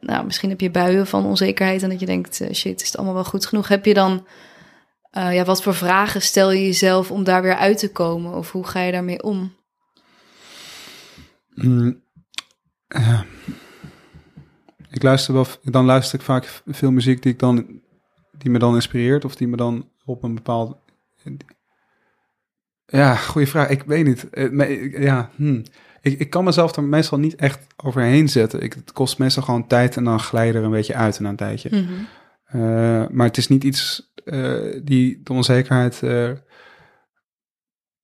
nou, 0.00 0.24
misschien 0.24 0.50
heb 0.50 0.60
je 0.60 0.70
buien 0.70 1.06
van 1.06 1.24
onzekerheid... 1.26 1.82
en 1.82 1.88
dat 1.90 2.00
je 2.00 2.06
denkt, 2.06 2.40
shit, 2.52 2.80
is 2.80 2.86
het 2.86 2.96
allemaal 2.96 3.14
wel 3.14 3.24
goed 3.24 3.46
genoeg? 3.46 3.68
Heb 3.68 3.84
je 3.84 3.94
dan... 3.94 4.26
eh, 5.14 5.34
ja, 5.34 5.44
wat 5.44 5.62
voor 5.62 5.74
vragen 5.74 6.22
stel 6.22 6.50
je 6.50 6.64
jezelf 6.64 7.10
om 7.10 7.24
daar 7.24 7.42
weer 7.42 7.56
uit 7.56 7.78
te 7.78 7.92
komen? 7.92 8.34
Of 8.34 8.52
hoe 8.52 8.66
ga 8.66 8.80
je 8.80 8.92
daarmee 8.92 9.22
om? 9.22 9.54
Mm, 11.54 12.02
ja. 12.88 13.24
Ik 14.90 15.02
luister 15.02 15.34
wel, 15.34 15.46
dan 15.62 15.84
luister 15.84 16.18
ik 16.18 16.24
vaak 16.24 16.62
veel 16.66 16.90
muziek 16.90 17.22
die 17.22 17.32
ik 17.32 17.38
dan, 17.38 17.80
die 18.38 18.50
me 18.50 18.58
dan 18.58 18.74
inspireert 18.74 19.24
of 19.24 19.36
die 19.36 19.48
me 19.48 19.56
dan 19.56 19.88
op 20.04 20.22
een 20.22 20.34
bepaald. 20.34 20.76
Ja, 22.86 23.14
goede 23.14 23.46
vraag. 23.46 23.68
Ik 23.68 23.82
weet 23.82 24.06
niet. 24.06 24.30
Eh, 24.30 25.02
Ja, 25.02 25.30
hm. 25.36 25.62
ik, 26.00 26.18
ik 26.18 26.30
kan 26.30 26.44
mezelf 26.44 26.76
er 26.76 26.82
meestal 26.82 27.18
niet 27.18 27.34
echt 27.34 27.66
overheen 27.76 28.28
zetten. 28.28 28.62
Ik, 28.62 28.72
het 28.72 28.92
kost 28.92 29.18
meestal 29.18 29.42
gewoon 29.42 29.66
tijd 29.66 29.96
en 29.96 30.04
dan 30.04 30.20
glij 30.20 30.46
je 30.46 30.52
er 30.52 30.64
een 30.64 30.70
beetje 30.70 30.94
uit 30.94 31.20
na 31.20 31.28
een 31.28 31.36
tijdje. 31.36 31.68
Eh, 31.68 31.78
maar 33.12 33.26
het 33.26 33.36
is 33.36 33.48
niet 33.48 33.64
iets 33.64 34.12
eh, 34.24 34.80
die 34.82 35.20
de 35.22 35.32
onzekerheid. 35.32 36.02
eh, 36.02 36.30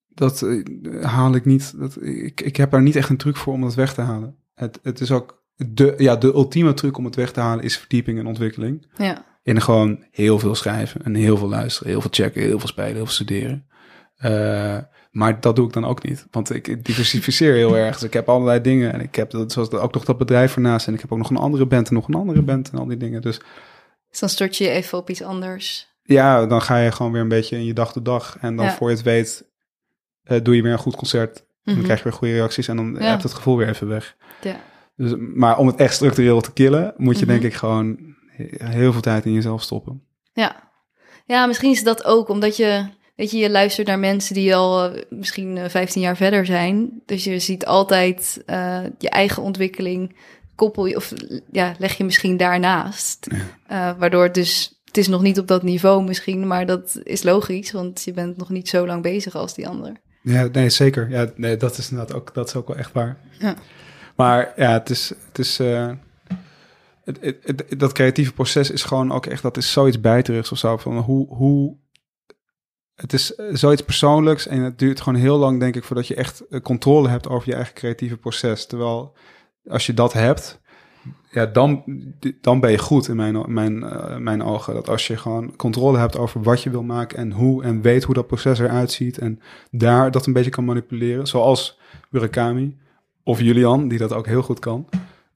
dat 0.08 0.42
eh, 0.42 1.04
haal 1.04 1.34
ik 1.34 1.44
niet. 1.44 1.78
Dat, 1.78 2.02
ik, 2.02 2.40
ik 2.40 2.56
heb 2.56 2.70
daar 2.70 2.82
niet 2.82 2.96
echt 2.96 3.08
een 3.08 3.16
truc 3.16 3.36
voor 3.36 3.52
om 3.52 3.60
dat 3.60 3.74
weg 3.74 3.94
te 3.94 4.00
halen. 4.00 4.36
Het, 4.54 4.78
het 4.82 5.00
is 5.00 5.10
ook 5.10 5.42
de, 5.56 5.94
ja, 5.96 6.16
de 6.16 6.26
ultieme 6.26 6.74
truc 6.74 6.98
om 6.98 7.04
het 7.04 7.14
weg 7.14 7.32
te 7.32 7.40
halen 7.40 7.64
is 7.64 7.78
verdieping 7.78 8.18
en 8.18 8.26
ontwikkeling. 8.26 8.86
Ja, 8.96 9.24
In 9.42 9.60
gewoon 9.60 10.04
heel 10.10 10.38
veel 10.38 10.54
schrijven 10.54 11.02
en 11.02 11.14
heel 11.14 11.36
veel 11.36 11.48
luisteren, 11.48 11.92
heel 11.92 12.00
veel 12.00 12.10
checken, 12.12 12.42
heel 12.42 12.58
veel 12.58 12.68
spelen, 12.68 12.94
heel 12.94 13.04
veel 13.04 13.14
studeren. 13.14 13.66
Eh, 14.16 14.78
maar 15.10 15.40
dat 15.40 15.56
doe 15.56 15.66
ik 15.66 15.72
dan 15.72 15.84
ook 15.84 16.02
niet, 16.08 16.26
want 16.30 16.54
ik 16.54 16.84
diversificeer 16.84 17.54
heel 17.54 17.76
erg. 17.76 17.94
Dus 17.94 18.02
ik 18.02 18.12
heb 18.12 18.28
allerlei 18.28 18.60
dingen 18.60 18.92
en 18.92 19.00
ik 19.00 19.14
heb 19.14 19.30
dat, 19.30 19.52
zoals 19.52 19.70
ook 19.70 19.94
nog 19.94 20.04
dat 20.04 20.18
bedrijf 20.18 20.54
ernaast 20.54 20.86
en 20.86 20.94
ik 20.94 21.00
heb 21.00 21.12
ook 21.12 21.18
nog 21.18 21.30
een 21.30 21.36
andere 21.36 21.66
band 21.66 21.88
en 21.88 21.94
nog 21.94 22.08
een 22.08 22.14
andere 22.14 22.42
band 22.42 22.70
en 22.70 22.78
al 22.78 22.86
die 22.86 22.96
dingen. 22.96 23.22
Dus 23.22 23.40
dus 24.10 24.18
dan 24.20 24.28
stort 24.28 24.56
je 24.56 24.64
je 24.64 24.70
even 24.70 24.98
op 24.98 25.10
iets 25.10 25.22
anders. 25.22 25.88
ja, 26.02 26.46
dan 26.46 26.62
ga 26.62 26.76
je 26.78 26.92
gewoon 26.92 27.12
weer 27.12 27.20
een 27.20 27.28
beetje 27.28 27.56
in 27.56 27.64
je 27.64 27.72
dag 27.72 27.92
tot 27.92 28.04
dag. 28.04 28.36
En 28.40 28.56
dan 28.56 28.64
Ja. 28.64 28.72
voor 28.74 28.88
je 28.90 28.94
het 28.96 29.04
weet, 29.04 29.44
eh, 30.22 30.38
doe 30.42 30.56
je 30.56 30.62
weer 30.62 30.72
een 30.72 30.78
goed 30.78 30.96
concert. 30.96 31.38
En 31.38 31.44
dan 31.64 31.74
Mhm. 31.74 31.82
krijg 31.84 31.98
je 31.98 32.04
weer 32.04 32.12
goede 32.18 32.34
reacties 32.34 32.68
en 32.68 32.76
dan 32.76 32.96
Ja. 33.00 33.04
hebt 33.08 33.22
het 33.22 33.34
gevoel 33.34 33.56
weer 33.56 33.68
even 33.68 33.88
weg. 33.88 34.16
Ja. 34.42 34.60
Dus, 34.96 35.12
maar 35.34 35.58
om 35.58 35.66
het 35.66 35.76
echt 35.76 35.94
structureel 35.94 36.40
te 36.40 36.52
killen, 36.52 36.94
moet 36.96 37.18
je 37.18 37.24
Mhm. 37.24 37.32
denk 37.32 37.44
ik 37.44 37.54
gewoon 37.54 37.98
he- 38.26 38.48
heel 38.66 38.92
veel 38.92 39.00
tijd 39.00 39.24
in 39.24 39.32
jezelf 39.32 39.62
stoppen. 39.62 40.02
Ja. 40.32 40.68
ja, 41.26 41.46
misschien 41.46 41.70
is 41.70 41.82
dat 41.84 42.04
ook 42.04 42.28
omdat 42.28 42.56
je, 42.56 42.84
weet 43.16 43.30
je, 43.30 43.38
je 43.38 43.50
luistert 43.50 43.86
naar 43.86 43.98
mensen 43.98 44.34
die 44.34 44.54
al 44.56 44.84
eh, 44.84 45.02
misschien 45.10 45.56
eh, 45.56 45.68
15 45.68 46.00
jaar 46.02 46.16
verder 46.16 46.46
zijn. 46.46 47.02
Dus 47.06 47.24
je 47.24 47.38
ziet 47.38 47.66
altijd 47.66 48.42
eh, 48.46 48.80
je 48.98 49.10
eigen 49.10 49.42
ontwikkeling, 49.42 50.16
koppel 50.60 50.86
je, 50.86 50.96
of 50.96 51.12
ja, 51.52 51.74
leg 51.78 51.96
je 51.96 52.04
misschien 52.04 52.36
daarnaast. 52.36 53.26
Eh, 53.66 53.90
waardoor 53.98 54.22
het 54.22 54.34
dus, 54.34 54.80
het 54.84 54.96
is 54.96 55.08
nog 55.08 55.22
niet 55.22 55.38
op 55.38 55.46
dat 55.46 55.62
niveau 55.62 56.04
misschien, 56.04 56.46
maar 56.46 56.66
dat 56.66 57.00
is 57.02 57.22
logisch, 57.22 57.72
want 57.72 58.02
je 58.04 58.12
bent 58.12 58.36
nog 58.36 58.48
niet 58.48 58.68
zo 58.68 58.86
lang 58.86 59.02
bezig 59.02 59.34
als 59.34 59.54
die 59.54 59.68
ander. 59.68 59.92
Ja, 60.22 60.48
nee, 60.52 60.70
zeker. 60.70 61.10
Ja, 61.10 61.30
nee, 61.36 61.56
dat 61.56 61.78
is 61.78 61.90
inderdaad 61.90 62.16
ook, 62.16 62.34
dat 62.34 62.48
is 62.48 62.54
ook 62.54 62.68
wel 62.68 62.76
echt 62.76 62.92
waar. 62.92 63.18
Ja. 63.38 63.54
Maar 64.16 64.52
ja, 64.56 64.72
het 64.72 64.90
is, 64.90 65.08
het 65.08 65.38
is 65.38 65.58
eh, 65.58 65.90
het, 67.04 67.18
het, 67.20 67.36
het- 67.42 67.80
dat 67.80 67.92
creatieve 67.92 68.32
proces 68.32 68.70
is 68.70 68.82
gewoon 68.82 69.12
ook 69.12 69.26
echt, 69.26 69.42
dat 69.42 69.56
is 69.56 69.72
zoiets 69.72 70.00
bijterigs 70.00 70.52
of 70.52 70.58
zo. 70.58 70.76
Van 70.76 70.98
hoe, 70.98 71.34
hoe, 71.34 71.76
het 72.94 73.12
is 73.12 73.34
eh, 73.34 73.46
zoiets 73.54 73.82
persoonlijks 73.82 74.46
en 74.46 74.60
het 74.62 74.78
duurt 74.78 75.00
gewoon 75.00 75.20
heel 75.20 75.38
lang, 75.38 75.60
denk 75.60 75.76
ik, 75.76 75.84
voordat 75.84 76.06
je 76.06 76.14
echt 76.14 76.42
controle 76.62 77.08
hebt 77.08 77.28
over 77.28 77.48
je 77.48 77.54
eigen 77.54 77.74
creatieve 77.74 78.16
proces. 78.16 78.66
Terwijl 78.66 79.16
als 79.68 79.86
je 79.86 79.94
dat 79.94 80.12
hebt, 80.12 80.60
ja, 81.30 81.46
dan, 81.46 81.84
dan 82.40 82.60
ben 82.60 82.70
je 82.70 82.78
goed 82.78 83.08
in 83.08 83.16
mijn, 83.16 83.52
mijn, 83.52 83.76
uh, 83.76 84.16
mijn 84.16 84.42
ogen. 84.42 84.74
Dat 84.74 84.88
als 84.88 85.06
je 85.06 85.16
gewoon 85.16 85.56
controle 85.56 85.98
hebt 85.98 86.16
over 86.16 86.42
wat 86.42 86.62
je 86.62 86.70
wil 86.70 86.82
maken 86.82 87.18
en 87.18 87.32
hoe 87.32 87.62
en 87.62 87.82
weet 87.82 88.04
hoe 88.04 88.14
dat 88.14 88.26
proces 88.26 88.58
eruit 88.58 88.92
ziet 88.92 89.18
en 89.18 89.40
daar 89.70 90.10
dat 90.10 90.26
een 90.26 90.32
beetje 90.32 90.50
kan 90.50 90.64
manipuleren, 90.64 91.26
zoals 91.26 91.78
Murakami 92.10 92.78
of 93.24 93.40
Julian, 93.40 93.88
die 93.88 93.98
dat 93.98 94.12
ook 94.12 94.26
heel 94.26 94.42
goed 94.42 94.58
kan. 94.58 94.88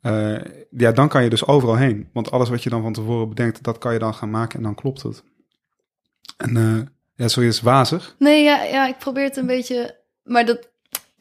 Uh, 0.03 0.41
ja, 0.71 0.93
dan 0.93 1.09
kan 1.09 1.23
je 1.23 1.31
dus 1.31 1.47
overal 1.47 1.77
heen. 1.77 2.09
Want 2.13 2.31
alles 2.31 2.49
wat 2.49 2.63
je 2.63 2.71
dan 2.71 2.83
van 2.83 2.93
tevoren 2.93 3.29
bedenkt, 3.29 3.63
dat 3.63 3.79
kan 3.79 3.93
je 3.93 3.99
dan 3.99 4.15
gaan 4.15 4.31
maken 4.31 4.57
en 4.57 4.63
dan 4.63 4.75
klopt 4.75 5.03
het. 5.03 5.25
En 6.37 6.57
uh, 6.57 6.81
ja, 7.15 7.29
sorry, 7.29 7.49
is 7.49 7.61
wazig. 7.61 8.15
Nee, 8.19 8.43
ja, 8.43 8.63
ja, 8.63 8.87
ik 8.87 8.99
probeer 8.99 9.25
het 9.25 9.37
een 9.37 9.47
beetje. 9.47 10.01
Maar 10.23 10.47
dat, 10.47 10.71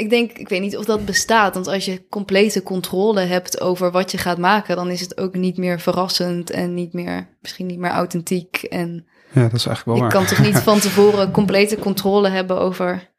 ik 0.03 0.09
denk, 0.09 0.31
ik 0.31 0.49
weet 0.49 0.61
niet 0.61 0.77
of 0.77 0.85
dat 0.85 1.05
bestaat. 1.05 1.53
Want 1.53 1.67
als 1.67 1.85
je 1.85 2.07
complete 2.09 2.63
controle 2.63 3.19
hebt 3.19 3.61
over 3.61 3.91
wat 3.91 4.11
je 4.11 4.17
gaat 4.17 4.37
maken, 4.37 4.75
dan 4.75 4.89
is 4.89 4.99
het 4.99 5.17
ook 5.17 5.35
niet 5.35 5.57
meer 5.57 5.79
verrassend 5.79 6.49
en 6.49 6.73
niet 6.73 6.93
meer, 6.93 7.37
misschien 7.41 7.65
niet 7.65 7.79
meer 7.79 7.91
authentiek. 7.91 8.63
En 8.63 9.05
ja, 9.31 9.41
dat 9.41 9.53
is 9.53 9.65
eigenlijk 9.65 9.85
wel 9.85 9.95
je 9.95 10.01
waar. 10.01 10.11
kan 10.11 10.25
toch 10.25 10.45
niet 10.45 10.57
van 10.69 10.79
tevoren 10.79 11.31
complete 11.31 11.77
controle 11.77 12.29
hebben 12.29 12.59
over 12.59 13.11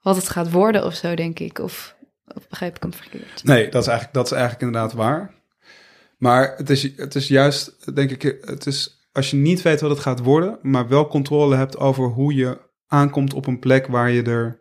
wat 0.00 0.16
het 0.16 0.28
gaat 0.28 0.50
worden 0.50 0.84
of 0.84 0.94
zo, 0.94 1.14
denk 1.14 1.38
ik. 1.38 1.58
Of, 1.58 1.96
of 2.34 2.48
begrijp 2.48 2.76
ik 2.76 2.82
hem 2.82 2.94
verkeerd? 2.94 3.44
Nee, 3.44 3.68
dat 3.68 3.82
is 3.82 3.88
eigenlijk, 3.88 4.14
dat 4.14 4.26
is 4.26 4.32
eigenlijk 4.32 4.62
inderdaad 4.62 4.92
waar. 4.92 5.34
Maar 6.18 6.54
het 6.56 6.70
is, 6.70 6.96
het 6.96 7.14
is 7.14 7.28
juist, 7.28 7.94
denk 7.94 8.10
ik, 8.10 8.38
het 8.40 8.66
is 8.66 9.00
als 9.12 9.30
je 9.30 9.36
niet 9.36 9.62
weet 9.62 9.80
wat 9.80 9.90
het 9.90 10.00
gaat 10.00 10.20
worden, 10.20 10.58
maar 10.62 10.88
wel 10.88 11.06
controle 11.06 11.56
hebt 11.56 11.78
over 11.78 12.04
hoe 12.08 12.34
je 12.34 12.58
aankomt 12.86 13.34
op 13.34 13.46
een 13.46 13.58
plek 13.58 13.86
waar 13.86 14.10
je 14.10 14.22
er 14.22 14.59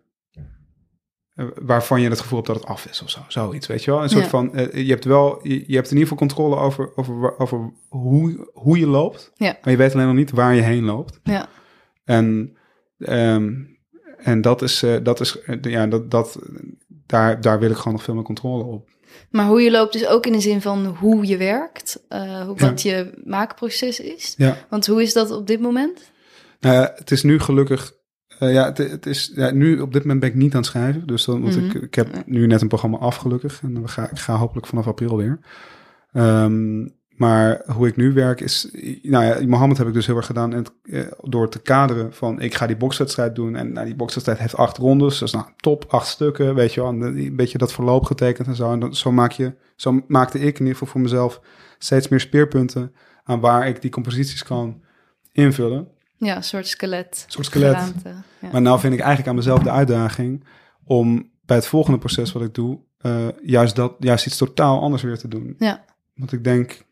waarvan 1.61 2.01
je 2.01 2.09
het 2.09 2.19
gevoel 2.19 2.37
hebt 2.37 2.47
dat 2.53 2.59
het 2.61 2.69
af 2.71 2.85
is 2.85 3.01
of 3.01 3.09
zo. 3.09 3.19
Zoiets, 3.27 3.67
weet 3.67 3.83
je 3.83 3.91
wel? 3.91 4.03
Een 4.03 4.09
soort 4.09 4.23
Ja. 4.23 4.29
van, 4.29 4.55
eh, 4.55 4.85
je 4.85 4.91
hebt 4.91 5.05
wel, 5.05 5.39
je, 5.43 5.63
je 5.67 5.75
hebt 5.75 5.91
in 5.91 5.97
ieder 5.97 6.09
geval 6.09 6.17
controle 6.17 6.55
over, 6.55 6.91
over, 6.95 7.37
over 7.37 7.71
hoe, 7.87 8.49
hoe 8.53 8.79
je 8.79 8.87
loopt. 8.87 9.31
Ja. 9.35 9.57
Maar 9.61 9.71
je 9.71 9.77
weet 9.77 9.93
alleen 9.93 10.05
nog 10.05 10.15
niet 10.15 10.31
waar 10.31 10.55
je 10.55 10.61
heen 10.61 10.83
loopt. 10.83 11.19
Ja. 11.23 11.47
En, 12.05 12.57
ehm, 12.99 13.53
en 14.17 14.41
dat 14.41 14.61
is, 14.61 14.83
eh, 14.83 14.95
dat 15.03 15.19
is 15.19 15.41
eh, 15.41 15.55
ja, 15.61 15.87
dat, 15.87 16.11
dat, 16.11 16.39
daar, 17.05 17.41
daar 17.41 17.59
wil 17.59 17.69
ik 17.69 17.77
gewoon 17.77 17.93
nog 17.93 18.03
veel 18.03 18.13
meer 18.13 18.23
controle 18.23 18.63
op. 18.63 18.87
Maar 19.29 19.47
hoe 19.47 19.61
je 19.61 19.71
loopt 19.71 19.93
dus 19.93 20.07
ook 20.07 20.25
in 20.25 20.31
de 20.31 20.39
zin 20.39 20.61
van 20.61 20.85
hoe 20.85 21.25
je 21.25 21.37
werkt, 21.37 22.03
eh, 22.07 22.41
hoe, 22.41 22.57
wat 22.57 22.81
je 22.81 23.21
maakproces 23.23 23.99
is. 23.99 24.33
Ja. 24.37 24.57
Want 24.69 24.85
hoe 24.87 25.01
is 25.01 25.13
dat 25.13 25.31
op 25.31 25.47
dit 25.47 25.59
moment? 25.59 26.11
Nou 26.59 26.87
het 26.95 27.11
is 27.11 27.23
nu 27.23 27.39
gelukkig. 27.39 27.93
Eh, 28.39 28.53
ja, 28.53 28.65
het, 28.65 28.77
het 28.77 29.05
is, 29.05 29.31
ja, 29.35 29.51
nu 29.51 29.79
op 29.79 29.93
dit 29.93 30.01
moment 30.01 30.19
ben 30.19 30.29
ik 30.29 30.35
niet 30.35 30.51
aan 30.51 30.57
het 30.59 30.69
schrijven. 30.69 31.07
Dus 31.07 31.25
dan, 31.25 31.41
want 31.41 31.55
Mhm. 31.55 31.65
ik, 31.65 31.73
ik 31.73 31.95
heb 31.95 32.23
nu 32.25 32.47
net 32.47 32.61
een 32.61 32.67
programma 32.67 32.97
af, 32.97 33.15
gelukkig. 33.15 33.61
En 33.63 33.81
we 33.81 33.87
ga, 33.87 34.09
ik 34.09 34.19
ga 34.19 34.35
hopelijk 34.35 34.67
vanaf 34.67 34.87
april 34.87 35.17
weer. 35.17 35.39
Ehm, 36.11 36.87
maar 37.09 37.61
hoe 37.65 37.87
ik 37.87 37.95
nu 37.95 38.13
werk 38.13 38.41
is... 38.41 38.69
Nou 39.01 39.25
ja, 39.25 39.47
Mohammed 39.47 39.77
heb 39.77 39.87
ik 39.87 39.93
dus 39.93 40.05
heel 40.07 40.15
erg 40.15 40.25
gedaan 40.25 40.53
en 40.53 40.57
het, 40.57 40.71
eh, 40.83 41.01
door 41.21 41.49
te 41.49 41.59
kaderen 41.61 42.13
van... 42.13 42.41
ik 42.41 42.55
ga 42.55 42.67
die 42.67 42.77
bokswedstrijd 42.77 43.35
doen 43.35 43.55
en 43.55 43.73
nou, 43.73 43.85
die 43.85 43.95
bokswedstrijd 43.95 44.39
heeft 44.39 44.55
acht 44.55 44.77
rondes. 44.77 45.17
Dus 45.19 45.31
nou, 45.31 45.45
top, 45.57 45.85
acht 45.87 46.07
stukken, 46.07 46.55
weet 46.55 46.73
je 46.73 46.81
wel. 46.81 46.89
En 46.89 47.01
een 47.01 47.35
beetje 47.35 47.57
dat 47.57 47.73
verloop 47.73 48.05
getekend 48.05 48.47
en 48.47 48.55
zo. 48.55 48.71
En 48.71 48.79
dan, 48.79 48.95
zo, 48.95 49.11
maak 49.11 49.31
je, 49.31 49.53
zo 49.75 50.01
maakte 50.07 50.37
ik 50.39 50.53
in 50.53 50.59
ieder 50.59 50.71
geval 50.73 50.87
voor 50.87 51.01
mezelf 51.01 51.41
steeds 51.77 52.07
meer 52.07 52.19
speerpunten... 52.19 52.93
aan 53.23 53.39
waar 53.39 53.67
ik 53.67 53.81
die 53.81 53.91
composities 53.91 54.43
kan 54.43 54.81
invullen. 55.31 55.87
Ja, 56.19 56.35
een 56.35 56.43
soort 56.43 56.67
skelet. 56.67 57.23
Een 57.25 57.31
soort 57.31 57.45
skelet. 57.45 57.93
Ja. 58.03 58.49
Maar 58.51 58.61
nou 58.61 58.79
vind 58.79 58.93
ik 58.93 58.99
eigenlijk 58.99 59.29
aan 59.29 59.35
mezelf 59.35 59.59
de 59.59 59.71
uitdaging 59.71 60.43
om 60.83 61.31
bij 61.45 61.55
het 61.55 61.67
volgende 61.67 61.99
proces 61.99 62.31
wat 62.31 62.43
ik 62.43 62.53
doe, 62.53 62.79
eh, 62.97 63.27
juist, 63.43 63.75
dat, 63.75 63.95
juist 63.99 64.25
iets 64.25 64.37
totaal 64.37 64.81
anders 64.81 65.01
weer 65.01 65.17
te 65.17 65.27
doen. 65.27 65.55
Ja. 65.57 65.85
Want 66.15 66.31
ik 66.31 66.43
denk 66.43 66.85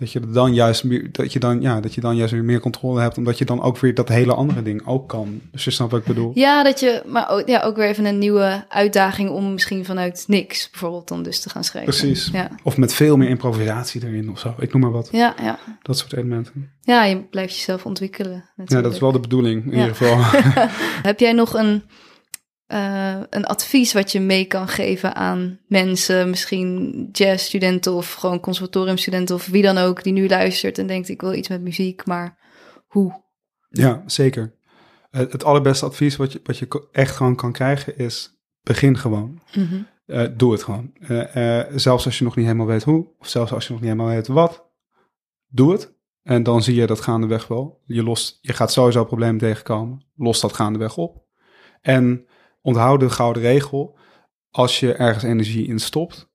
dat 0.00 0.12
je 0.12 0.20
dan 0.30 0.54
juist 0.54 0.84
meer, 0.84 1.08
dat 1.12 1.32
je 1.32 1.38
dan, 1.38 1.60
ja, 1.60 1.80
dat 1.80 1.94
je 1.94 2.00
dan 2.00 2.16
juist 2.16 2.32
weer 2.32 2.44
meer 2.44 2.60
controle 2.60 3.00
hebt, 3.00 3.18
omdat 3.18 3.38
je 3.38 3.44
dan 3.44 3.62
ook 3.62 3.78
weer 3.78 3.94
dat 3.94 4.08
hele 4.08 4.34
andere 4.34 4.62
ding 4.62 4.86
ook 4.86 5.08
kan. 5.08 5.40
Dus 5.52 5.64
je 5.64 5.70
snapt 5.70 5.90
wat 5.90 6.00
ik 6.00 6.06
bedoel. 6.06 6.30
Ja, 6.34 6.62
dat 6.62 6.80
je, 6.80 7.02
maar 7.06 7.28
ook, 7.30 7.48
ja, 7.48 7.62
ook 7.62 7.76
weer 7.76 7.86
even 7.88 8.04
een 8.04 8.18
nieuwe 8.18 8.64
uitdaging 8.68 9.30
om 9.30 9.52
misschien 9.52 9.84
vanuit 9.84 10.24
niks 10.26 10.70
bijvoorbeeld 10.70 11.08
dan 11.08 11.22
dus 11.22 11.40
te 11.40 11.48
gaan 11.50 11.64
schrijven. 11.64 11.94
Precies. 11.94 12.28
Ja, 12.32 12.50
Of 12.62 12.76
met 12.76 12.94
veel 12.94 13.16
meer 13.16 13.28
improvisatie 13.28 14.06
erin 14.06 14.30
of 14.30 14.38
zo. 14.38 14.54
Ik 14.58 14.72
noem 14.72 14.82
maar 14.82 14.90
wat. 14.90 15.08
ja, 15.12 15.34
ja. 15.42 15.58
Dat 15.82 15.98
soort 15.98 16.12
elementen. 16.12 16.70
ja 16.80 17.04
je 17.04 17.16
blijft 17.24 17.54
jezelf 17.54 17.86
ontwikkelen. 17.86 18.32
Ja, 18.32 18.42
Natuurlijk. 18.56 18.82
dat 18.86 18.92
is 18.94 19.00
wel 19.00 19.12
de 19.12 19.20
bedoeling 19.20 19.64
in 19.64 19.70
Ja. 19.70 19.78
ieder 19.78 19.94
geval. 19.96 20.18
Heb 21.10 21.20
jij 21.20 21.32
nog 21.32 21.54
een, 21.54 21.82
eh, 22.70 23.20
een 23.30 23.46
advies 23.46 23.92
wat 23.92 24.12
je 24.12 24.20
mee 24.20 24.44
kan 24.44 24.68
geven 24.68 25.14
aan 25.14 25.58
mensen, 25.66 26.30
misschien 26.30 27.08
jazzstudenten 27.12 27.92
of 27.92 28.12
gewoon 28.12 28.40
conservatoriumstudenten 28.40 29.34
of 29.34 29.46
wie 29.46 29.62
dan 29.62 29.78
ook, 29.78 30.02
die 30.02 30.12
nu 30.12 30.28
luistert 30.28 30.78
en 30.78 30.86
denkt 30.86 31.08
ik 31.08 31.20
wil 31.20 31.32
iets 31.32 31.48
met 31.48 31.60
muziek, 31.60 32.06
maar 32.06 32.38
hoe? 32.86 33.22
Ja, 33.68 34.02
zeker. 34.06 34.54
Eh, 35.10 35.20
het 35.20 35.44
allerbeste 35.44 35.84
advies 35.84 36.16
wat 36.16 36.32
je, 36.32 36.40
wat 36.44 36.58
je 36.58 36.88
echt 36.92 37.16
gewoon 37.16 37.36
kan 37.36 37.52
krijgen 37.52 37.98
is 37.98 38.40
begin 38.62 38.98
gewoon. 38.98 39.40
Mhm. 39.54 39.82
Eh, 40.06 40.26
doe 40.36 40.52
het 40.52 40.62
gewoon. 40.62 40.92
Zelfs 41.74 42.04
als 42.04 42.18
je 42.18 42.24
nog 42.24 42.36
niet 42.36 42.46
helemaal 42.46 42.66
weet 42.66 42.82
hoe, 42.82 43.08
of 43.18 43.28
zelfs 43.28 43.52
als 43.52 43.66
je 43.66 43.72
nog 43.72 43.80
niet 43.80 43.90
helemaal 43.90 44.12
weet 44.14 44.26
wat, 44.26 44.66
doe 45.48 45.72
het. 45.72 45.94
En 46.22 46.42
dan 46.42 46.62
zie 46.62 46.74
je 46.74 46.86
dat 46.86 47.00
gaandeweg 47.00 47.46
wel. 47.46 47.80
Je, 47.84 48.02
lost, 48.02 48.38
je 48.40 48.52
gaat 48.52 48.72
sowieso 48.72 49.04
problemen 49.04 49.38
tegenkomen. 49.38 50.04
Los 50.16 50.40
dat 50.40 50.52
gaandeweg 50.52 50.96
op. 50.96 51.24
En 51.80 52.26
onthoud 52.62 53.00
de 53.00 53.10
gouden 53.10 53.42
regel. 53.42 53.98
Als 54.50 54.80
je 54.80 54.92
ergens 54.94 55.24
energie 55.24 55.66
in 55.66 55.78
stopt, 55.78 56.28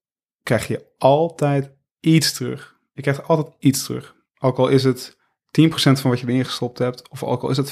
krijg 0.43 0.67
je 0.67 0.85
altijd 0.97 1.71
iets 1.99 2.33
terug. 2.33 2.75
Je 2.93 3.01
krijgt 3.01 3.27
altijd 3.27 3.55
iets 3.59 3.83
terug. 3.85 4.15
Ook 4.39 4.57
al 4.57 4.67
is 4.67 4.83
het 4.83 5.15
10% 5.61 5.67
van 5.73 6.09
wat 6.09 6.19
je 6.19 6.27
erin 6.27 6.45
gestopt 6.45 6.77
hebt, 6.77 7.09
of 7.09 7.23
ook 7.23 7.41
al 7.43 7.49
is 7.49 7.57
het 7.57 7.67
500% 7.67 7.71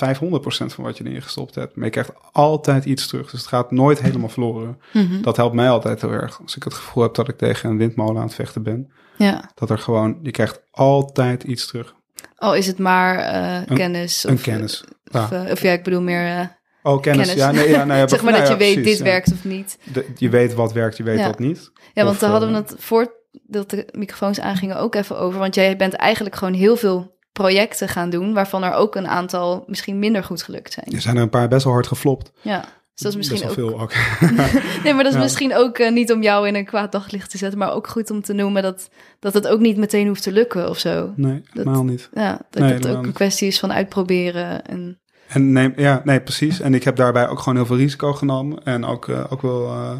van 0.73 0.83
wat 0.83 0.97
je 0.97 1.05
erin 1.05 1.21
gestopt 1.21 1.55
hebt. 1.55 1.75
Maar 1.75 1.85
je 1.85 1.91
krijgt 1.91 2.11
altijd 2.31 2.85
iets 2.85 3.07
terug. 3.07 3.31
Dus 3.31 3.39
het 3.39 3.49
gaat 3.49 3.71
nooit 3.71 4.01
helemaal 4.01 4.29
verloren. 4.29 4.79
Mhm. 4.93 5.21
Dat 5.21 5.37
helpt 5.37 5.55
mij 5.55 5.69
altijd 5.69 6.01
heel 6.01 6.11
erg. 6.11 6.41
Als 6.41 6.55
ik 6.55 6.63
het 6.63 6.73
gevoel 6.73 7.03
heb 7.03 7.13
dat 7.13 7.27
ik 7.27 7.37
tegen 7.37 7.69
een 7.69 7.77
windmolen 7.77 8.17
aan 8.17 8.25
het 8.27 8.35
vechten 8.35 8.63
ben. 8.63 8.91
Ja, 9.17 9.51
Dat 9.55 9.69
er 9.69 9.77
gewoon, 9.79 10.19
je 10.21 10.31
krijgt 10.31 10.61
altijd 10.71 11.43
iets 11.43 11.67
terug. 11.67 11.95
al 12.35 12.55
is 12.55 12.67
het 12.67 12.77
maar 12.79 13.17
eh, 13.17 13.75
kennis. 13.75 14.23
Een 14.23 14.33
of, 14.33 14.41
kennis. 14.41 14.83
Of, 15.11 15.29
Ja. 15.29 15.45
eh, 15.45 15.51
of 15.51 15.61
ja, 15.61 15.71
ik 15.71 15.83
bedoel 15.83 16.01
meer, 16.01 16.25
eh, 16.39 16.47
Oh, 16.83 17.01
kennis. 17.01 17.27
kennis. 17.27 17.43
Ja, 17.43 17.51
nee, 17.51 17.69
ja, 17.69 17.85
nou 17.85 17.99
ja, 17.99 18.07
zeg 18.13 18.21
maar 18.23 18.31
nou 18.31 18.43
dat 18.43 18.51
je 18.53 18.57
weet 18.57 18.73
precies, 18.75 18.97
dit 18.97 19.05
werkt 19.07 19.31
of 19.31 19.43
niet. 19.43 19.77
De- 19.93 20.05
je 20.17 20.29
weet 20.29 20.53
wat 20.53 20.73
werkt, 20.73 20.97
je 20.97 21.03
weet 21.03 21.25
wat 21.25 21.39
niet. 21.39 21.71
Ja, 21.93 22.03
want 22.03 22.19
daar 22.19 22.29
hadden 22.29 22.49
we 22.49 22.55
eh, 22.55 22.61
het 22.61 22.75
voor 22.77 23.13
dat 23.47 23.69
de 23.69 23.87
microfoons 23.91 24.39
aangingen 24.39 24.77
ook 24.77 24.95
even 24.95 25.17
over. 25.19 25.39
Want 25.39 25.55
jij 25.55 25.77
bent 25.77 25.93
eigenlijk 25.93 26.35
gewoon 26.35 26.53
heel 26.53 26.75
veel 26.75 27.17
projecten 27.31 27.87
gaan 27.87 28.09
doen, 28.09 28.33
waarvan 28.33 28.63
er 28.63 28.73
ook 28.73 28.95
een 28.95 29.07
aantal 29.07 29.63
misschien 29.67 29.99
minder 29.99 30.23
goed 30.23 30.43
gelukt 30.43 30.73
zijn. 30.73 30.85
Er 30.95 31.01
zijn 31.01 31.15
er 31.15 31.21
een 31.21 31.29
paar 31.29 31.47
best 31.47 31.63
wel 31.63 31.73
hard 31.73 31.87
geflopt. 31.87 32.31
Ja, 32.41 32.59
dus 32.59 32.67
dat 33.01 33.11
is 33.11 33.17
misschien 33.17 33.49
ook. 33.49 33.55
wel 33.55 33.67
veel 33.69 33.79
ook. 33.81 33.93
Nee, 34.83 34.93
maar 34.93 35.03
dat 35.03 35.11
is 35.11 35.17
Ja. 35.17 35.23
misschien 35.23 35.55
ook 35.55 35.77
eh, 35.77 35.91
niet 35.91 36.11
om 36.11 36.21
jou 36.21 36.47
in 36.47 36.55
een 36.55 36.65
kwaad 36.65 36.91
daglicht 36.91 37.29
te 37.31 37.37
zetten, 37.37 37.59
maar 37.59 37.73
ook 37.73 37.87
goed 37.87 38.09
om 38.11 38.21
te 38.21 38.33
noemen 38.33 38.61
dat, 38.63 38.89
dat 39.19 39.33
het 39.33 39.47
ook 39.47 39.59
niet 39.59 39.77
meteen 39.77 40.07
hoeft 40.07 40.23
te 40.23 40.31
lukken 40.31 40.69
of 40.69 40.77
zo. 40.79 41.13
Nee, 41.15 41.41
helemaal 41.53 41.83
niet. 41.83 42.09
Ja, 42.13 42.39
dat 42.49 42.63
Nee, 42.63 42.73
het 42.73 42.87
ook 42.87 43.03
een 43.05 43.13
kwestie 43.13 43.47
is 43.47 43.59
van 43.59 43.73
uitproberen. 43.73 44.65
En, 44.65 45.01
En 45.33 45.51
nee, 45.51 45.73
ja, 45.75 46.01
nee, 46.03 46.21
precies. 46.21 46.59
En 46.59 46.73
ik 46.73 46.83
heb 46.83 46.95
daarbij 46.95 47.27
ook 47.29 47.39
gewoon 47.39 47.55
heel 47.55 47.65
veel 47.65 47.77
risico 47.77 48.13
genomen. 48.13 48.63
En 48.63 48.85
ook, 48.85 49.07
eh, 49.07 49.25
ook 49.29 49.41
wel. 49.41 49.67
eh, 49.67 49.97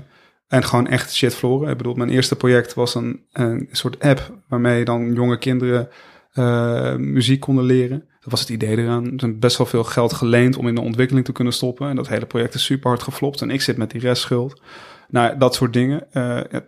en 0.48 0.64
gewoon 0.64 0.88
echt 0.88 1.14
shit 1.14 1.36
verloren. 1.36 1.70
Ik 1.70 1.78
bedoel, 1.78 1.94
mijn 1.94 2.10
eerste 2.10 2.36
project 2.36 2.74
was 2.74 2.96
een, 2.96 3.26
een 3.32 3.68
soort 3.72 4.00
app 4.00 4.32
waarmee 4.48 4.86
dan 4.86 5.14
jonge 5.14 5.38
kinderen 5.38 5.90
eh, 6.32 6.96
muziek 6.96 7.40
konden 7.40 7.64
leren. 7.64 8.00
Dat 8.20 8.32
was 8.32 8.40
het 8.40 8.50
idee 8.50 8.78
eraan. 8.78 9.06
Er 9.06 9.30
is 9.30 9.38
best 9.38 9.58
wel 9.58 9.68
veel 9.68 9.84
geld 9.84 10.14
geleend 10.14 10.58
om 10.58 10.68
in 10.68 10.76
de 10.76 10.82
ontwikkeling 10.82 11.26
te 11.26 11.32
kunnen 11.32 11.54
stoppen. 11.54 11.90
En 11.90 11.96
dat 11.96 12.08
hele 12.08 12.26
project 12.26 12.54
is 12.54 12.64
super 12.66 12.90
hard 12.90 13.04
geflopt. 13.04 13.42
En 13.42 13.50
ik 13.50 13.62
zit 13.62 13.78
met 13.78 13.92
die 13.92 14.02
restschuld. 14.02 14.62
Nou, 15.10 15.38
dat 15.38 15.56
soort 15.56 15.74
dingen. 15.74 16.08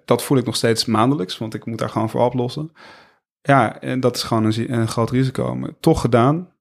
dat 0.06 0.24
voel 0.24 0.38
ik 0.38 0.46
nog 0.46 0.56
steeds 0.56 0.86
maandelijks, 0.86 1.38
want 1.38 1.54
ik 1.54 1.66
moet 1.66 1.80
daar 1.80 1.90
gewoon 1.90 2.10
voor 2.10 2.26
oplossen. 2.26 2.72
Ja, 3.42 3.82
en 3.82 4.00
dat 4.00 4.16
is 4.16 4.24
gewoon 4.24 4.44
een, 4.44 4.74
een 4.74 4.88
groot 4.88 5.10
risico. 5.10 5.56
Maar 5.56 5.70
toch 5.80 6.02
gedaan. 6.02 6.55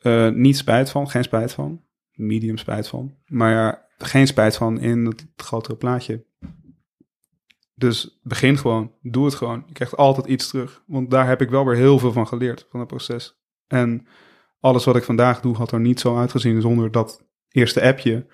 Eh, 0.00 0.28
niet 0.28 0.56
spijt 0.56 0.90
van, 0.90 1.10
geen 1.10 1.22
spijt 1.24 1.52
van. 1.52 1.84
Medium 2.12 2.56
spijt 2.56 2.88
van. 2.88 3.14
Maar 3.26 3.50
ja, 3.50 3.86
geen 3.98 4.26
spijt 4.26 4.56
van 4.56 4.80
in 4.80 5.04
het 5.04 5.26
grotere 5.36 5.76
plaatje. 5.76 6.24
Dus 7.74 8.18
begin 8.22 8.58
gewoon. 8.58 8.92
Doe 9.02 9.24
het 9.24 9.34
gewoon. 9.34 9.62
Je 9.66 9.72
krijgt 9.72 9.96
altijd 9.96 10.26
iets 10.26 10.48
terug. 10.48 10.82
Want 10.86 11.10
daar 11.10 11.26
heb 11.26 11.40
ik 11.40 11.50
wel 11.50 11.64
weer 11.64 11.76
heel 11.76 11.98
veel 11.98 12.12
van 12.12 12.26
geleerd, 12.26 12.66
van 12.70 12.80
het 12.80 12.88
proces. 12.88 13.38
En 13.66 14.06
alles 14.60 14.84
wat 14.84 14.96
ik 14.96 15.02
vandaag 15.04 15.40
doe, 15.40 15.56
had 15.56 15.72
er 15.72 15.80
niet 15.80 16.00
zo 16.00 16.18
uitgezien 16.18 16.60
zonder 16.60 16.90
dat 16.90 17.26
eerste 17.48 17.82
appje. 17.82 18.26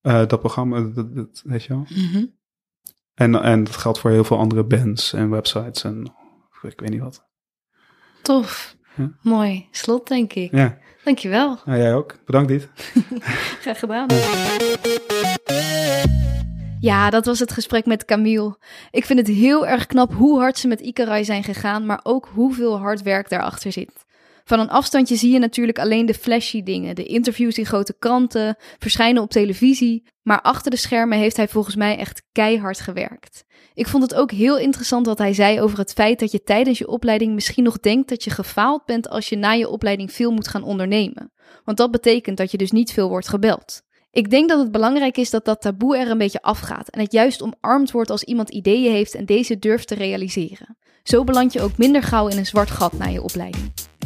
eh, 0.00 0.26
dat 0.26 0.40
programma, 0.40 0.80
dat, 0.80 1.14
dat, 1.14 1.42
weet 1.44 1.62
je 1.64 1.68
wel. 1.68 1.86
En, 3.14 3.34
en 3.42 3.64
dat 3.64 3.76
geldt 3.76 3.98
voor 3.98 4.10
heel 4.10 4.24
veel 4.24 4.38
andere 4.38 4.64
bands 4.64 5.12
en 5.12 5.30
websites 5.30 5.84
en 5.84 6.12
ik 6.62 6.80
weet 6.80 6.90
niet 6.90 7.00
wat. 7.00 7.26
Tof. 8.22 8.76
Ja. 8.98 9.10
Mooi. 9.22 9.66
Slot, 9.70 10.08
denk 10.08 10.32
ik. 10.32 10.52
Ja, 10.52 10.78
Dankjewel. 11.04 11.58
nou, 11.64 11.78
jij 11.78 11.94
ook. 11.94 12.16
Bedankt 12.26 12.48
dit. 12.48 12.68
Graag 13.62 13.78
gedaan. 13.78 14.06
Ja, 16.80 17.10
dat 17.10 17.26
was 17.26 17.38
het 17.38 17.52
gesprek 17.52 17.86
met 17.86 18.04
Camille. 18.04 18.56
Ik 18.90 19.04
vind 19.04 19.18
het 19.18 19.28
heel 19.28 19.66
erg 19.66 19.86
knap 19.86 20.12
hoe 20.14 20.38
hard 20.38 20.58
ze 20.58 20.68
met 20.68 20.80
Ikarai 20.80 21.24
zijn 21.24 21.44
gegaan, 21.44 21.86
maar 21.86 22.00
ook 22.02 22.28
hoeveel 22.34 22.78
hard 22.78 23.02
werk 23.02 23.28
daarachter 23.28 23.72
zit. 23.72 23.97
Van 24.48 24.60
een 24.60 24.70
afstandje 24.70 25.16
zie 25.16 25.32
je 25.32 25.38
natuurlijk 25.38 25.78
alleen 25.78 26.06
de 26.06 26.14
flashy 26.14 26.62
dingen, 26.62 26.94
de 26.94 27.04
interviews 27.04 27.58
in 27.58 27.66
grote 27.66 27.96
kranten, 27.98 28.56
verschijnen 28.78 29.22
op 29.22 29.30
televisie, 29.30 30.06
maar 30.22 30.40
achter 30.40 30.70
de 30.70 30.76
schermen 30.76 31.18
heeft 31.18 31.36
hij 31.36 31.48
volgens 31.48 31.76
mij 31.76 31.98
echt 31.98 32.22
keihard 32.32 32.80
gewerkt. 32.80 33.44
Ik 33.74 33.86
vond 33.86 34.02
het 34.02 34.14
ook 34.14 34.30
heel 34.30 34.58
interessant 34.58 35.06
wat 35.06 35.18
hij 35.18 35.32
zei 35.32 35.60
over 35.60 35.78
het 35.78 35.92
feit 35.92 36.18
dat 36.18 36.32
je 36.32 36.42
tijdens 36.42 36.78
je 36.78 36.88
opleiding 36.88 37.34
misschien 37.34 37.64
nog 37.64 37.80
denkt 37.80 38.08
dat 38.08 38.24
je 38.24 38.30
gefaald 38.30 38.84
bent 38.84 39.08
als 39.08 39.28
je 39.28 39.36
na 39.36 39.52
je 39.52 39.68
opleiding 39.68 40.12
veel 40.12 40.30
moet 40.30 40.48
gaan 40.48 40.62
ondernemen. 40.62 41.32
Want 41.64 41.78
dat 41.78 41.90
betekent 41.90 42.36
dat 42.36 42.50
je 42.50 42.58
dus 42.58 42.70
niet 42.70 42.92
veel 42.92 43.08
wordt 43.08 43.28
gebeld. 43.28 43.82
Ik 44.10 44.30
denk 44.30 44.48
dat 44.48 44.58
het 44.58 44.72
belangrijk 44.72 45.16
is 45.16 45.30
dat 45.30 45.44
dat 45.44 45.60
taboe 45.60 45.96
er 45.96 46.10
een 46.10 46.18
beetje 46.18 46.42
afgaat 46.42 46.88
en 46.88 47.00
het 47.00 47.12
juist 47.12 47.42
omarmd 47.42 47.90
wordt 47.90 48.10
als 48.10 48.22
iemand 48.22 48.50
ideeën 48.50 48.92
heeft 48.92 49.14
en 49.14 49.24
deze 49.24 49.58
durft 49.58 49.88
te 49.88 49.94
realiseren. 49.94 50.76
Zo 51.02 51.24
beland 51.24 51.52
je 51.52 51.60
ook 51.60 51.76
minder 51.76 52.02
gauw 52.02 52.28
in 52.28 52.38
een 52.38 52.46
zwart 52.46 52.70
gat 52.70 52.92
na 52.92 53.06
je 53.06 53.22
opleiding. 53.22 53.77